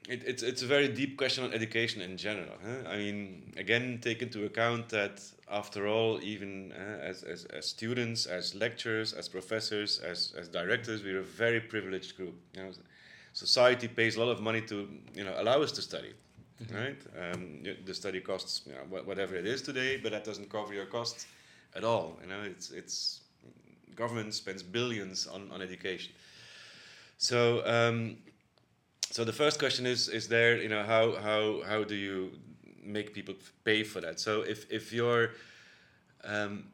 it, 0.07 0.23
it's 0.25 0.43
it's 0.43 0.61
a 0.61 0.65
very 0.65 0.87
deep 0.87 1.17
question 1.17 1.43
on 1.43 1.53
education 1.53 2.01
in 2.01 2.17
general. 2.17 2.57
Huh? 2.63 2.89
I 2.89 2.97
mean, 2.97 3.53
again, 3.57 3.99
take 4.01 4.21
into 4.21 4.45
account 4.45 4.89
that 4.89 5.21
after 5.49 5.87
all, 5.87 6.19
even 6.21 6.73
uh, 6.73 6.99
as, 7.01 7.23
as 7.23 7.45
as 7.45 7.67
students, 7.67 8.25
as 8.25 8.53
lecturers, 8.55 9.13
as 9.13 9.29
professors, 9.29 9.99
as 9.99 10.33
as 10.37 10.49
directors, 10.49 11.03
we're 11.03 11.19
a 11.19 11.23
very 11.23 11.59
privileged 11.59 12.17
group. 12.17 12.35
You 12.53 12.63
know, 12.63 12.71
society 13.33 13.87
pays 13.87 14.15
a 14.15 14.19
lot 14.19 14.31
of 14.31 14.41
money 14.41 14.61
to 14.61 14.89
you 15.13 15.23
know 15.23 15.35
allow 15.37 15.61
us 15.61 15.71
to 15.73 15.81
study. 15.81 16.13
Mm-hmm. 16.61 16.75
Right, 16.75 17.01
um, 17.19 17.63
the 17.85 17.93
study 17.93 18.21
costs 18.21 18.61
you 18.67 18.73
know, 18.73 19.01
whatever 19.03 19.35
it 19.35 19.45
is 19.45 19.61
today, 19.61 19.97
but 19.97 20.11
that 20.11 20.23
doesn't 20.23 20.49
cover 20.49 20.73
your 20.73 20.85
costs 20.85 21.25
at 21.75 21.83
all. 21.83 22.19
You 22.21 22.29
know, 22.29 22.41
it's 22.43 22.69
it's 22.71 23.22
government 23.95 24.33
spends 24.33 24.63
billions 24.63 25.27
on, 25.27 25.49
on 25.51 25.61
education. 25.61 26.11
So 27.17 27.65
um, 27.65 28.17
so 29.13 29.23
the 29.23 29.33
first 29.33 29.59
question 29.59 29.85
is 29.85 30.09
is 30.09 30.27
there 30.27 30.61
you 30.61 30.69
know 30.69 30.83
how 30.83 31.15
how 31.21 31.61
how 31.67 31.83
do 31.83 31.95
you 31.95 32.31
make 32.83 33.13
people 33.13 33.35
pay 33.63 33.83
for 33.83 34.01
that 34.01 34.19
so 34.19 34.41
if 34.41 34.69
if 34.71 34.91
your 34.91 35.29
um, 36.23 36.65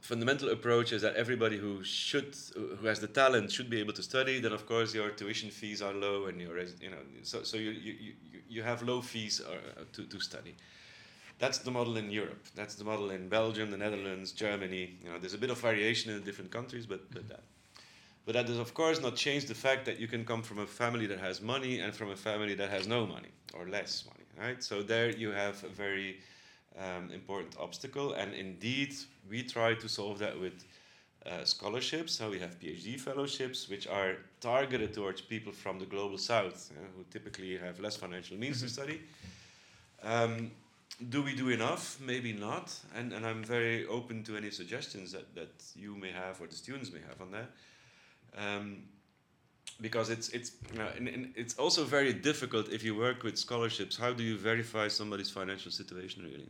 fundamental 0.00 0.48
approach 0.50 0.92
is 0.92 1.02
that 1.02 1.14
everybody 1.14 1.56
who 1.58 1.84
should 1.84 2.34
who 2.80 2.86
has 2.86 2.98
the 2.98 3.06
talent 3.06 3.52
should 3.52 3.70
be 3.70 3.78
able 3.78 3.92
to 3.92 4.02
study 4.02 4.40
then 4.40 4.52
of 4.52 4.66
course 4.66 4.92
your 4.94 5.10
tuition 5.10 5.50
fees 5.50 5.80
are 5.80 5.94
low 5.94 6.26
and 6.26 6.40
your 6.40 6.58
you 6.80 6.90
know 6.90 7.04
so 7.22 7.42
so 7.42 7.56
you 7.56 7.70
you, 7.70 7.94
you, 8.00 8.40
you 8.48 8.62
have 8.62 8.82
low 8.82 9.00
fees 9.00 9.40
uh, 9.40 9.84
to, 9.92 10.02
to 10.06 10.18
study 10.18 10.54
that's 11.38 11.58
the 11.58 11.70
model 11.70 11.96
in 11.96 12.10
Europe. 12.10 12.44
That's 12.54 12.74
the 12.74 12.84
model 12.84 13.10
in 13.10 13.28
Belgium, 13.28 13.70
the 13.70 13.76
Netherlands, 13.76 14.32
Germany. 14.32 14.96
You 15.02 15.10
know, 15.10 15.18
there's 15.18 15.34
a 15.34 15.38
bit 15.38 15.50
of 15.50 15.58
variation 15.58 16.10
in 16.12 16.18
the 16.18 16.24
different 16.24 16.50
countries, 16.50 16.86
but, 16.86 17.10
but 17.12 17.28
that. 17.28 17.42
But 18.26 18.34
that 18.34 18.46
does, 18.46 18.58
of 18.58 18.74
course, 18.74 19.00
not 19.00 19.16
change 19.16 19.46
the 19.46 19.54
fact 19.54 19.86
that 19.86 19.98
you 19.98 20.06
can 20.06 20.24
come 20.24 20.42
from 20.42 20.58
a 20.58 20.66
family 20.66 21.06
that 21.06 21.18
has 21.18 21.40
money 21.40 21.80
and 21.80 21.94
from 21.94 22.10
a 22.10 22.16
family 22.16 22.54
that 22.56 22.68
has 22.68 22.86
no 22.86 23.06
money 23.06 23.30
or 23.54 23.66
less 23.68 24.04
money, 24.04 24.26
right? 24.46 24.62
So 24.62 24.82
there 24.82 25.08
you 25.10 25.30
have 25.30 25.64
a 25.64 25.68
very 25.68 26.18
um, 26.78 27.10
important 27.10 27.56
obstacle, 27.58 28.12
and 28.12 28.34
indeed 28.34 28.94
we 29.30 29.42
try 29.42 29.74
to 29.74 29.88
solve 29.88 30.18
that 30.18 30.38
with 30.38 30.64
uh, 31.24 31.44
scholarships. 31.44 32.12
So 32.12 32.30
we 32.30 32.38
have 32.38 32.58
PhD 32.60 33.00
fellowships, 33.00 33.68
which 33.68 33.86
are 33.86 34.16
targeted 34.40 34.92
towards 34.92 35.22
people 35.22 35.52
from 35.52 35.78
the 35.78 35.86
global 35.86 36.18
south, 36.18 36.70
uh, 36.72 36.84
who 36.96 37.04
typically 37.10 37.56
have 37.56 37.80
less 37.80 37.96
financial 37.96 38.36
means 38.36 38.60
to 38.60 38.66
Mhm. 38.66 38.70
study. 38.70 39.00
Um, 40.02 40.50
do 41.08 41.22
we 41.22 41.34
do 41.34 41.48
enough? 41.50 41.98
Maybe 42.00 42.32
not. 42.32 42.74
And, 42.96 43.12
and 43.12 43.24
I'm 43.26 43.42
very 43.44 43.86
open 43.86 44.24
to 44.24 44.36
any 44.36 44.50
suggestions 44.50 45.12
that, 45.12 45.34
that 45.34 45.62
you 45.76 45.94
may 45.96 46.10
have 46.12 46.40
or 46.40 46.46
the 46.46 46.56
students 46.56 46.92
may 46.92 47.00
have 47.08 47.20
on 47.20 47.30
that. 47.32 47.50
Um, 48.36 48.82
because 49.80 50.10
it's 50.10 50.28
it's 50.30 50.52
you 50.72 50.78
know, 50.78 50.88
and, 50.96 51.08
and 51.08 51.32
it's 51.36 51.54
also 51.58 51.84
very 51.84 52.12
difficult 52.12 52.68
if 52.72 52.82
you 52.82 52.96
work 52.96 53.22
with 53.22 53.38
scholarships. 53.38 53.96
How 53.96 54.12
do 54.12 54.22
you 54.24 54.36
verify 54.36 54.88
somebody's 54.88 55.30
financial 55.30 55.70
situation 55.70 56.22
really? 56.24 56.48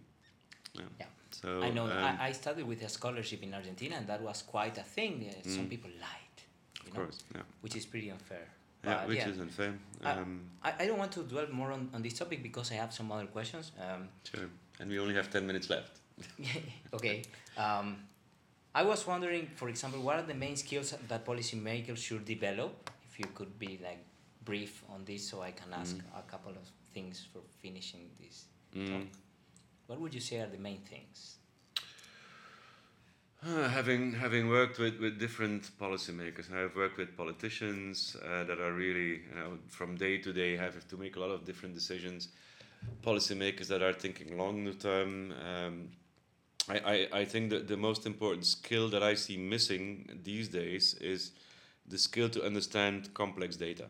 Yeah. 0.74 0.82
Yeah. 1.00 1.06
So 1.30 1.60
I 1.62 1.70
know. 1.70 1.84
um, 1.86 1.92
I, 1.92 2.28
I 2.28 2.32
studied 2.32 2.66
with 2.66 2.82
a 2.82 2.88
scholarship 2.88 3.42
in 3.42 3.52
Argentina, 3.52 3.96
and 3.96 4.06
that 4.06 4.22
was 4.22 4.42
quite 4.42 4.78
a 4.78 4.82
thing. 4.82 5.28
Uh, 5.28 5.48
Some 5.48 5.66
Mm. 5.66 5.70
people 5.70 5.90
lied, 6.00 6.36
you 6.84 6.88
of 6.90 6.94
know, 6.94 7.00
course, 7.04 7.18
yeah, 7.34 7.42
which 7.60 7.76
is 7.76 7.84
pretty 7.86 8.10
unfair. 8.10 8.46
Yeah, 8.84 9.06
which 9.06 9.18
yeah. 9.18 9.28
is 9.28 9.38
unfair. 9.38 9.74
I- 10.04 10.12
Um, 10.12 10.40
I, 10.62 10.72
I 10.80 10.86
don't 10.86 10.98
want 10.98 11.12
to 11.12 11.22
dwell 11.22 11.46
more 11.52 11.72
on, 11.72 11.88
on 11.94 12.02
this 12.02 12.14
topic 12.18 12.42
because 12.42 12.70
I 12.72 12.74
have 12.76 12.92
some 12.92 13.10
other 13.12 13.26
questions. 13.26 13.72
Um, 13.80 14.08
sure. 14.24 14.48
And 14.80 14.90
we 14.90 14.98
only 14.98 15.14
have 15.14 15.30
ten 15.30 15.46
minutes 15.46 15.68
left. 15.70 15.98
okay. 16.94 17.22
Um, 17.56 17.96
I 18.74 18.82
was 18.82 19.06
wondering, 19.06 19.48
for 19.56 19.68
example, 19.68 20.00
what 20.02 20.16
are 20.16 20.22
the 20.26 20.34
main 20.34 20.56
skills 20.56 20.94
that 21.08 21.24
policymakers 21.24 21.98
should 21.98 22.24
develop? 22.24 22.90
If 23.10 23.18
you 23.18 23.26
could 23.34 23.58
be 23.58 23.80
like 23.82 24.04
brief 24.44 24.82
on 24.94 25.04
this, 25.04 25.28
so 25.28 25.42
I 25.42 25.50
can 25.52 25.72
ask 25.72 25.96
Mm. 25.96 26.18
a 26.18 26.22
couple 26.30 26.52
of 26.52 26.66
things 26.94 27.26
for 27.32 27.40
finishing 27.62 28.10
this. 28.20 28.44
Mm. 28.74 29.06
What 29.86 30.00
would 30.00 30.14
you 30.14 30.20
say 30.20 30.38
are 30.40 30.46
the 30.48 30.58
main 30.58 30.80
things? 30.82 31.37
Uh, 33.46 33.68
having 33.68 34.12
having 34.12 34.48
worked 34.48 34.80
with, 34.80 34.98
with 34.98 35.20
different 35.20 35.70
policymakers, 35.78 36.52
I've 36.52 36.74
worked 36.74 36.98
with 36.98 37.16
politicians 37.16 38.16
uh, 38.16 38.42
that 38.42 38.58
are 38.58 38.72
really 38.72 39.22
you 39.28 39.34
know 39.36 39.58
from 39.68 39.96
day 39.96 40.18
to 40.18 40.32
day 40.32 40.56
have 40.56 40.88
to 40.88 40.96
make 40.96 41.14
a 41.14 41.20
lot 41.20 41.30
of 41.30 41.44
different 41.44 41.74
decisions. 41.74 42.28
Policymakers 43.04 43.68
that 43.68 43.80
are 43.80 43.92
thinking 43.92 44.36
long 44.36 44.72
term. 44.74 45.32
Um, 45.32 45.88
I, 46.68 46.78
I, 47.12 47.20
I 47.20 47.24
think 47.24 47.50
that 47.50 47.68
the 47.68 47.76
most 47.76 48.06
important 48.06 48.44
skill 48.44 48.88
that 48.90 49.02
I 49.02 49.14
see 49.14 49.36
missing 49.36 50.20
these 50.24 50.48
days 50.48 50.94
is 50.94 51.30
the 51.86 51.96
skill 51.96 52.28
to 52.30 52.44
understand 52.44 53.14
complex 53.14 53.56
data. 53.56 53.86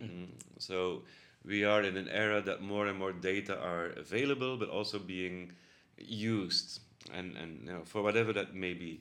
Mm. 0.00 0.28
So 0.58 1.02
we 1.44 1.64
are 1.64 1.82
in 1.82 1.96
an 1.96 2.08
era 2.08 2.40
that 2.42 2.62
more 2.62 2.86
and 2.86 2.98
more 2.98 3.12
data 3.12 3.58
are 3.58 3.86
available, 3.96 4.56
but 4.56 4.68
also 4.68 4.98
being 4.98 5.52
used, 5.98 6.80
and 7.12 7.36
and 7.36 7.66
you 7.66 7.72
know, 7.72 7.82
for 7.84 8.02
whatever 8.02 8.32
that 8.32 8.54
may 8.54 8.74
be. 8.74 9.00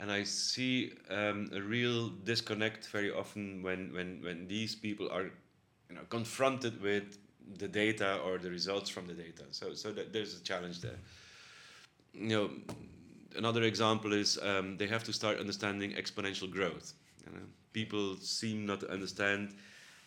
And 0.00 0.10
I 0.10 0.24
see 0.24 0.94
um, 1.10 1.50
a 1.52 1.60
real 1.60 2.08
disconnect 2.08 2.88
very 2.88 3.12
often 3.12 3.62
when, 3.62 3.92
when, 3.92 4.22
when 4.22 4.48
these 4.48 4.74
people 4.74 5.10
are 5.10 5.24
you 5.24 5.94
know, 5.94 6.00
confronted 6.08 6.80
with 6.80 7.18
the 7.58 7.68
data 7.68 8.18
or 8.24 8.38
the 8.38 8.50
results 8.50 8.88
from 8.88 9.06
the 9.06 9.12
data. 9.12 9.44
So, 9.50 9.74
so 9.74 9.92
that 9.92 10.10
there's 10.10 10.40
a 10.40 10.42
challenge 10.42 10.80
there. 10.80 10.98
You 12.14 12.28
know, 12.28 12.50
another 13.36 13.64
example 13.64 14.14
is 14.14 14.38
um, 14.42 14.78
they 14.78 14.86
have 14.86 15.04
to 15.04 15.12
start 15.12 15.38
understanding 15.38 15.92
exponential 15.92 16.50
growth. 16.50 16.94
You 17.26 17.32
know? 17.34 17.44
People 17.74 18.16
seem 18.16 18.64
not 18.64 18.80
to 18.80 18.90
understand 18.90 19.54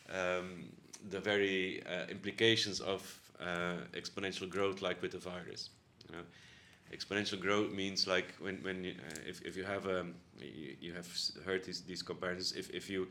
um, 0.09 0.71
the 1.11 1.19
very 1.19 1.83
uh, 1.85 2.07
implications 2.09 2.79
of 2.79 3.01
uh, 3.39 3.75
exponential 3.93 4.49
growth, 4.49 4.81
like 4.81 5.03
with 5.03 5.11
the 5.11 5.19
virus. 5.19 5.69
You 6.09 6.17
know? 6.17 6.23
Exponential 6.93 7.39
growth 7.39 7.71
means 7.71 8.07
like 8.07 8.33
when, 8.39 8.57
when 8.63 8.83
you, 8.83 8.91
uh, 8.91 9.19
if, 9.27 9.41
if 9.41 9.57
you 9.57 9.63
have 9.63 9.87
um, 9.87 10.13
you, 10.39 10.75
you 10.79 10.93
have 10.93 11.07
heard 11.45 11.63
these, 11.63 11.81
these 11.81 12.01
comparisons. 12.01 12.53
If, 12.57 12.69
if 12.69 12.89
you 12.89 13.07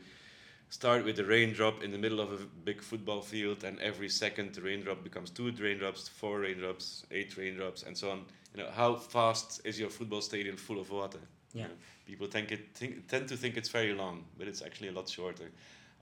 start 0.69 1.03
with 1.05 1.19
a 1.19 1.23
raindrop 1.23 1.83
in 1.83 1.91
the 1.91 1.97
middle 1.97 2.19
of 2.19 2.31
a 2.31 2.37
big 2.65 2.81
football 2.81 3.21
field, 3.21 3.63
and 3.63 3.79
every 3.79 4.09
second 4.09 4.53
the 4.55 4.61
raindrop 4.61 5.03
becomes 5.03 5.29
two 5.29 5.51
raindrops, 5.51 6.07
four 6.07 6.39
raindrops, 6.39 7.05
eight 7.11 7.37
raindrops, 7.37 7.83
and 7.83 7.97
so 7.97 8.09
on. 8.11 8.25
You 8.55 8.63
know 8.63 8.69
how 8.71 8.95
fast 8.95 9.61
is 9.65 9.79
your 9.79 9.89
football 9.89 10.21
stadium 10.21 10.57
full 10.57 10.79
of 10.79 10.89
water? 10.89 11.19
You 11.53 11.61
Yeah. 11.61 11.67
know, 11.67 11.73
people 12.05 12.27
think 12.27 12.51
it 12.51 12.75
think, 12.75 13.07
tend 13.07 13.27
to 13.29 13.37
think 13.37 13.57
it's 13.57 13.69
very 13.69 13.93
long, 13.93 14.25
but 14.37 14.47
it's 14.47 14.61
actually 14.61 14.89
a 14.89 14.93
lot 14.93 15.09
shorter. 15.09 15.51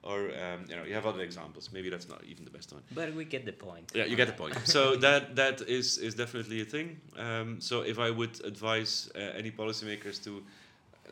Or 0.04 0.20
um, 0.44 0.66
you 0.68 0.76
know, 0.76 0.84
you 0.84 0.96
have 0.96 1.06
other 1.06 1.22
examples. 1.22 1.70
Maybe 1.72 1.90
that's 1.90 2.10
not 2.10 2.24
even 2.24 2.44
the 2.44 2.50
best 2.50 2.74
one. 2.74 2.82
But 2.96 3.14
we 3.14 3.24
get 3.24 3.46
the 3.46 3.54
point. 3.54 3.92
Yeah, 3.94 4.06
you 4.06 4.16
get 4.16 4.28
the 4.28 4.34
point. 4.34 4.58
So 4.68 4.96
that 5.06 5.36
that 5.36 5.62
is 5.62 5.98
is 6.00 6.16
definitely 6.16 6.62
a 6.62 6.66
thing. 6.66 7.00
Um, 7.18 7.62
so 7.62 7.82
if 7.82 8.00
I 8.00 8.10
would 8.10 8.44
advise 8.44 9.12
uh, 9.16 9.20
any 9.38 9.52
policymakers 9.52 10.24
to 10.24 10.44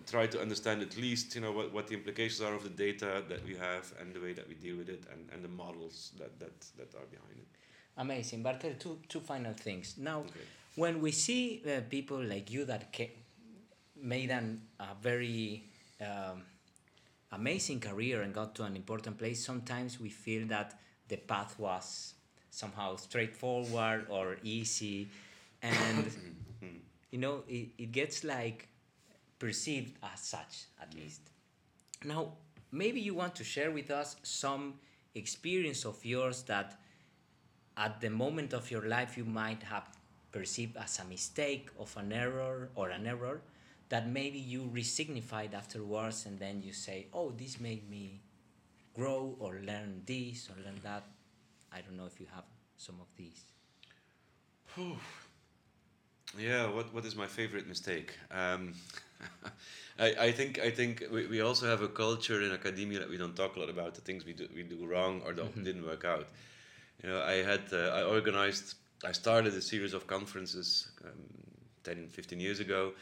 try 0.07 0.27
to 0.27 0.41
understand 0.41 0.81
at 0.81 0.97
least 0.97 1.35
you 1.35 1.41
know 1.41 1.51
what, 1.51 1.73
what 1.73 1.87
the 1.87 1.93
implications 1.93 2.41
are 2.41 2.53
of 2.53 2.63
the 2.63 2.69
data 2.69 3.23
that 3.27 3.45
we 3.45 3.55
have 3.55 3.93
and 3.99 4.13
the 4.13 4.19
way 4.19 4.33
that 4.33 4.47
we 4.47 4.55
deal 4.55 4.77
with 4.77 4.89
it 4.89 5.03
and, 5.11 5.29
and 5.33 5.43
the 5.43 5.49
models 5.49 6.11
that, 6.17 6.39
that, 6.39 6.59
that 6.77 6.95
are 6.95 7.05
behind 7.11 7.37
it. 7.37 7.47
Amazing. 7.97 8.43
Bartel, 8.43 8.73
two, 8.79 8.97
two 9.09 9.19
final 9.19 9.53
things. 9.53 9.95
Now, 9.97 10.19
Okay. 10.19 10.45
when 10.75 11.01
we 11.01 11.11
see 11.11 11.61
uh, 11.65 11.81
people 11.89 12.21
like 12.21 12.49
you 12.49 12.65
that 12.65 12.97
made 14.01 14.29
an, 14.29 14.61
a 14.79 14.95
very 15.01 15.65
um, 16.01 16.43
amazing 17.31 17.79
career 17.79 18.21
and 18.21 18.33
got 18.33 18.55
to 18.55 18.63
an 18.63 18.75
important 18.75 19.17
place, 19.17 19.43
sometimes 19.43 19.99
we 19.99 20.09
feel 20.09 20.47
that 20.47 20.79
the 21.07 21.17
path 21.17 21.57
was 21.59 22.13
somehow 22.49 22.95
straightforward 22.95 24.07
or 24.09 24.37
easy. 24.43 25.09
And, 25.61 26.11
you 27.11 27.19
know, 27.19 27.43
it, 27.47 27.69
it 27.77 27.91
gets 27.91 28.23
like 28.23 28.67
perceived 29.37 29.97
as 30.03 30.19
such, 30.19 30.65
at 30.81 30.93
least. 30.95 31.21
Now, 32.03 32.33
maybe 32.71 32.99
you 32.99 33.13
want 33.13 33.35
to 33.35 33.43
share 33.43 33.71
with 33.71 33.91
us 33.91 34.15
some 34.23 34.75
experience 35.15 35.85
of 35.85 36.03
yours 36.05 36.43
that 36.43 36.79
at 37.77 38.01
the 38.01 38.09
moment 38.09 38.53
of 38.53 38.69
your 38.69 38.87
life 38.87 39.17
you 39.17 39.25
might 39.25 39.63
have 39.63 39.87
perceived 40.31 40.77
as 40.77 40.99
a 40.99 41.05
mistake 41.05 41.69
of 41.79 41.95
an 41.97 42.11
error 42.11 42.69
or 42.75 42.89
an 42.89 43.07
error 43.07 43.41
that 43.89 44.07
maybe 44.07 44.39
you 44.39 44.69
resignified 44.73 45.53
afterwards 45.53 46.25
and 46.25 46.39
then 46.39 46.61
you 46.61 46.73
say 46.73 47.07
oh 47.13 47.31
this 47.31 47.59
made 47.59 47.89
me 47.89 48.21
grow 48.93 49.35
or 49.39 49.59
learn 49.65 50.01
this 50.05 50.49
or 50.49 50.63
learn 50.63 50.79
that 50.83 51.03
i 51.71 51.81
don't 51.81 51.97
know 51.97 52.05
if 52.05 52.19
you 52.19 52.27
have 52.33 52.45
some 52.77 52.95
of 53.01 53.07
these 53.17 53.45
Yeah, 56.37 56.67
what, 56.69 56.93
what 56.93 57.05
is 57.05 57.15
my 57.15 57.25
favorite 57.25 57.67
mistake? 57.67 58.15
Um, 58.29 58.73
I, 59.99 60.27
I 60.27 60.31
think 60.31 60.59
I 60.59 60.69
think 60.69 61.03
we, 61.11 61.25
we 61.27 61.41
also 61.41 61.65
have 61.65 61.81
a 61.81 61.87
culture 61.87 62.41
in 62.41 62.51
academia 62.51 62.99
that 62.99 63.09
we 63.09 63.17
don't 63.17 63.35
talk 63.35 63.55
a 63.55 63.59
lot 63.59 63.69
about 63.69 63.95
the 63.95 64.01
things 64.01 64.25
we 64.25 64.33
do 64.33 64.47
we 64.55 64.63
do 64.63 64.85
wrong 64.85 65.21
or 65.25 65.33
don't 65.33 65.63
didn't 65.63 65.85
work 65.85 66.05
out. 66.05 66.27
You 67.03 67.09
know, 67.09 67.21
I 67.21 67.43
had 67.43 67.61
uh, 67.73 67.99
I 67.99 68.03
organized 68.03 68.75
I 69.03 69.11
started 69.11 69.53
a 69.55 69.61
series 69.61 69.93
of 69.93 70.07
conferences 70.07 70.89
um, 71.03 71.11
10, 71.83 72.09
15 72.09 72.39
years 72.39 72.59
ago, 72.59 72.93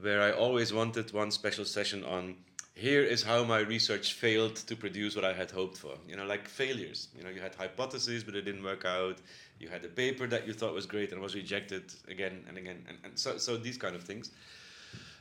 where 0.00 0.22
I 0.22 0.32
always 0.32 0.72
wanted 0.72 1.12
one 1.12 1.30
special 1.30 1.64
session 1.64 2.04
on 2.04 2.36
here 2.74 3.02
is 3.02 3.24
how 3.24 3.42
my 3.42 3.58
research 3.58 4.12
failed 4.12 4.54
to 4.54 4.76
produce 4.76 5.16
what 5.16 5.24
I 5.24 5.32
had 5.32 5.50
hoped 5.50 5.76
for. 5.76 5.94
You 6.08 6.16
know, 6.16 6.24
like 6.24 6.46
failures. 6.46 7.08
You 7.16 7.24
know, 7.24 7.30
you 7.30 7.40
had 7.40 7.54
hypotheses, 7.54 8.22
but 8.22 8.36
it 8.36 8.42
didn't 8.42 8.62
work 8.62 8.84
out. 8.84 9.18
You 9.58 9.68
had 9.68 9.84
a 9.84 9.88
paper 9.88 10.28
that 10.28 10.46
you 10.46 10.52
thought 10.52 10.74
was 10.74 10.86
great 10.86 11.10
and 11.10 11.20
was 11.20 11.34
rejected 11.34 11.92
again 12.06 12.44
and 12.48 12.56
again, 12.56 12.84
and, 12.88 12.98
and 13.02 13.18
so 13.18 13.36
so 13.38 13.56
these 13.56 13.76
kind 13.76 13.96
of 13.96 14.04
things. 14.04 14.30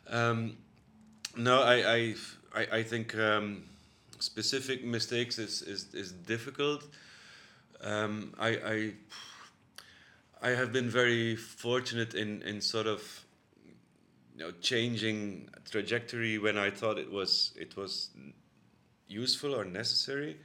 Um, 0.08 0.58
no, 1.36 1.64
I 1.64 1.96
I 1.96 2.16
I, 2.56 2.68
I 2.78 2.84
think 2.84 3.16
um, 3.18 3.64
specific 4.20 4.86
mistakes 4.86 5.40
is 5.40 5.64
is, 5.64 5.94
is 5.96 6.12
difficult. 6.12 6.84
Um, 7.82 8.34
I, 8.40 8.50
I 8.50 8.94
I 10.42 10.50
have 10.50 10.72
been 10.72 10.90
very 10.90 11.36
fortunate 11.36 12.14
in 12.14 12.44
in 12.44 12.62
sort 12.62 12.86
of 12.86 13.26
you 14.38 14.44
know 14.44 14.52
changing 14.62 15.50
trajectory 15.70 16.38
when 16.38 16.58
I 16.58 16.70
thought 16.70 16.98
it 16.98 17.12
was 17.12 17.54
it 17.56 17.76
was 17.76 18.12
useful 19.08 19.56
or 19.56 19.66
necessary. 19.66 20.38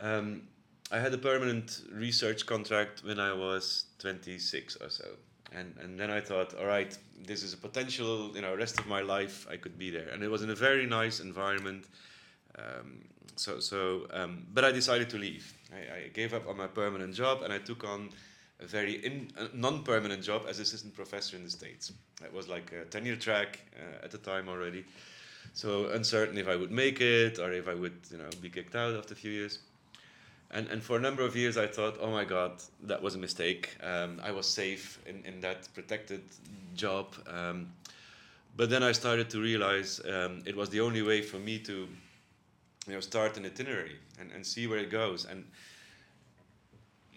Um, 0.00 0.42
I 0.90 0.98
had 0.98 1.12
a 1.12 1.18
permanent 1.18 1.82
research 1.92 2.46
contract 2.46 3.02
when 3.04 3.20
I 3.20 3.32
was 3.32 3.84
26 3.98 4.76
or 4.76 4.90
so. 4.90 5.04
And, 5.52 5.74
and 5.80 5.98
then 5.98 6.10
I 6.10 6.20
thought, 6.20 6.54
all 6.54 6.66
right, 6.66 6.96
this 7.26 7.42
is 7.42 7.52
a 7.52 7.56
potential, 7.56 8.32
you 8.34 8.40
know, 8.40 8.56
rest 8.56 8.78
of 8.78 8.86
my 8.86 9.00
life 9.00 9.46
I 9.50 9.56
could 9.56 9.78
be 9.78 9.90
there. 9.90 10.08
And 10.08 10.22
it 10.22 10.28
was 10.28 10.42
in 10.42 10.50
a 10.50 10.54
very 10.54 10.86
nice 10.86 11.20
environment. 11.20 11.86
Um, 12.58 13.04
so, 13.36 13.60
so 13.60 14.06
um, 14.12 14.46
but 14.52 14.64
I 14.64 14.72
decided 14.72 15.10
to 15.10 15.18
leave. 15.18 15.52
I, 15.72 15.96
I 15.96 16.08
gave 16.08 16.34
up 16.34 16.48
on 16.48 16.56
my 16.56 16.66
permanent 16.66 17.14
job 17.14 17.42
and 17.42 17.52
I 17.52 17.58
took 17.58 17.84
on 17.84 18.10
a 18.60 18.66
very 18.66 18.94
in, 19.04 19.30
a 19.38 19.54
non-permanent 19.56 20.22
job 20.22 20.42
as 20.48 20.58
assistant 20.58 20.94
professor 20.94 21.36
in 21.36 21.44
the 21.44 21.50
States. 21.50 21.92
It 22.22 22.32
was 22.32 22.48
like 22.48 22.72
a 22.72 22.84
tenure 22.84 23.16
track 23.16 23.60
uh, 23.76 24.04
at 24.04 24.10
the 24.10 24.18
time 24.18 24.48
already. 24.48 24.84
So 25.54 25.88
uncertain 25.90 26.38
if 26.38 26.48
I 26.48 26.56
would 26.56 26.70
make 26.70 27.00
it 27.00 27.38
or 27.38 27.52
if 27.52 27.66
I 27.66 27.74
would, 27.74 27.98
you 28.10 28.18
know, 28.18 28.28
be 28.40 28.48
kicked 28.48 28.76
out 28.76 28.94
after 28.94 29.14
a 29.14 29.16
few 29.16 29.30
years. 29.30 29.58
And, 30.52 30.66
and 30.68 30.82
for 30.82 30.96
a 30.96 31.00
number 31.00 31.22
of 31.22 31.36
years, 31.36 31.56
I 31.56 31.66
thought, 31.66 31.98
oh 32.00 32.10
my 32.10 32.24
God, 32.24 32.52
that 32.82 33.00
was 33.00 33.14
a 33.14 33.18
mistake. 33.18 33.76
Um, 33.82 34.20
I 34.22 34.32
was 34.32 34.48
safe 34.48 34.98
in, 35.06 35.22
in 35.24 35.40
that 35.40 35.72
protected 35.74 36.22
job. 36.74 37.14
Um, 37.28 37.72
but 38.56 38.68
then 38.68 38.82
I 38.82 38.92
started 38.92 39.30
to 39.30 39.40
realize 39.40 40.00
um, 40.12 40.42
it 40.44 40.56
was 40.56 40.68
the 40.70 40.80
only 40.80 41.02
way 41.02 41.22
for 41.22 41.38
me 41.38 41.58
to 41.60 41.88
you 42.86 42.94
know, 42.94 43.00
start 43.00 43.36
an 43.36 43.46
itinerary 43.46 43.96
and, 44.18 44.32
and 44.32 44.44
see 44.44 44.66
where 44.66 44.78
it 44.78 44.90
goes. 44.90 45.24
And 45.24 45.44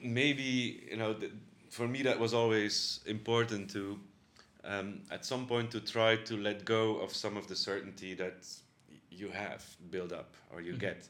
maybe, 0.03 0.83
you 0.89 0.97
know, 0.97 1.15
for 1.69 1.87
me, 1.87 2.03
that 2.03 2.19
was 2.19 2.33
always 2.33 2.99
important 3.05 3.69
to, 3.71 3.99
um, 4.63 5.01
at 5.11 5.25
some 5.25 5.47
point, 5.47 5.71
to 5.71 5.79
try 5.79 6.17
to 6.17 6.37
let 6.37 6.65
go 6.65 6.97
of 6.97 7.13
some 7.13 7.37
of 7.37 7.47
the 7.47 7.55
certainty 7.55 8.13
that 8.15 8.47
you 9.09 9.29
have 9.29 9.65
built 9.91 10.11
up 10.11 10.33
or 10.51 10.61
you 10.61 10.71
mm-hmm. 10.71 10.81
get 10.81 11.07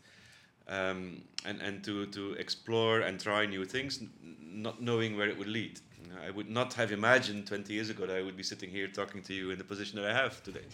um, 0.67 1.21
and 1.45 1.61
and 1.61 1.83
to 1.83 2.05
to 2.07 2.33
explore 2.33 3.01
and 3.01 3.19
try 3.19 3.45
new 3.45 3.65
things, 3.65 4.01
not 4.39 4.81
knowing 4.81 5.17
where 5.17 5.27
it 5.27 5.37
would 5.37 5.47
lead. 5.47 5.79
I 6.25 6.29
would 6.29 6.49
not 6.49 6.73
have 6.75 6.91
imagined 6.91 7.47
20 7.47 7.73
years 7.73 7.89
ago 7.89 8.05
that 8.05 8.15
I 8.15 8.21
would 8.21 8.37
be 8.37 8.43
sitting 8.43 8.69
here 8.69 8.87
talking 8.87 9.23
to 9.23 9.33
you 9.33 9.49
in 9.49 9.57
the 9.57 9.63
position 9.63 9.99
that 9.99 10.09
I 10.09 10.13
have 10.13 10.43
today. 10.43 10.65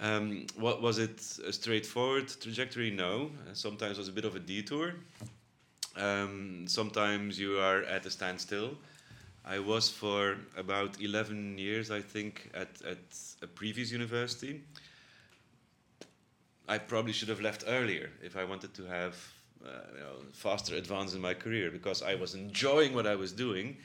Um, 0.00 0.46
what 0.56 0.80
was 0.80 0.98
it 0.98 1.20
a 1.46 1.52
straightforward 1.52 2.28
trajectory? 2.40 2.90
No. 2.90 3.30
Uh, 3.46 3.52
sometimes 3.52 3.98
it 3.98 4.00
was 4.00 4.08
a 4.08 4.12
bit 4.12 4.24
of 4.24 4.36
a 4.36 4.38
detour. 4.38 4.94
Um, 5.96 6.64
sometimes 6.66 7.38
you 7.38 7.58
are 7.58 7.82
at 7.82 8.06
a 8.06 8.10
standstill. 8.10 8.76
I 9.44 9.58
was 9.58 9.88
for 9.88 10.36
about 10.56 11.00
11 11.00 11.58
years, 11.58 11.90
I 11.90 12.00
think, 12.00 12.50
at, 12.54 12.68
at 12.82 12.98
a 13.42 13.46
previous 13.46 13.90
university. 13.90 14.62
I 16.68 16.76
probably 16.76 17.12
should 17.12 17.30
have 17.30 17.40
left 17.40 17.64
earlier 17.66 18.10
if 18.22 18.36
I 18.36 18.44
wanted 18.44 18.74
to 18.74 18.84
have 18.84 19.16
uh, 19.64 19.70
you 19.94 20.00
know, 20.00 20.16
faster 20.32 20.76
advance 20.76 21.14
in 21.14 21.20
my 21.20 21.34
career 21.34 21.70
because 21.70 22.02
I 22.02 22.14
was 22.14 22.34
enjoying 22.34 22.94
what 22.94 23.06
I 23.06 23.16
was 23.16 23.32
doing, 23.32 23.78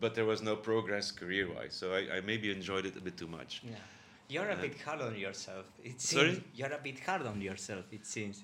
but 0.00 0.14
there 0.14 0.24
was 0.24 0.42
no 0.42 0.56
progress 0.56 1.12
career 1.12 1.48
wise. 1.48 1.74
So 1.74 1.94
I, 1.94 2.16
I, 2.16 2.20
maybe 2.20 2.50
enjoyed 2.50 2.86
it 2.86 2.96
a 2.96 3.00
bit 3.00 3.16
too 3.16 3.28
much. 3.28 3.62
Yeah. 3.64 3.76
You're 4.28 4.48
a 4.50 4.54
uh, 4.54 4.60
bit 4.60 4.80
hard 4.80 5.00
on 5.00 5.16
yourself. 5.16 5.66
It 5.84 6.00
seems. 6.00 6.36
Sorry? 6.36 6.44
You're 6.54 6.72
a 6.72 6.80
bit 6.82 6.98
hard 7.00 7.22
on 7.22 7.40
yourself, 7.40 7.84
it 7.92 8.04
seems. 8.04 8.42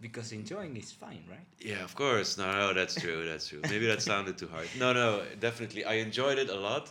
Because 0.00 0.32
enjoying 0.32 0.76
is 0.76 0.92
fine, 0.92 1.24
right? 1.28 1.46
Yeah, 1.58 1.82
of 1.82 1.94
course. 1.94 2.36
No, 2.36 2.52
no, 2.52 2.74
that's 2.74 2.94
true. 2.94 3.26
That's 3.26 3.48
true. 3.48 3.60
Maybe 3.62 3.86
that 3.86 4.02
sounded 4.02 4.36
too 4.36 4.48
hard. 4.48 4.68
No, 4.78 4.92
no, 4.92 5.22
definitely. 5.40 5.84
I 5.84 5.94
enjoyed 5.94 6.38
it 6.38 6.50
a 6.50 6.54
lot 6.54 6.90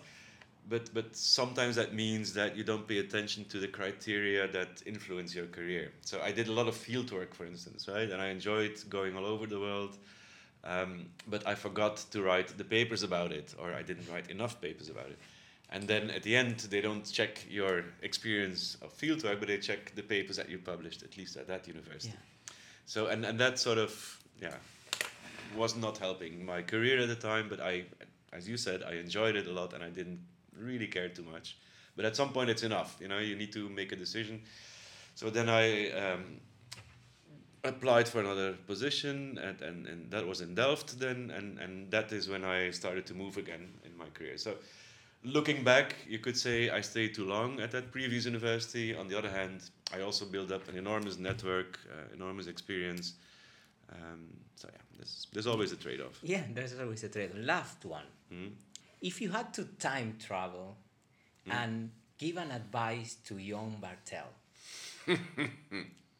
but 0.67 0.93
but 0.93 1.15
sometimes 1.15 1.75
that 1.75 1.93
means 1.93 2.33
that 2.33 2.55
you 2.55 2.63
don't 2.63 2.87
pay 2.87 2.99
attention 2.99 3.45
to 3.45 3.59
the 3.59 3.67
criteria 3.67 4.47
that 4.47 4.81
influence 4.85 5.35
your 5.35 5.47
career. 5.47 5.91
So 6.01 6.19
I 6.21 6.31
did 6.31 6.47
a 6.47 6.51
lot 6.51 6.67
of 6.67 6.75
field 6.75 7.11
work, 7.11 7.33
for 7.33 7.45
instance, 7.45 7.87
right? 7.87 8.09
And 8.09 8.21
I 8.21 8.27
enjoyed 8.27 8.83
going 8.89 9.15
all 9.15 9.25
over 9.25 9.45
the 9.45 9.59
world, 9.59 9.97
um, 10.63 11.05
but 11.27 11.45
I 11.47 11.55
forgot 11.55 11.97
to 12.11 12.21
write 12.21 12.57
the 12.57 12.63
papers 12.63 13.03
about 13.03 13.31
it, 13.31 13.53
or 13.59 13.73
I 13.73 13.83
didn't 13.83 14.09
write 14.11 14.29
enough 14.31 14.59
papers 14.59 14.89
about 14.89 15.07
it. 15.07 15.19
And 15.69 15.87
then 15.87 16.09
at 16.11 16.23
the 16.23 16.35
end, 16.35 16.59
they 16.69 16.81
don't 16.81 17.05
check 17.11 17.45
your 17.49 17.83
experience 18.01 18.77
of 18.81 18.91
field 18.91 19.23
work, 19.23 19.39
but 19.39 19.47
they 19.47 19.57
check 19.57 19.93
the 19.95 20.03
papers 20.03 20.37
that 20.37 20.49
you 20.49 20.59
published, 20.59 21.03
at 21.03 21.17
least 21.17 21.37
at 21.37 21.47
that 21.47 21.67
university. 21.67 22.13
Yeah. 22.13 22.34
So 22.85 23.07
and 23.07 23.25
and 23.25 23.39
that 23.39 23.59
sort 23.59 23.77
of 23.77 24.21
yeah 24.41 24.55
was 25.55 25.75
not 25.75 25.97
helping 25.97 26.45
my 26.45 26.61
career 26.61 26.99
at 26.99 27.07
the 27.07 27.15
time, 27.15 27.47
but 27.49 27.59
I, 27.59 27.85
as 28.33 28.47
you 28.47 28.57
said, 28.57 28.83
I 28.83 28.93
enjoyed 28.93 29.35
it 29.35 29.47
a 29.47 29.51
lot, 29.51 29.73
and 29.73 29.83
I 29.83 29.89
didn't 29.89 30.19
really 30.57 30.87
care 30.87 31.09
too 31.09 31.23
much. 31.23 31.57
But 31.95 32.05
at 32.05 32.15
some 32.15 32.29
point, 32.29 32.49
it's 32.49 32.63
enough. 32.63 32.97
You 32.99 33.07
know, 33.07 33.19
you 33.19 33.35
need 33.35 33.53
to 33.53 33.69
make 33.69 33.91
a 33.91 33.95
decision. 33.95 34.41
So 35.15 35.29
then 35.29 35.47
I 35.47 35.91
um, 35.91 36.41
applied 37.63 38.07
for 38.07 38.19
another 38.19 38.53
position, 38.67 39.39
and, 39.41 39.61
and, 39.61 39.87
and 39.87 40.11
that 40.11 40.27
was 40.27 40.41
in 40.41 40.55
Delft 40.55 40.99
then, 40.99 41.31
and, 41.31 41.57
and 41.59 41.89
that 41.91 42.11
is 42.11 42.27
when 42.27 42.43
I 42.43 42.71
started 42.71 43.05
to 43.07 43.13
move 43.13 43.37
again 43.37 43.73
in 43.85 43.97
my 43.97 44.07
career. 44.13 44.37
So 44.37 44.55
looking 45.25 45.63
back, 45.63 45.95
you 46.07 46.19
could 46.19 46.37
say 46.37 46.69
I 46.69 46.81
stayed 46.81 47.13
too 47.15 47.25
long 47.25 47.59
at 47.59 47.71
that 47.71 47.91
previous 47.91 48.25
university. 48.25 48.95
On 48.95 49.07
the 49.07 49.17
other 49.17 49.29
hand, 49.29 49.69
I 49.93 50.01
also 50.01 50.25
built 50.25 50.51
up 50.51 50.67
an 50.69 50.77
enormous 50.77 51.17
network, 51.17 51.79
uh, 51.91 52.13
enormous 52.13 52.47
experience. 52.47 53.13
Um, 53.91 54.27
so 54.55 54.69
yeah, 54.71 54.81
there's, 54.97 55.27
there's 55.33 55.47
always 55.47 55.71
a 55.71 55.75
trade-off. 55.75 56.19
Yeah, 56.23 56.43
there's 56.53 56.79
always 56.79 57.03
a 57.03 57.09
trade-off. 57.09 57.37
Last 57.37 57.85
one. 57.85 58.05
Mm-hmm 58.31 58.53
if 59.05 59.21
you 59.21 59.29
had 59.29 59.53
to 59.53 59.65
time 59.79 60.17
travel 60.19 60.77
mm. 61.47 61.53
and 61.53 61.91
give 62.17 62.37
an 62.37 62.51
advice 62.51 63.17
to 63.27 63.37
young 63.37 63.77
Bartel, 63.79 64.29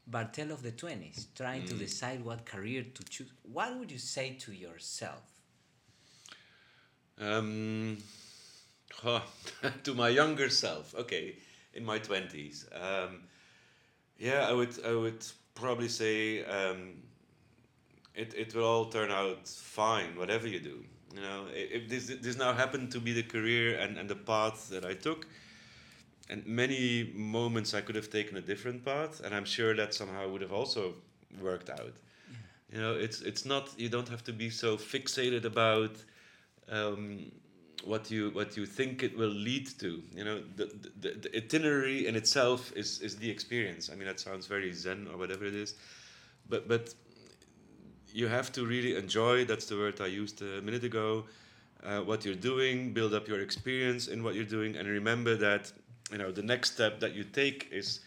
Bartel 0.07 0.51
of 0.51 0.61
the 0.61 0.71
20s, 0.71 1.27
trying 1.35 1.63
mm. 1.63 1.69
to 1.69 1.73
decide 1.73 2.23
what 2.23 2.45
career 2.45 2.85
to 2.93 3.03
choose, 3.05 3.31
what 3.51 3.75
would 3.77 3.91
you 3.91 3.97
say 3.97 4.37
to 4.39 4.53
yourself? 4.53 5.23
Um, 7.19 7.97
to 9.83 9.93
my 9.93 10.09
younger 10.09 10.49
self, 10.49 10.95
okay, 10.95 11.35
in 11.73 11.85
my 11.85 11.99
20s. 11.99 12.65
Um, 12.73 13.21
yeah, 14.17 14.47
I 14.47 14.53
would, 14.53 14.73
I 14.85 14.93
would 14.93 15.25
probably 15.53 15.89
say 15.89 16.43
um, 16.45 16.93
it, 18.13 18.33
it 18.33 18.55
will 18.55 18.65
all 18.65 18.85
turn 18.85 19.11
out 19.11 19.47
fine, 19.47 20.17
whatever 20.17 20.47
you 20.47 20.59
do. 20.59 20.83
You 21.13 21.21
know, 21.21 21.45
if 21.53 21.87
this 21.87 22.07
this 22.21 22.37
now 22.37 22.51
happened 22.51 22.91
to 22.91 22.99
be 22.99 23.13
the 23.13 23.23
career 23.23 23.79
and, 23.79 23.97
and 23.97 24.09
the 24.09 24.15
path 24.15 24.67
that 24.69 24.83
I 24.83 24.93
took, 24.93 25.27
and 26.29 26.45
many 26.45 27.11
moments 27.15 27.73
I 27.73 27.79
could 27.79 27.95
have 27.95 28.09
taken 28.09 28.35
a 28.35 28.41
different 28.41 28.83
path, 28.83 29.21
and 29.23 29.33
I'm 29.33 29.45
sure 29.45 29.73
that 29.75 29.93
somehow 29.93 30.27
would 30.27 30.41
have 30.41 30.51
also 30.51 30.93
worked 31.41 31.69
out. 31.69 31.79
Yeah. 31.89 32.35
You 32.73 32.81
know, 32.81 32.93
it's 32.95 33.21
it's 33.21 33.45
not 33.45 33.69
you 33.77 33.87
don't 33.87 34.09
have 34.09 34.25
to 34.25 34.33
be 34.33 34.49
so 34.49 34.75
fixated 34.75 35.45
about 35.45 35.95
um, 36.69 37.31
what 37.85 38.11
you 38.11 38.31
what 38.31 38.57
you 38.57 38.65
think 38.65 39.03
it 39.03 39.17
will 39.17 39.29
lead 39.29 39.67
to. 39.79 40.01
You 40.15 40.23
know, 40.25 40.41
the, 40.55 40.65
the, 40.99 41.11
the 41.11 41.37
itinerary 41.37 42.07
in 42.07 42.15
itself 42.15 42.71
is 42.75 42.99
is 43.01 43.15
the 43.17 43.29
experience. 43.29 43.89
I 43.91 43.95
mean, 43.95 44.07
that 44.07 44.19
sounds 44.19 44.47
very 44.47 44.71
zen 44.73 45.07
or 45.11 45.17
whatever 45.17 45.45
it 45.45 45.55
is, 45.55 45.75
but 46.49 46.67
but 46.67 46.93
you 48.15 48.27
have 48.27 48.49
to 48.53 48.65
really 48.65 48.95
enjoy 48.95 49.43
that's 49.43 49.65
the 49.65 49.75
word 49.75 49.99
i 49.99 50.05
used 50.05 50.41
a 50.41 50.61
minute 50.61 50.85
ago 50.85 51.25
uh, 51.83 51.99
what 51.99 52.23
you're 52.23 52.33
doing 52.51 52.93
build 52.93 53.13
up 53.13 53.27
your 53.27 53.41
experience 53.41 54.07
in 54.07 54.23
what 54.23 54.35
you're 54.35 54.51
doing 54.57 54.77
and 54.77 54.87
remember 54.87 55.35
that 55.35 55.71
you 56.11 56.17
know 56.17 56.31
the 56.31 56.41
next 56.41 56.71
step 56.73 56.99
that 57.01 57.13
you 57.13 57.25
take 57.25 57.67
is 57.71 57.99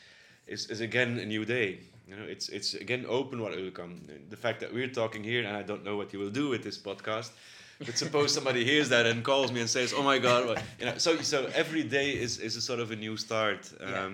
is, 0.46 0.70
is 0.70 0.80
again 0.80 1.18
a 1.18 1.26
new 1.26 1.44
day 1.44 1.80
you 2.08 2.16
know 2.16 2.22
it's 2.22 2.48
it's 2.48 2.72
again 2.72 3.04
open 3.06 3.42
what 3.42 3.54
will 3.54 3.70
come 3.70 4.00
the 4.30 4.36
fact 4.36 4.60
that 4.60 4.72
we're 4.72 4.88
talking 4.88 5.22
here 5.22 5.44
and 5.44 5.54
i 5.54 5.62
don't 5.62 5.84
know 5.84 5.96
what 5.96 6.10
you 6.14 6.18
will 6.18 6.30
do 6.30 6.48
with 6.48 6.64
this 6.64 6.78
podcast 6.78 7.30
but 7.78 7.96
suppose 7.96 8.32
somebody 8.32 8.64
hears 8.64 8.88
that 8.88 9.06
and 9.06 9.22
calls 9.22 9.52
me 9.52 9.60
and 9.60 9.70
says 9.70 9.92
oh 9.96 10.02
my 10.02 10.18
god 10.18 10.62
you 10.78 10.86
know 10.86 10.98
so 10.98 11.16
so 11.18 11.50
every 11.54 11.82
day 11.82 12.10
is 12.10 12.38
is 12.38 12.56
a 12.56 12.60
sort 12.60 12.80
of 12.80 12.90
a 12.90 12.96
new 12.96 13.16
start 13.16 13.72
um, 13.80 13.88
yeah. 13.90 14.08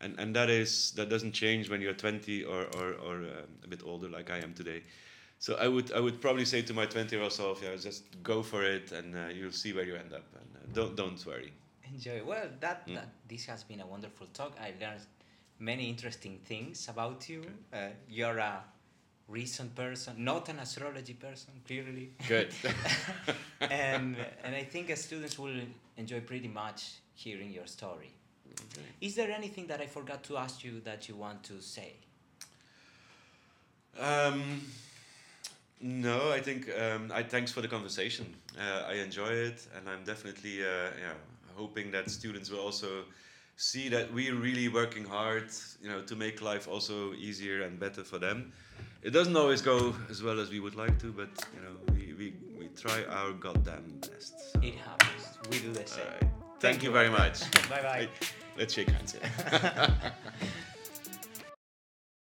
and 0.00 0.20
and 0.20 0.36
that 0.36 0.50
is 0.50 0.92
that 0.92 1.08
doesn't 1.08 1.32
change 1.32 1.68
when 1.68 1.80
you're 1.80 1.94
20 1.94 2.44
or 2.44 2.66
or, 2.78 2.94
or 3.04 3.16
um, 3.16 3.50
a 3.64 3.68
bit 3.68 3.82
older 3.84 4.08
like 4.08 4.30
i 4.30 4.38
am 4.38 4.52
today 4.54 4.82
so 5.38 5.54
I 5.56 5.68
would 5.68 5.92
I 5.92 6.00
would 6.00 6.20
probably 6.20 6.44
say 6.44 6.62
to 6.62 6.74
my 6.74 6.86
20 6.86 7.14
year 7.14 7.22
old 7.22 7.32
self, 7.32 7.62
yeah, 7.62 7.76
just 7.76 8.04
go 8.22 8.42
for 8.42 8.64
it, 8.64 8.92
and 8.92 9.14
uh, 9.14 9.28
you'll 9.28 9.52
see 9.52 9.72
where 9.72 9.84
you 9.84 9.94
end 9.94 10.12
up, 10.12 10.24
and 10.34 10.48
uh, 10.56 10.66
don't 10.72 10.96
don't 10.96 11.26
worry. 11.26 11.52
Enjoy. 11.92 12.22
Well, 12.24 12.48
that, 12.60 12.86
mm. 12.86 12.94
that, 12.94 13.08
this 13.28 13.46
has 13.46 13.62
been 13.62 13.80
a 13.80 13.86
wonderful 13.86 14.26
talk. 14.32 14.56
I 14.60 14.72
learned 14.80 15.02
many 15.58 15.88
interesting 15.88 16.40
things 16.44 16.88
about 16.88 17.28
you. 17.28 17.44
Uh, 17.72 17.88
you're 18.08 18.38
a 18.38 18.64
recent 19.28 19.74
person, 19.74 20.24
not 20.24 20.48
an 20.48 20.58
astrology 20.58 21.14
person, 21.14 21.52
clearly. 21.66 22.10
Good. 22.28 22.54
and 23.60 24.16
and 24.44 24.54
I 24.54 24.62
think 24.62 24.96
students 24.96 25.38
will 25.38 25.60
enjoy 25.96 26.20
pretty 26.20 26.48
much 26.48 26.94
hearing 27.14 27.52
your 27.52 27.66
story. 27.66 28.12
Okay. 28.52 28.86
Is 29.00 29.14
there 29.14 29.30
anything 29.30 29.66
that 29.66 29.80
I 29.80 29.86
forgot 29.86 30.22
to 30.24 30.36
ask 30.36 30.64
you 30.64 30.80
that 30.80 31.08
you 31.08 31.16
want 31.16 31.42
to 31.44 31.60
say? 31.60 31.94
Um, 33.98 34.62
no, 35.80 36.30
I 36.30 36.40
think 36.40 36.68
um, 36.78 37.10
I 37.12 37.22
thanks 37.22 37.52
for 37.52 37.60
the 37.60 37.68
conversation. 37.68 38.34
Uh, 38.58 38.84
I 38.88 38.94
enjoy 38.94 39.28
it, 39.28 39.66
and 39.76 39.88
I'm 39.88 40.04
definitely 40.04 40.62
uh, 40.62 40.90
yeah, 41.00 41.14
hoping 41.56 41.90
that 41.90 42.10
students 42.10 42.50
will 42.50 42.60
also 42.60 43.04
see 43.56 43.88
that 43.88 44.12
we're 44.12 44.34
really 44.34 44.68
working 44.68 45.04
hard, 45.04 45.48
you 45.82 45.88
know, 45.88 46.02
to 46.02 46.14
make 46.14 46.42
life 46.42 46.68
also 46.68 47.14
easier 47.14 47.62
and 47.62 47.80
better 47.80 48.04
for 48.04 48.18
them. 48.18 48.52
It 49.06 49.12
doesn't 49.12 49.36
always 49.36 49.62
go 49.62 49.94
as 50.10 50.20
well 50.20 50.40
as 50.40 50.50
we 50.50 50.58
would 50.58 50.74
like 50.74 50.98
to, 50.98 51.12
but 51.12 51.28
you 51.54 51.60
know, 51.62 51.76
we, 51.94 52.12
we, 52.18 52.34
we 52.58 52.66
try 52.74 53.04
our 53.04 53.30
goddamn 53.30 54.00
best. 54.00 54.34
So. 54.52 54.58
It 54.60 54.74
happens. 54.74 55.38
We 55.48 55.60
do 55.60 55.72
the 55.72 55.86
same. 55.86 56.02
Thank, 56.18 56.32
Thank, 56.58 56.82
you 56.82 56.90
very 56.90 57.08
much. 57.08 57.48
bye 57.70 57.82
bye. 57.82 58.08
Let's 58.58 58.74
shake 58.74 58.90
hands. 58.90 59.14